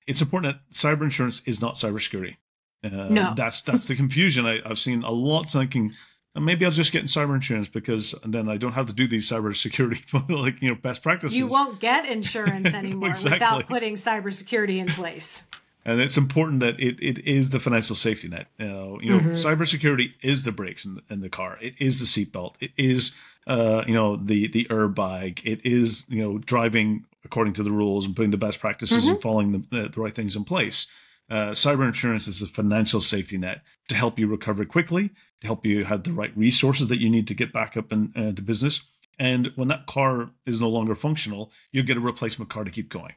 it's 0.07 0.21
important 0.21 0.55
that 0.55 0.75
cyber 0.75 1.03
insurance 1.03 1.43
is 1.47 1.61
not 1.61 1.75
cybersecurity. 1.75 2.37
Uh, 2.83 3.09
no. 3.11 3.35
that's 3.37 3.61
that's 3.63 3.87
the 3.87 3.95
confusion 3.95 4.47
I, 4.47 4.67
have 4.67 4.79
seen 4.79 5.03
a 5.03 5.11
lot 5.11 5.51
thinking 5.51 5.93
maybe 6.35 6.65
I'll 6.65 6.71
just 6.71 6.93
get 6.93 7.03
in 7.03 7.09
cyber 7.09 7.35
insurance 7.35 7.69
because 7.69 8.15
then 8.25 8.49
I 8.49 8.57
don't 8.57 8.73
have 8.73 8.87
to 8.87 8.93
do 8.93 9.07
these 9.07 9.29
cybersecurity 9.29 10.29
like 10.43 10.63
you 10.63 10.71
know 10.71 10.77
best 10.77 11.03
practices. 11.03 11.39
You 11.39 11.47
won't 11.47 11.81
get 11.81 12.07
insurance 12.07 12.73
anymore 12.75 13.11
exactly. 13.11 13.33
without 13.33 13.67
putting 13.67 13.95
cybersecurity 13.95 14.79
in 14.79 14.87
place. 14.89 15.45
And 15.85 16.01
it's 16.01 16.19
important 16.19 16.61
that 16.61 16.79
it, 16.79 17.01
it 17.01 17.27
is 17.27 17.51
the 17.51 17.59
financial 17.59 17.97
safety 17.97 18.29
net. 18.29 18.49
You 18.59 18.69
know, 18.69 19.01
you 19.01 19.11
know, 19.11 19.19
mm-hmm. 19.19 19.31
cybersecurity 19.31 20.13
is 20.23 20.43
the 20.43 20.53
brakes 20.53 20.85
in 20.85 20.97
the, 20.97 21.03
in 21.09 21.21
the 21.21 21.31
car. 21.31 21.59
It 21.61 21.75
is 21.79 21.99
the 21.99 22.05
seatbelt. 22.05 22.55
It 22.61 22.73
is, 22.77 23.13
uh, 23.47 23.85
you 23.87 23.95
know, 23.95 24.17
the 24.17 24.49
the 24.49 24.67
airbag. 24.67 25.41
It 25.45 25.65
is, 25.65 26.05
you 26.09 26.23
know, 26.23 26.39
driving 26.39 27.07
according 27.25 27.55
to 27.55 27.63
the 27.63 27.71
rules 27.71 28.07
and 28.07 28.15
putting 28.15 28.31
the 28.31 28.37
best 28.37 28.61
practices 28.61 29.05
mm-hmm. 29.05 29.13
and 29.13 29.23
following 29.23 29.53
the, 29.53 29.89
the, 29.89 30.01
right 30.01 30.15
things 30.15 30.37
in 30.37 30.45
place. 30.45 30.87
Uh, 31.31 31.51
cyber 31.51 31.87
insurance 31.87 32.27
is 32.27 32.43
a 32.43 32.47
financial 32.47 33.01
safety 33.01 33.39
net 33.39 33.63
to 33.89 33.95
help 33.95 34.19
you 34.19 34.27
recover 34.27 34.65
quickly, 34.65 35.11
to 35.41 35.47
help 35.47 35.65
you 35.65 35.85
have 35.85 36.03
the 36.03 36.13
right 36.13 36.37
resources 36.37 36.89
that 36.89 37.01
you 37.01 37.09
need 37.09 37.29
to 37.29 37.35
get 37.35 37.53
back 37.53 37.77
up 37.77 37.93
in, 37.93 38.13
uh, 38.17 38.33
business. 38.33 38.83
And 39.19 39.53
when 39.55 39.69
that 39.69 39.87
car 39.87 40.31
is 40.47 40.61
no 40.61 40.69
longer 40.69 40.95
functional, 40.95 41.53
you 41.71 41.83
get 41.83 41.97
a 41.97 42.01
replacement 42.01 42.51
car 42.51 42.65
to 42.65 42.71
keep 42.71 42.89
going. 42.89 43.15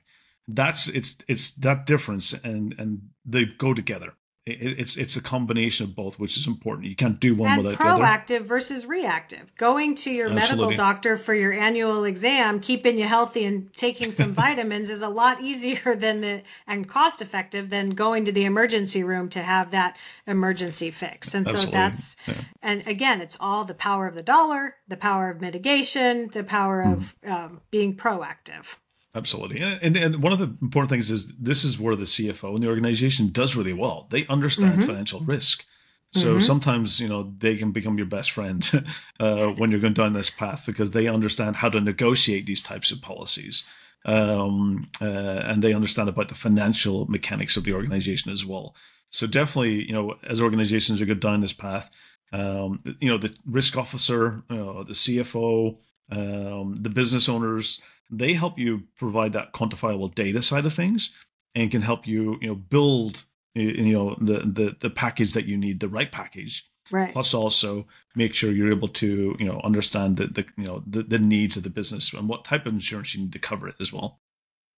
That's 0.48 0.90
it's 0.90 1.16
it's 1.30 1.52
that 1.52 1.86
difference, 1.86 2.34
and 2.34 2.76
and 2.78 3.10
they 3.26 3.46
go 3.46 3.74
together 3.74 4.14
it's 4.46 4.98
it's 4.98 5.16
a 5.16 5.22
combination 5.22 5.86
of 5.86 5.96
both, 5.96 6.20
which 6.20 6.36
is 6.36 6.48
important. 6.48 6.88
You 6.88 6.98
can't 6.98 7.18
do 7.18 7.34
one 7.34 7.52
and 7.52 7.64
without 7.64 7.80
proactive 7.80 7.98
the 7.98 8.04
other. 8.04 8.04
Proactive 8.04 8.46
versus 8.46 8.86
reactive. 8.86 9.56
Going 9.56 9.96
to 9.96 10.12
your 10.12 10.30
Absolutely. 10.30 10.66
medical 10.66 10.76
doctor 10.76 11.18
for 11.18 11.34
your 11.34 11.54
annual 11.54 12.04
exam, 12.04 12.60
keeping 12.60 13.00
you 13.00 13.06
healthy, 13.06 13.46
and 13.46 13.74
taking 13.74 14.12
some 14.12 14.34
vitamins 14.34 14.90
is 14.90 15.02
a 15.02 15.08
lot 15.08 15.42
easier 15.42 15.96
than 15.98 16.20
the 16.20 16.42
and 16.68 16.90
cost 16.90 17.22
effective 17.22 17.70
than 17.70 17.92
going 17.92 18.26
to 18.26 18.34
the 18.34 18.44
emergency 18.44 19.04
room 19.04 19.30
to 19.30 19.42
have 19.42 19.72
that 19.72 19.98
emergency 20.28 20.92
fix. 20.92 21.34
And 21.34 21.48
Absolutely. 21.48 21.72
so 21.72 21.78
that's 21.78 22.18
yeah. 22.28 22.34
and 22.62 22.86
again, 22.86 23.22
it's 23.22 23.38
all 23.40 23.64
the 23.64 23.74
power 23.74 24.08
of 24.08 24.16
the 24.16 24.24
dollar, 24.24 24.76
the 24.90 24.98
power 24.98 25.30
of 25.30 25.40
mitigation, 25.40 26.28
the 26.34 26.44
power 26.44 26.82
of 26.82 27.16
mm. 27.24 27.32
um, 27.32 27.62
being 27.72 27.96
proactive. 27.96 28.76
Absolutely. 29.16 29.62
And, 29.62 29.96
and 29.96 30.24
one 30.24 30.34
of 30.34 30.40
the 30.40 30.56
important 30.62 30.90
things 30.90 31.12
is 31.12 31.28
this 31.40 31.64
is 31.64 31.80
where 31.80 31.96
the 31.96 32.06
CFO 32.06 32.56
and 32.56 32.64
the 32.64 32.68
organization 32.68 33.30
does 33.30 33.56
really 33.56 33.74
well. 33.74 34.08
They 34.10 34.26
understand 34.28 34.80
mm-hmm. 34.80 34.88
financial 34.88 35.20
risk. 35.20 35.66
So 36.12 36.32
mm-hmm. 36.34 36.40
sometimes, 36.40 37.00
you 37.00 37.08
know, 37.08 37.34
they 37.38 37.56
can 37.56 37.72
become 37.72 37.98
your 37.98 38.08
best 38.08 38.32
friend 38.32 38.86
uh, 39.20 39.48
when 39.48 39.72
you're 39.72 39.80
going 39.80 39.94
down 39.94 40.14
this 40.14 40.30
path 40.30 40.64
because 40.66 40.92
they 40.92 41.08
understand 41.08 41.56
how 41.58 41.70
to 41.70 41.80
negotiate 41.80 42.46
these 42.46 42.62
types 42.62 42.92
of 42.92 43.02
policies. 43.02 43.64
Um, 44.06 44.90
uh, 45.02 45.06
and 45.06 45.64
they 45.64 45.74
understand 45.74 46.10
about 46.10 46.28
the 46.28 46.36
financial 46.36 47.06
mechanics 47.06 47.56
of 47.56 47.64
the 47.64 47.74
organization 47.74 48.32
as 48.32 48.46
well. 48.46 48.76
So 49.12 49.28
definitely, 49.28 49.86
you 49.86 49.94
know, 49.94 50.16
as 50.28 50.42
organizations 50.42 51.02
are 51.02 51.06
going 51.06 51.20
down 51.20 51.42
this 51.42 51.54
path, 51.54 51.90
um, 52.32 52.84
you 53.00 53.10
know, 53.10 53.18
the 53.20 53.34
risk 53.46 53.78
officer, 53.78 54.44
you 54.50 54.58
know, 54.58 54.84
the 54.84 54.94
CFO, 54.94 55.78
um, 56.12 56.76
the 56.76 56.90
business 56.90 57.30
owners, 57.30 57.80
they 58.18 58.34
help 58.34 58.58
you 58.60 58.84
provide 58.98 59.34
that 59.34 59.54
quantifiable 59.54 60.14
data 60.14 60.42
side 60.42 60.66
of 60.66 60.74
things 60.74 61.10
and 61.56 61.72
can 61.72 61.82
help 61.82 62.08
you 62.08 62.38
you 62.42 62.48
know 62.48 62.56
build 62.56 63.26
you 63.56 63.94
know 63.94 64.16
the 64.20 64.40
the 64.40 64.76
the 64.80 64.90
package 64.90 65.34
that 65.34 65.46
you 65.46 65.58
need 65.58 65.80
the 65.80 65.88
right 65.88 66.12
package 66.12 66.70
right 66.92 67.12
plus 67.14 67.34
also 67.34 67.86
make 68.16 68.34
sure 68.34 68.52
you're 68.52 68.72
able 68.72 68.88
to 68.88 69.36
you 69.40 69.46
know 69.46 69.60
understand 69.64 70.18
the, 70.18 70.28
the 70.28 70.46
you 70.58 70.66
know 70.66 70.84
the, 70.88 71.04
the 71.04 71.20
needs 71.20 71.56
of 71.58 71.64
the 71.64 71.70
business 71.70 72.14
and 72.14 72.28
what 72.28 72.46
type 72.46 72.66
of 72.66 72.74
insurance 72.74 73.14
you 73.14 73.22
need 73.22 73.34
to 73.34 73.40
cover 73.40 73.68
it 73.68 73.76
as 73.80 73.94
well 73.94 74.20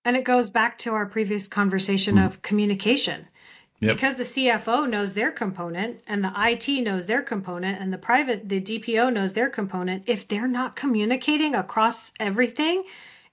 and 0.04 0.16
it 0.16 0.24
goes 0.24 0.50
back 0.50 0.78
to 0.78 0.94
our 0.94 1.06
previous 1.06 1.48
conversation 1.48 2.16
mm. 2.16 2.26
of 2.26 2.42
communication 2.42 3.28
Yep. 3.82 3.96
Because 3.96 4.16
the 4.16 4.24
CFO 4.24 4.90
knows 4.90 5.14
their 5.14 5.32
component 5.32 6.00
and 6.08 6.24
the 6.24 6.32
IT 6.36 6.82
knows 6.84 7.08
their 7.08 7.22
component 7.22 7.82
and 7.82 7.92
the 7.92 7.98
private 7.98 8.48
the 8.48 8.62
DPO 8.62 9.12
knows 9.12 9.34
their 9.34 9.50
component, 9.50 10.10
if 10.10 10.28
they're 10.28 10.48
not 10.48 10.78
communicating 10.78 11.56
across 11.56 12.12
everything, 12.20 12.86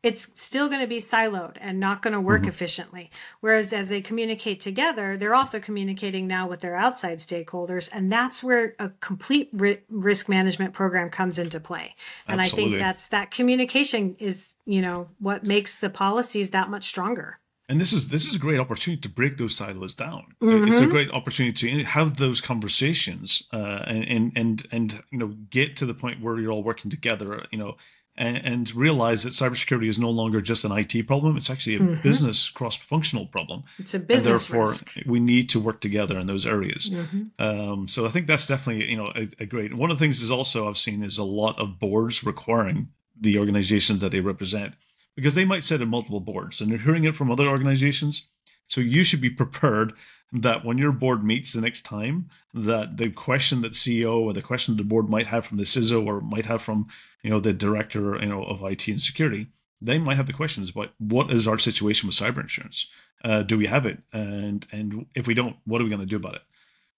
it's 0.03 0.29
still 0.35 0.69
going 0.69 0.81
to 0.81 0.87
be 0.87 0.99
siloed 0.99 1.57
and 1.61 1.79
not 1.79 2.03
going 2.03 2.13
to 2.13 2.21
work 2.21 2.43
mm-hmm. 2.43 2.51
efficiently. 2.51 3.11
Whereas 3.41 3.73
as 3.73 3.89
they 3.89 4.01
communicate 4.01 4.61
together, 4.61 5.17
they're 5.17 5.35
also 5.35 5.61
communicating 5.61 6.27
now 6.27 6.49
with 6.49 6.61
their 6.61 6.75
outside 6.75 7.19
stakeholders. 7.19 7.89
And 7.93 8.11
that's 8.11 8.43
where 8.43 8.75
a 8.79 8.91
complete 9.01 9.49
ri- 9.53 9.81
risk 9.91 10.29
management 10.29 10.75
program 10.75 11.09
comes 11.09 11.39
into 11.39 11.61
play. 11.61 11.95
And 12.27 12.41
Absolutely. 12.41 12.65
I 12.65 12.69
think 12.71 12.81
that's 12.81 13.09
that 13.09 13.31
communication 13.31 14.17
is, 14.19 14.55
you 14.67 14.83
know, 14.83 15.09
what 15.21 15.45
makes 15.45 15.77
the 15.77 15.91
policies 15.91 16.51
that 16.51 16.69
much 16.69 16.85
stronger 16.85 17.39
and 17.69 17.81
this 17.81 17.95
is 17.95 18.09
this 18.09 18.27
is 18.27 18.37
a 18.37 18.39
great 18.39 18.61
opportunity 18.61 19.01
to 19.01 19.09
break 19.09 19.39
those 19.39 19.57
silos 19.57 19.95
down. 19.95 20.35
Mm-hmm. 20.43 20.73
It's 20.73 20.81
a 20.81 20.87
great 20.87 21.11
opportunity 21.13 21.71
to 21.71 21.85
have 21.85 22.19
those 22.19 22.41
conversations 22.41 23.45
uh, 23.51 23.85
and, 23.87 24.05
and 24.05 24.33
and 24.37 24.67
and 24.73 25.03
you 25.11 25.19
know 25.19 25.29
get 25.49 25.77
to 25.79 25.87
the 25.87 25.95
point 25.95 26.21
where 26.21 26.39
you're 26.39 26.53
all 26.53 26.63
working 26.63 26.91
together. 26.91 27.47
You 27.51 27.57
know, 27.57 27.77
and, 28.17 28.37
and, 28.37 28.75
realize 28.75 29.23
that 29.23 29.33
cybersecurity 29.33 29.89
is 29.89 29.99
no 29.99 30.11
longer 30.11 30.41
just 30.41 30.65
an 30.65 30.73
IT 30.73 31.07
problem; 31.07 31.37
it's 31.37 31.51
actually 31.51 31.77
a 31.77 31.81
mm-hmm. 31.81 32.03
business 32.03 32.51
cross-functional 32.51 33.27
problem. 33.27 33.65
It's 33.79 33.95
a 33.95 33.99
business 33.99 34.49
and 34.49 34.55
therefore, 34.55 34.69
risk. 34.69 34.91
we 35.07 35.19
need 35.19 35.49
to 35.51 35.61
work 35.61 35.81
together 35.81 36.19
in 36.19 36.27
those 36.27 36.47
areas. 36.47 36.91
Mm-hmm. 36.91 37.43
Um, 37.43 37.89
so 37.89 38.05
I 38.05 38.11
think 38.11 38.27
that's 38.27 38.47
definitely 38.47 38.91
you 38.91 38.97
know 38.97 39.13
a, 39.15 39.29
a 39.41 39.47
great. 39.47 39.75
One 39.75 39.91
of 39.91 39.99
the 39.99 40.05
things 40.05 40.23
is 40.23 40.31
also 40.31 40.69
I've 40.69 40.79
seen 40.79 41.03
is 41.03 41.19
a 41.19 41.25
lot 41.25 41.59
of 41.59 41.79
boards 41.79 42.23
requiring 42.23 42.89
the 43.19 43.39
organizations 43.39 44.01
that 44.01 44.13
they 44.13 44.21
represent 44.21 44.75
because 45.15 45.35
they 45.35 45.45
might 45.45 45.65
sit 45.65 45.83
in 45.83 45.89
multiple 45.89 46.21
boards 46.21 46.61
and 46.61 46.71
they're 46.71 46.79
hearing 46.79 47.05
it 47.05 47.15
from 47.15 47.31
other 47.31 47.47
organizations. 47.47 48.27
So 48.67 48.81
you 48.81 49.05
should 49.05 49.21
be 49.21 49.31
prepared 49.31 49.93
that 50.33 50.65
when 50.65 50.79
your 50.79 50.93
board 50.93 51.23
meets 51.25 51.53
the 51.53 51.61
next 51.61 51.83
time, 51.83 52.31
that 52.55 52.97
the 52.97 53.11
question 53.11 53.61
that 53.63 53.73
CEO 53.73 54.21
or 54.21 54.33
the 54.33 54.43
question 54.43 54.77
the 54.77 54.83
board 54.83 55.09
might 55.09 55.27
have 55.27 55.45
from 55.45 55.59
the 55.59 55.65
CISO 55.65 56.07
or 56.07 56.21
might 56.21 56.47
have 56.47 56.63
from 56.63 56.89
you 57.23 57.31
know 57.31 57.41
the 57.41 57.53
director 57.53 58.17
you 58.17 58.27
know 58.27 58.43
of 58.45 58.63
IT 58.63 58.89
and 58.89 59.01
security, 59.01 59.49
they 59.81 59.99
might 59.99 60.17
have 60.17 60.27
the 60.27 60.33
questions 60.33 60.71
about 60.71 60.91
what 60.99 61.31
is 61.31 61.47
our 61.47 61.59
situation 61.59 62.07
with 62.07 62.17
cyber 62.17 62.41
insurance? 62.41 62.87
Uh, 63.25 63.43
do 63.43 63.59
we 63.59 63.67
have 63.67 63.85
it? 63.85 63.99
And 64.13 64.67
and 64.73 65.07
if 65.15 65.27
we 65.27 65.35
don't, 65.35 65.57
what 65.65 65.81
are 65.81 65.85
we 65.85 65.91
going 65.91 66.01
to 66.01 66.07
do 66.07 66.17
about 66.17 66.37
it? 66.37 66.43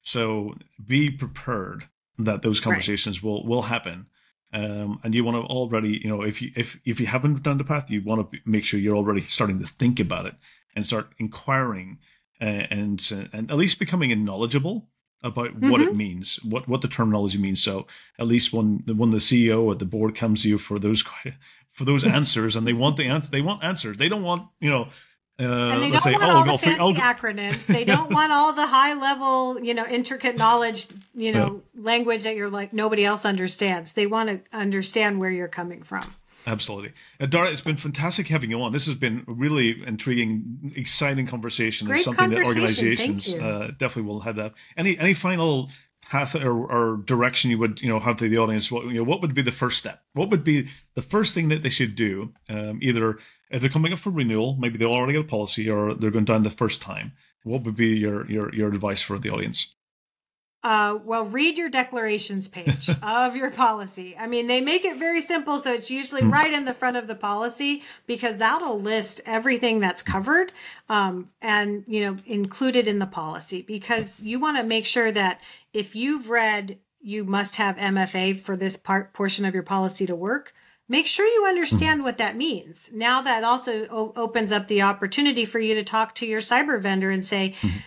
So 0.03 0.55
be 0.85 1.11
prepared 1.11 1.89
that 2.19 2.43
those 2.43 2.61
conversations 2.61 3.23
right. 3.23 3.29
will 3.29 3.45
will 3.45 3.63
happen. 3.63 4.07
Um, 4.53 5.01
and 5.03 5.13
you 5.13 5.25
want 5.25 5.37
to 5.37 5.53
already, 5.53 6.01
you 6.01 6.09
know, 6.09 6.23
if 6.23 6.41
you 6.41 6.53
if 6.55 6.79
if 6.85 7.01
you 7.01 7.07
haven't 7.07 7.43
done 7.43 7.59
the 7.59 7.65
path, 7.65 7.91
you 7.91 8.03
want 8.03 8.31
to 8.31 8.39
make 8.47 8.65
sure 8.65 8.79
you're 8.79 8.97
already 8.97 9.23
starting 9.23 9.59
to 9.59 9.67
think 9.67 9.99
about 9.99 10.27
it 10.27 10.35
and 10.75 10.85
start 10.85 11.09
inquiring 11.19 11.99
and 12.41 13.29
and 13.33 13.51
at 13.51 13.57
least 13.57 13.79
becoming 13.79 14.25
knowledgeable 14.25 14.89
about 15.25 15.49
mm-hmm. 15.49 15.71
what 15.71 15.81
it 15.81 15.89
mm-hmm. 15.89 15.97
means, 15.97 16.39
what 16.45 16.69
what 16.69 16.83
the 16.83 16.89
terminology 16.89 17.39
means. 17.39 17.63
So 17.63 17.87
at 18.19 18.27
least 18.27 18.53
when 18.53 18.85
when 18.87 19.11
the 19.11 19.19
CEO 19.19 19.63
or 19.63 19.75
the 19.75 19.87
board 19.87 20.15
comes 20.15 20.43
to 20.43 20.49
you 20.49 20.59
for 20.59 20.79
those 20.79 21.03
for 21.73 21.85
those 21.85 22.05
answers, 22.19 22.55
and 22.55 22.67
they 22.67 22.73
want 22.73 22.97
the 22.97 23.07
answer, 23.07 23.31
they 23.31 23.41
want 23.41 23.65
answers. 23.65 23.97
They 23.97 24.09
don't 24.09 24.23
want 24.23 24.49
you 24.61 24.71
know. 24.71 24.89
Uh, 25.37 25.43
and 25.43 25.83
they 25.83 25.91
don't 25.91 26.01
say, 26.01 26.13
want 26.13 26.23
oh, 26.23 26.31
all 26.31 26.45
the 26.45 26.59
fancy 26.59 26.81
oh, 26.81 26.93
acronyms. 26.93 27.67
They 27.67 27.85
don't 27.85 28.13
want 28.13 28.31
all 28.31 28.53
the 28.53 28.69
high 28.69 28.95
level, 28.95 29.61
you 29.61 29.75
know, 29.75 29.85
intricate 29.85 30.39
knowledge, 30.39 30.87
you 31.13 31.33
know, 31.33 31.61
yeah. 31.75 31.83
language 31.83 32.23
that 32.23 32.37
you're 32.37 32.51
like 32.51 32.73
nobody 32.73 33.05
else 33.05 33.25
understands. 33.25 33.95
They 33.95 34.07
want 34.07 34.29
to 34.29 34.57
understand 34.57 35.19
where 35.19 35.33
you're 35.33 35.49
coming 35.49 35.83
from. 35.83 36.15
Absolutely. 36.47 36.93
Uh, 37.19 37.27
Dara, 37.27 37.51
it's 37.51 37.61
been 37.61 37.77
fantastic 37.77 38.29
having 38.29 38.51
you 38.51 38.61
on. 38.61 38.73
This 38.73 38.87
has 38.87 38.97
been 38.97 39.25
a 39.27 39.33
really 39.33 39.83
intriguing, 39.87 40.73
exciting 40.77 41.27
conversation. 41.27 41.87
Great 41.87 42.05
something 42.05 42.31
that 42.31 42.45
organizations 42.45 43.33
uh, 43.33 43.71
definitely 43.79 44.03
will 44.03 44.21
have 44.21 44.37
that. 44.37 44.53
Any 44.77 44.99
any 44.99 45.15
final 45.15 45.71
path 46.03 46.35
or, 46.37 46.53
or, 46.53 46.97
direction 46.99 47.51
you 47.51 47.59
would 47.59 47.81
you 47.81 47.89
know 47.89 47.99
have 47.99 48.17
to 48.19 48.29
the 48.29 48.39
audience? 48.39 48.71
What 48.71 48.87
you 48.87 48.95
know, 48.95 49.05
what 49.05 49.23
would 49.23 49.35
be 49.35 49.43
the 49.43 49.53
first 49.53 49.79
step? 49.79 50.03
What 50.13 50.31
would 50.31 50.45
be 50.45 50.69
the 50.95 51.03
first 51.03 51.35
thing 51.35 51.49
that 51.49 51.63
they 51.63 51.71
should 51.71 51.95
do? 51.95 52.33
Um, 52.49 52.79
either 52.83 53.19
if 53.51 53.61
they're 53.61 53.71
coming 53.71 53.93
up 53.93 53.99
for 53.99 54.11
renewal, 54.11 54.57
maybe 54.59 54.79
they 54.79 54.85
already 54.85 55.15
got 55.15 55.21
a 55.21 55.25
policy, 55.29 55.71
or 55.71 55.95
they're 55.95 56.11
going 56.11 56.25
down 56.27 56.43
the 56.43 56.51
first 56.51 56.83
time. 56.83 57.13
What 57.45 57.63
would 57.63 57.77
be 57.77 57.97
your 57.97 58.31
your 58.31 58.55
your 58.55 58.69
advice 58.69 59.03
for 59.03 59.19
the 59.19 59.31
audience? 59.31 59.75
Uh, 60.65 60.99
well, 61.05 61.27
read 61.27 61.59
your 61.59 61.69
declarations 61.69 62.49
page 62.49 62.89
of 63.03 63.37
your 63.37 63.51
policy. 63.51 64.17
I 64.19 64.27
mean, 64.27 64.47
they 64.47 64.63
make 64.63 64.87
it 64.87 64.97
very 64.97 65.21
simple, 65.21 65.59
so 65.59 65.71
it's 65.71 65.91
usually 65.91 66.23
hmm. 66.23 66.33
right 66.33 66.53
in 66.53 66.65
the 66.65 66.73
front 66.73 66.97
of 66.97 67.07
the 67.07 67.15
policy 67.15 67.83
because 68.07 68.39
that'll 68.39 68.81
list 68.81 69.21
everything 69.27 69.79
that's 69.79 70.03
covered 70.03 70.53
um, 70.89 71.29
and 71.43 71.85
you 71.87 72.01
know 72.01 72.17
included 72.25 72.89
in 72.89 72.99
the 72.99 73.07
policy. 73.07 73.61
Because 73.61 74.23
you 74.23 74.41
want 74.41 74.57
to 74.57 74.63
make 74.63 74.87
sure 74.87 75.13
that 75.13 75.43
if 75.75 75.95
you've 75.95 76.31
read, 76.31 76.79
you 76.99 77.25
must 77.25 77.57
have 77.57 77.77
MFA 77.77 78.35
for 78.39 78.57
this 78.57 78.79
part 78.79 79.13
portion 79.13 79.45
of 79.45 79.53
your 79.53 79.63
policy 79.63 80.07
to 80.07 80.17
work. 80.17 80.55
Make 80.89 81.07
sure 81.07 81.27
you 81.27 81.47
understand 81.47 81.99
mm-hmm. 81.99 82.05
what 82.05 82.19
that 82.19 82.37
means. 82.37 82.91
Now 82.93 83.21
that 83.21 83.45
also 83.45 83.87
o- 83.89 84.13
opens 84.17 84.51
up 84.51 84.69
the 84.69 84.81
opportunity 84.81 85.45
for 85.45 85.59
you 85.59 85.75
to 85.75 85.85
talk 85.85 86.15
to 86.17 86.27
your 86.27 86.41
cyber 86.41 86.81
vendor 86.81 87.11
and 87.11 87.23
say. 87.23 87.55
Mm-hmm 87.61 87.79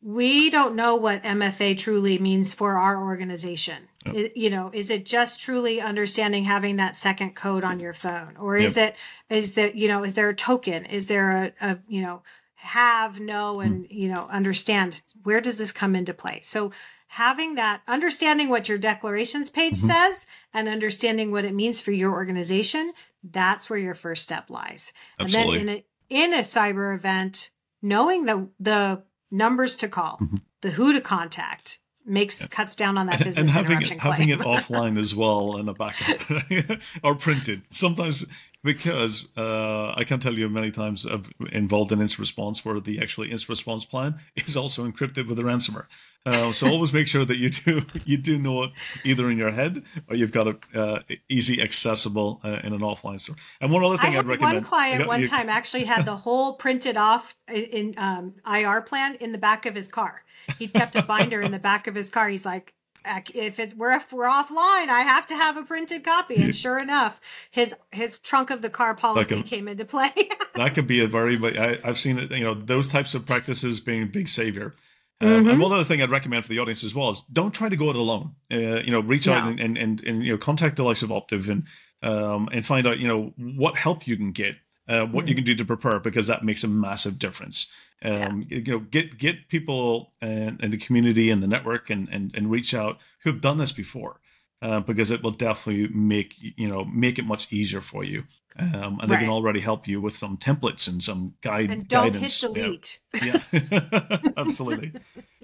we 0.00 0.48
don't 0.50 0.76
know 0.76 0.94
what 0.94 1.22
MFA 1.24 1.76
truly 1.76 2.18
means 2.18 2.52
for 2.52 2.78
our 2.78 3.02
organization. 3.02 3.88
Yep. 4.06 4.14
It, 4.14 4.36
you 4.36 4.48
know, 4.48 4.70
is 4.72 4.90
it 4.90 5.04
just 5.04 5.40
truly 5.40 5.80
understanding 5.80 6.44
having 6.44 6.76
that 6.76 6.96
second 6.96 7.34
code 7.34 7.64
on 7.64 7.80
your 7.80 7.92
phone, 7.92 8.36
or 8.36 8.56
is 8.56 8.76
yep. 8.76 8.96
it 9.30 9.34
is 9.34 9.52
that 9.52 9.74
you 9.74 9.88
know 9.88 10.04
is 10.04 10.14
there 10.14 10.28
a 10.28 10.34
token? 10.34 10.84
Is 10.84 11.08
there 11.08 11.30
a, 11.30 11.52
a 11.60 11.78
you 11.88 12.02
know 12.02 12.22
have 12.54 13.20
know 13.20 13.60
and 13.60 13.84
mm. 13.84 13.90
you 13.90 14.08
know 14.08 14.28
understand 14.30 15.02
where 15.24 15.40
does 15.40 15.58
this 15.58 15.72
come 15.72 15.96
into 15.96 16.14
play? 16.14 16.40
So 16.44 16.70
having 17.08 17.56
that 17.56 17.82
understanding 17.88 18.50
what 18.50 18.68
your 18.68 18.78
declarations 18.78 19.50
page 19.50 19.74
mm-hmm. 19.74 19.88
says 19.88 20.26
and 20.54 20.68
understanding 20.68 21.32
what 21.32 21.44
it 21.44 21.54
means 21.54 21.80
for 21.80 21.90
your 21.90 22.12
organization, 22.12 22.92
that's 23.24 23.68
where 23.68 23.78
your 23.78 23.94
first 23.94 24.22
step 24.22 24.48
lies. 24.48 24.92
Absolutely. 25.18 25.58
And 25.58 25.68
then 25.68 25.76
in 25.76 25.84
a, 26.30 26.34
in 26.34 26.34
a 26.34 26.42
cyber 26.42 26.94
event, 26.94 27.50
knowing 27.82 28.26
the 28.26 28.48
the 28.60 29.02
numbers 29.30 29.76
to 29.76 29.88
call, 29.88 30.18
mm-hmm. 30.20 30.36
the 30.60 30.70
who 30.70 30.92
to 30.92 31.00
contact, 31.00 31.78
makes 32.04 32.40
yeah. 32.40 32.46
cuts 32.48 32.74
down 32.74 32.98
on 32.98 33.06
that 33.06 33.18
business 33.18 33.36
and 33.38 33.50
having, 33.50 33.70
interruption 33.72 33.98
claim. 33.98 34.12
having 34.12 34.28
it 34.30 34.38
offline 34.40 34.98
as 34.98 35.14
well 35.14 35.56
and 35.56 35.68
a 35.68 35.74
backup 35.74 36.20
or 37.02 37.14
printed 37.14 37.62
sometimes 37.70 38.24
because 38.64 39.28
uh, 39.36 39.92
I 39.96 40.04
can 40.04 40.18
tell 40.20 40.36
you 40.36 40.48
many 40.48 40.70
times 40.70 41.06
I've 41.06 41.30
involved 41.52 41.92
in 41.92 42.00
incident 42.00 42.20
response 42.20 42.64
where 42.64 42.80
the 42.80 43.00
actually 43.00 43.30
incident 43.30 43.50
response 43.50 43.84
plan 43.84 44.18
is 44.36 44.56
also 44.56 44.84
encrypted 44.84 45.28
with 45.28 45.38
a 45.38 45.42
ransomware. 45.42 45.86
Uh, 46.26 46.52
so 46.52 46.68
always 46.68 46.92
make 46.92 47.06
sure 47.06 47.24
that 47.24 47.38
you 47.38 47.48
do 47.48 47.80
you 48.04 48.16
do 48.16 48.38
know 48.38 48.64
it 48.64 48.70
either 49.04 49.30
in 49.30 49.38
your 49.38 49.50
head 49.50 49.82
or 50.08 50.16
you've 50.16 50.32
got 50.32 50.46
it 50.46 50.56
uh, 50.74 50.98
easy 51.28 51.62
accessible 51.62 52.40
uh, 52.44 52.58
in 52.64 52.72
an 52.72 52.80
offline 52.80 53.20
store. 53.20 53.36
And 53.60 53.70
one 53.70 53.84
other 53.84 53.96
thing 53.96 54.14
I 54.14 54.18
would 54.18 54.26
recommend. 54.26 54.54
One 54.56 54.64
client 54.64 54.98
got, 54.98 55.08
one 55.08 55.20
you, 55.20 55.28
time 55.28 55.48
actually 55.48 55.84
had 55.84 56.04
the 56.04 56.16
whole 56.16 56.54
printed 56.54 56.96
off 56.96 57.36
in 57.48 57.94
um, 57.96 58.34
IR 58.46 58.82
plan 58.82 59.14
in 59.16 59.32
the 59.32 59.38
back 59.38 59.66
of 59.66 59.74
his 59.74 59.88
car. 59.88 60.22
He 60.58 60.66
kept 60.66 60.96
a 60.96 61.02
binder 61.02 61.40
in 61.40 61.52
the 61.52 61.58
back 61.58 61.86
of 61.86 61.94
his 61.94 62.10
car. 62.10 62.28
He's 62.28 62.44
like, 62.44 62.74
if 63.34 63.58
it's 63.58 63.74
we're 63.74 63.92
if 63.92 64.12
we're 64.12 64.26
offline, 64.26 64.88
I 64.88 65.02
have 65.02 65.26
to 65.26 65.34
have 65.34 65.56
a 65.56 65.62
printed 65.62 66.04
copy. 66.04 66.36
And 66.36 66.54
sure 66.54 66.78
enough, 66.78 67.20
his 67.50 67.74
his 67.92 68.18
trunk 68.18 68.50
of 68.50 68.62
the 68.62 68.70
car 68.70 68.94
policy 68.94 69.42
came 69.42 69.68
into 69.68 69.84
play. 69.84 70.10
that 70.54 70.74
could 70.74 70.86
be 70.86 71.02
a 71.02 71.06
very. 71.06 71.38
I, 71.58 71.78
I've 71.84 71.98
seen 71.98 72.18
it. 72.18 72.30
You 72.30 72.44
know, 72.44 72.54
those 72.54 72.88
types 72.88 73.14
of 73.14 73.26
practices 73.26 73.80
being 73.80 74.02
a 74.02 74.06
big 74.06 74.28
savior. 74.28 74.74
Um, 75.20 75.28
mm-hmm. 75.28 75.48
And 75.48 75.60
one 75.60 75.72
other 75.72 75.84
thing 75.84 76.00
I'd 76.00 76.10
recommend 76.10 76.44
for 76.44 76.50
the 76.50 76.60
audience 76.60 76.84
as 76.84 76.94
well 76.94 77.10
is 77.10 77.22
don't 77.32 77.52
try 77.52 77.68
to 77.68 77.76
go 77.76 77.90
it 77.90 77.96
alone. 77.96 78.34
Uh, 78.52 78.80
you 78.80 78.92
know, 78.92 79.00
reach 79.00 79.26
no. 79.26 79.32
out 79.32 79.48
and, 79.48 79.58
and, 79.58 79.76
and, 79.76 80.04
and, 80.04 80.24
you 80.24 80.32
know 80.32 80.38
contact 80.38 80.76
the 80.76 80.84
likes 80.84 81.02
of 81.02 81.10
Optiv 81.10 81.48
and 81.48 81.64
um, 82.02 82.48
and 82.52 82.64
find 82.64 82.86
out 82.86 83.00
you 83.00 83.08
know 83.08 83.32
what 83.36 83.76
help 83.76 84.06
you 84.06 84.16
can 84.16 84.30
get, 84.30 84.54
uh, 84.88 85.04
what 85.04 85.22
mm-hmm. 85.22 85.28
you 85.28 85.34
can 85.34 85.44
do 85.44 85.54
to 85.54 85.64
prepare 85.64 86.00
because 86.00 86.26
that 86.26 86.44
makes 86.44 86.64
a 86.64 86.68
massive 86.68 87.18
difference. 87.18 87.66
Um, 88.02 88.46
yeah. 88.48 88.58
You 88.58 88.64
know, 88.64 88.78
get 88.78 89.18
get 89.18 89.48
people 89.48 90.12
and, 90.20 90.58
and 90.62 90.72
the 90.72 90.78
community 90.78 91.30
and 91.30 91.42
the 91.42 91.48
network 91.48 91.90
and, 91.90 92.08
and 92.10 92.34
and 92.34 92.50
reach 92.50 92.74
out 92.74 92.98
who 93.22 93.30
have 93.30 93.40
done 93.40 93.58
this 93.58 93.72
before. 93.72 94.20
Uh, 94.60 94.80
because 94.80 95.12
it 95.12 95.22
will 95.22 95.30
definitely 95.30 95.86
make 95.94 96.34
you 96.40 96.66
know 96.66 96.84
make 96.84 97.16
it 97.20 97.24
much 97.24 97.52
easier 97.52 97.80
for 97.80 98.02
you, 98.02 98.24
um, 98.58 98.98
and 99.00 99.08
they 99.08 99.16
can 99.16 99.28
already 99.28 99.60
help 99.60 99.86
you 99.86 100.00
with 100.00 100.16
some 100.16 100.36
templates 100.36 100.88
and 100.88 101.00
some 101.00 101.32
guide 101.42 101.70
and 101.70 101.86
don't 101.86 102.12
guidance. 102.12 102.40
hit 102.40 102.54
delete. 102.54 102.98
Yeah, 103.22 103.40
yeah. 103.52 104.18
absolutely. 104.36 104.92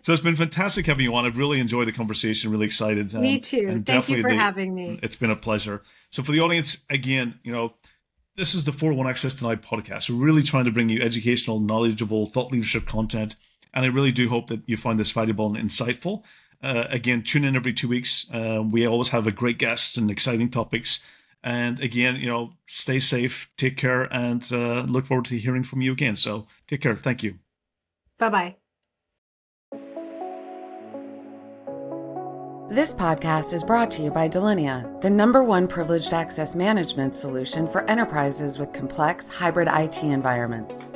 So 0.03 0.13
it's 0.13 0.21
been 0.21 0.35
fantastic 0.35 0.87
having 0.87 1.05
you 1.05 1.15
on. 1.15 1.25
I've 1.25 1.39
really 1.39 1.61
enjoyed 1.61 1.87
the 1.87 1.93
conversation. 1.93 2.51
Really 2.51 2.67
excited. 2.67 3.15
Um, 3.15 3.23
me 3.23 3.39
too. 3.39 3.83
Thank 3.87 4.09
you 4.09 4.21
for 4.21 4.31
the, 4.31 4.37
having 4.37 4.75
me. 4.75 4.99
It's 5.01 5.17
been 5.17 5.31
a 5.31 5.37
pleasure. 5.37 5.83
So 6.11 6.25
for 6.25 6.33
the 6.33 6.41
audience, 6.41 6.79
again, 6.91 7.39
you 7.45 7.53
know, 7.53 7.73
this 8.37 8.55
is 8.55 8.65
the 8.65 8.73
401 8.73 9.09
Access 9.09 9.35
Denied 9.35 9.63
podcast. 9.63 10.11
We're 10.11 10.25
really 10.25 10.43
trying 10.43 10.65
to 10.65 10.71
bring 10.71 10.89
you 10.89 11.01
educational, 11.01 11.61
knowledgeable, 11.61 12.27
thought 12.27 12.51
leadership 12.51 12.87
content, 12.87 13.37
and 13.73 13.85
I 13.85 13.89
really 13.89 14.13
do 14.13 14.29
hope 14.29 14.49
that 14.49 14.69
you 14.69 14.77
find 14.77 14.99
this 14.99 15.13
valuable 15.13 15.55
and 15.55 15.71
insightful. 15.71 16.23
Uh, 16.63 16.85
again, 16.89 17.23
tune 17.23 17.45
in 17.45 17.57
every 17.57 17.73
two 17.73 17.89
weeks. 17.89 18.27
Uh, 18.33 18.63
we 18.65 18.87
always 18.87 19.11
have 19.11 19.27
a 19.27 19.33
great 19.33 19.59
guest 19.59 19.97
and 19.97 20.11
exciting 20.11 20.51
topics. 20.51 21.01
And 21.43 21.79
again, 21.81 22.17
you 22.17 22.27
know, 22.27 22.55
stay 22.67 22.99
safe, 22.99 23.51
take 23.59 23.77
care, 23.77 24.05
and 24.05 24.43
uh, 24.51 24.83
look 24.83 25.07
forward 25.07 25.27
to 25.27 25.39
hearing 25.39 25.63
from 25.63 25.83
you 25.83 25.93
again. 25.93 26.17
So 26.17 26.47
take 26.67 26.81
care. 26.81 26.97
Thank 26.97 27.23
you. 27.23 27.39
Bye 28.19 28.31
bye. 28.31 28.57
This 32.71 32.95
podcast 32.95 33.53
is 33.53 33.63
brought 33.63 33.91
to 33.93 34.03
you 34.03 34.11
by 34.11 34.27
Delinea, 34.27 35.03
the 35.03 35.11
number 35.11 35.45
one 35.45 35.69
privileged 35.69 36.15
access 36.15 36.55
management 36.55 37.15
solution 37.15 37.69
for 37.69 37.85
enterprises 37.91 38.59
with 38.59 38.73
complex 38.73 39.29
hybrid 39.29 39.69
IT 39.71 40.03
environments. 40.03 40.87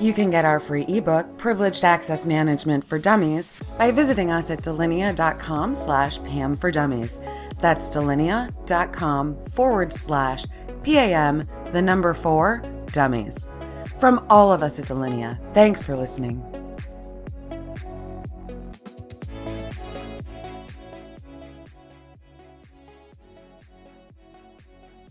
You 0.00 0.12
can 0.12 0.28
get 0.28 0.44
our 0.44 0.60
free 0.60 0.84
ebook, 0.88 1.38
Privileged 1.38 1.82
Access 1.82 2.26
Management 2.26 2.84
for 2.84 2.98
Dummies, 2.98 3.52
by 3.78 3.90
visiting 3.90 4.30
us 4.30 4.50
at 4.50 4.62
delinea.com 4.62 5.74
slash 5.74 6.22
PAM 6.24 6.56
for 6.56 6.70
Dummies. 6.70 7.18
That's 7.60 7.88
delinea.com 7.88 9.46
forward 9.46 9.92
slash 9.94 10.44
PAM, 10.82 11.48
the 11.72 11.80
number 11.80 12.12
four, 12.12 12.62
dummies. 12.92 13.48
From 13.98 14.26
all 14.28 14.52
of 14.52 14.62
us 14.62 14.78
at 14.78 14.86
Delinea, 14.86 15.38
thanks 15.54 15.82
for 15.82 15.96
listening. 15.96 16.44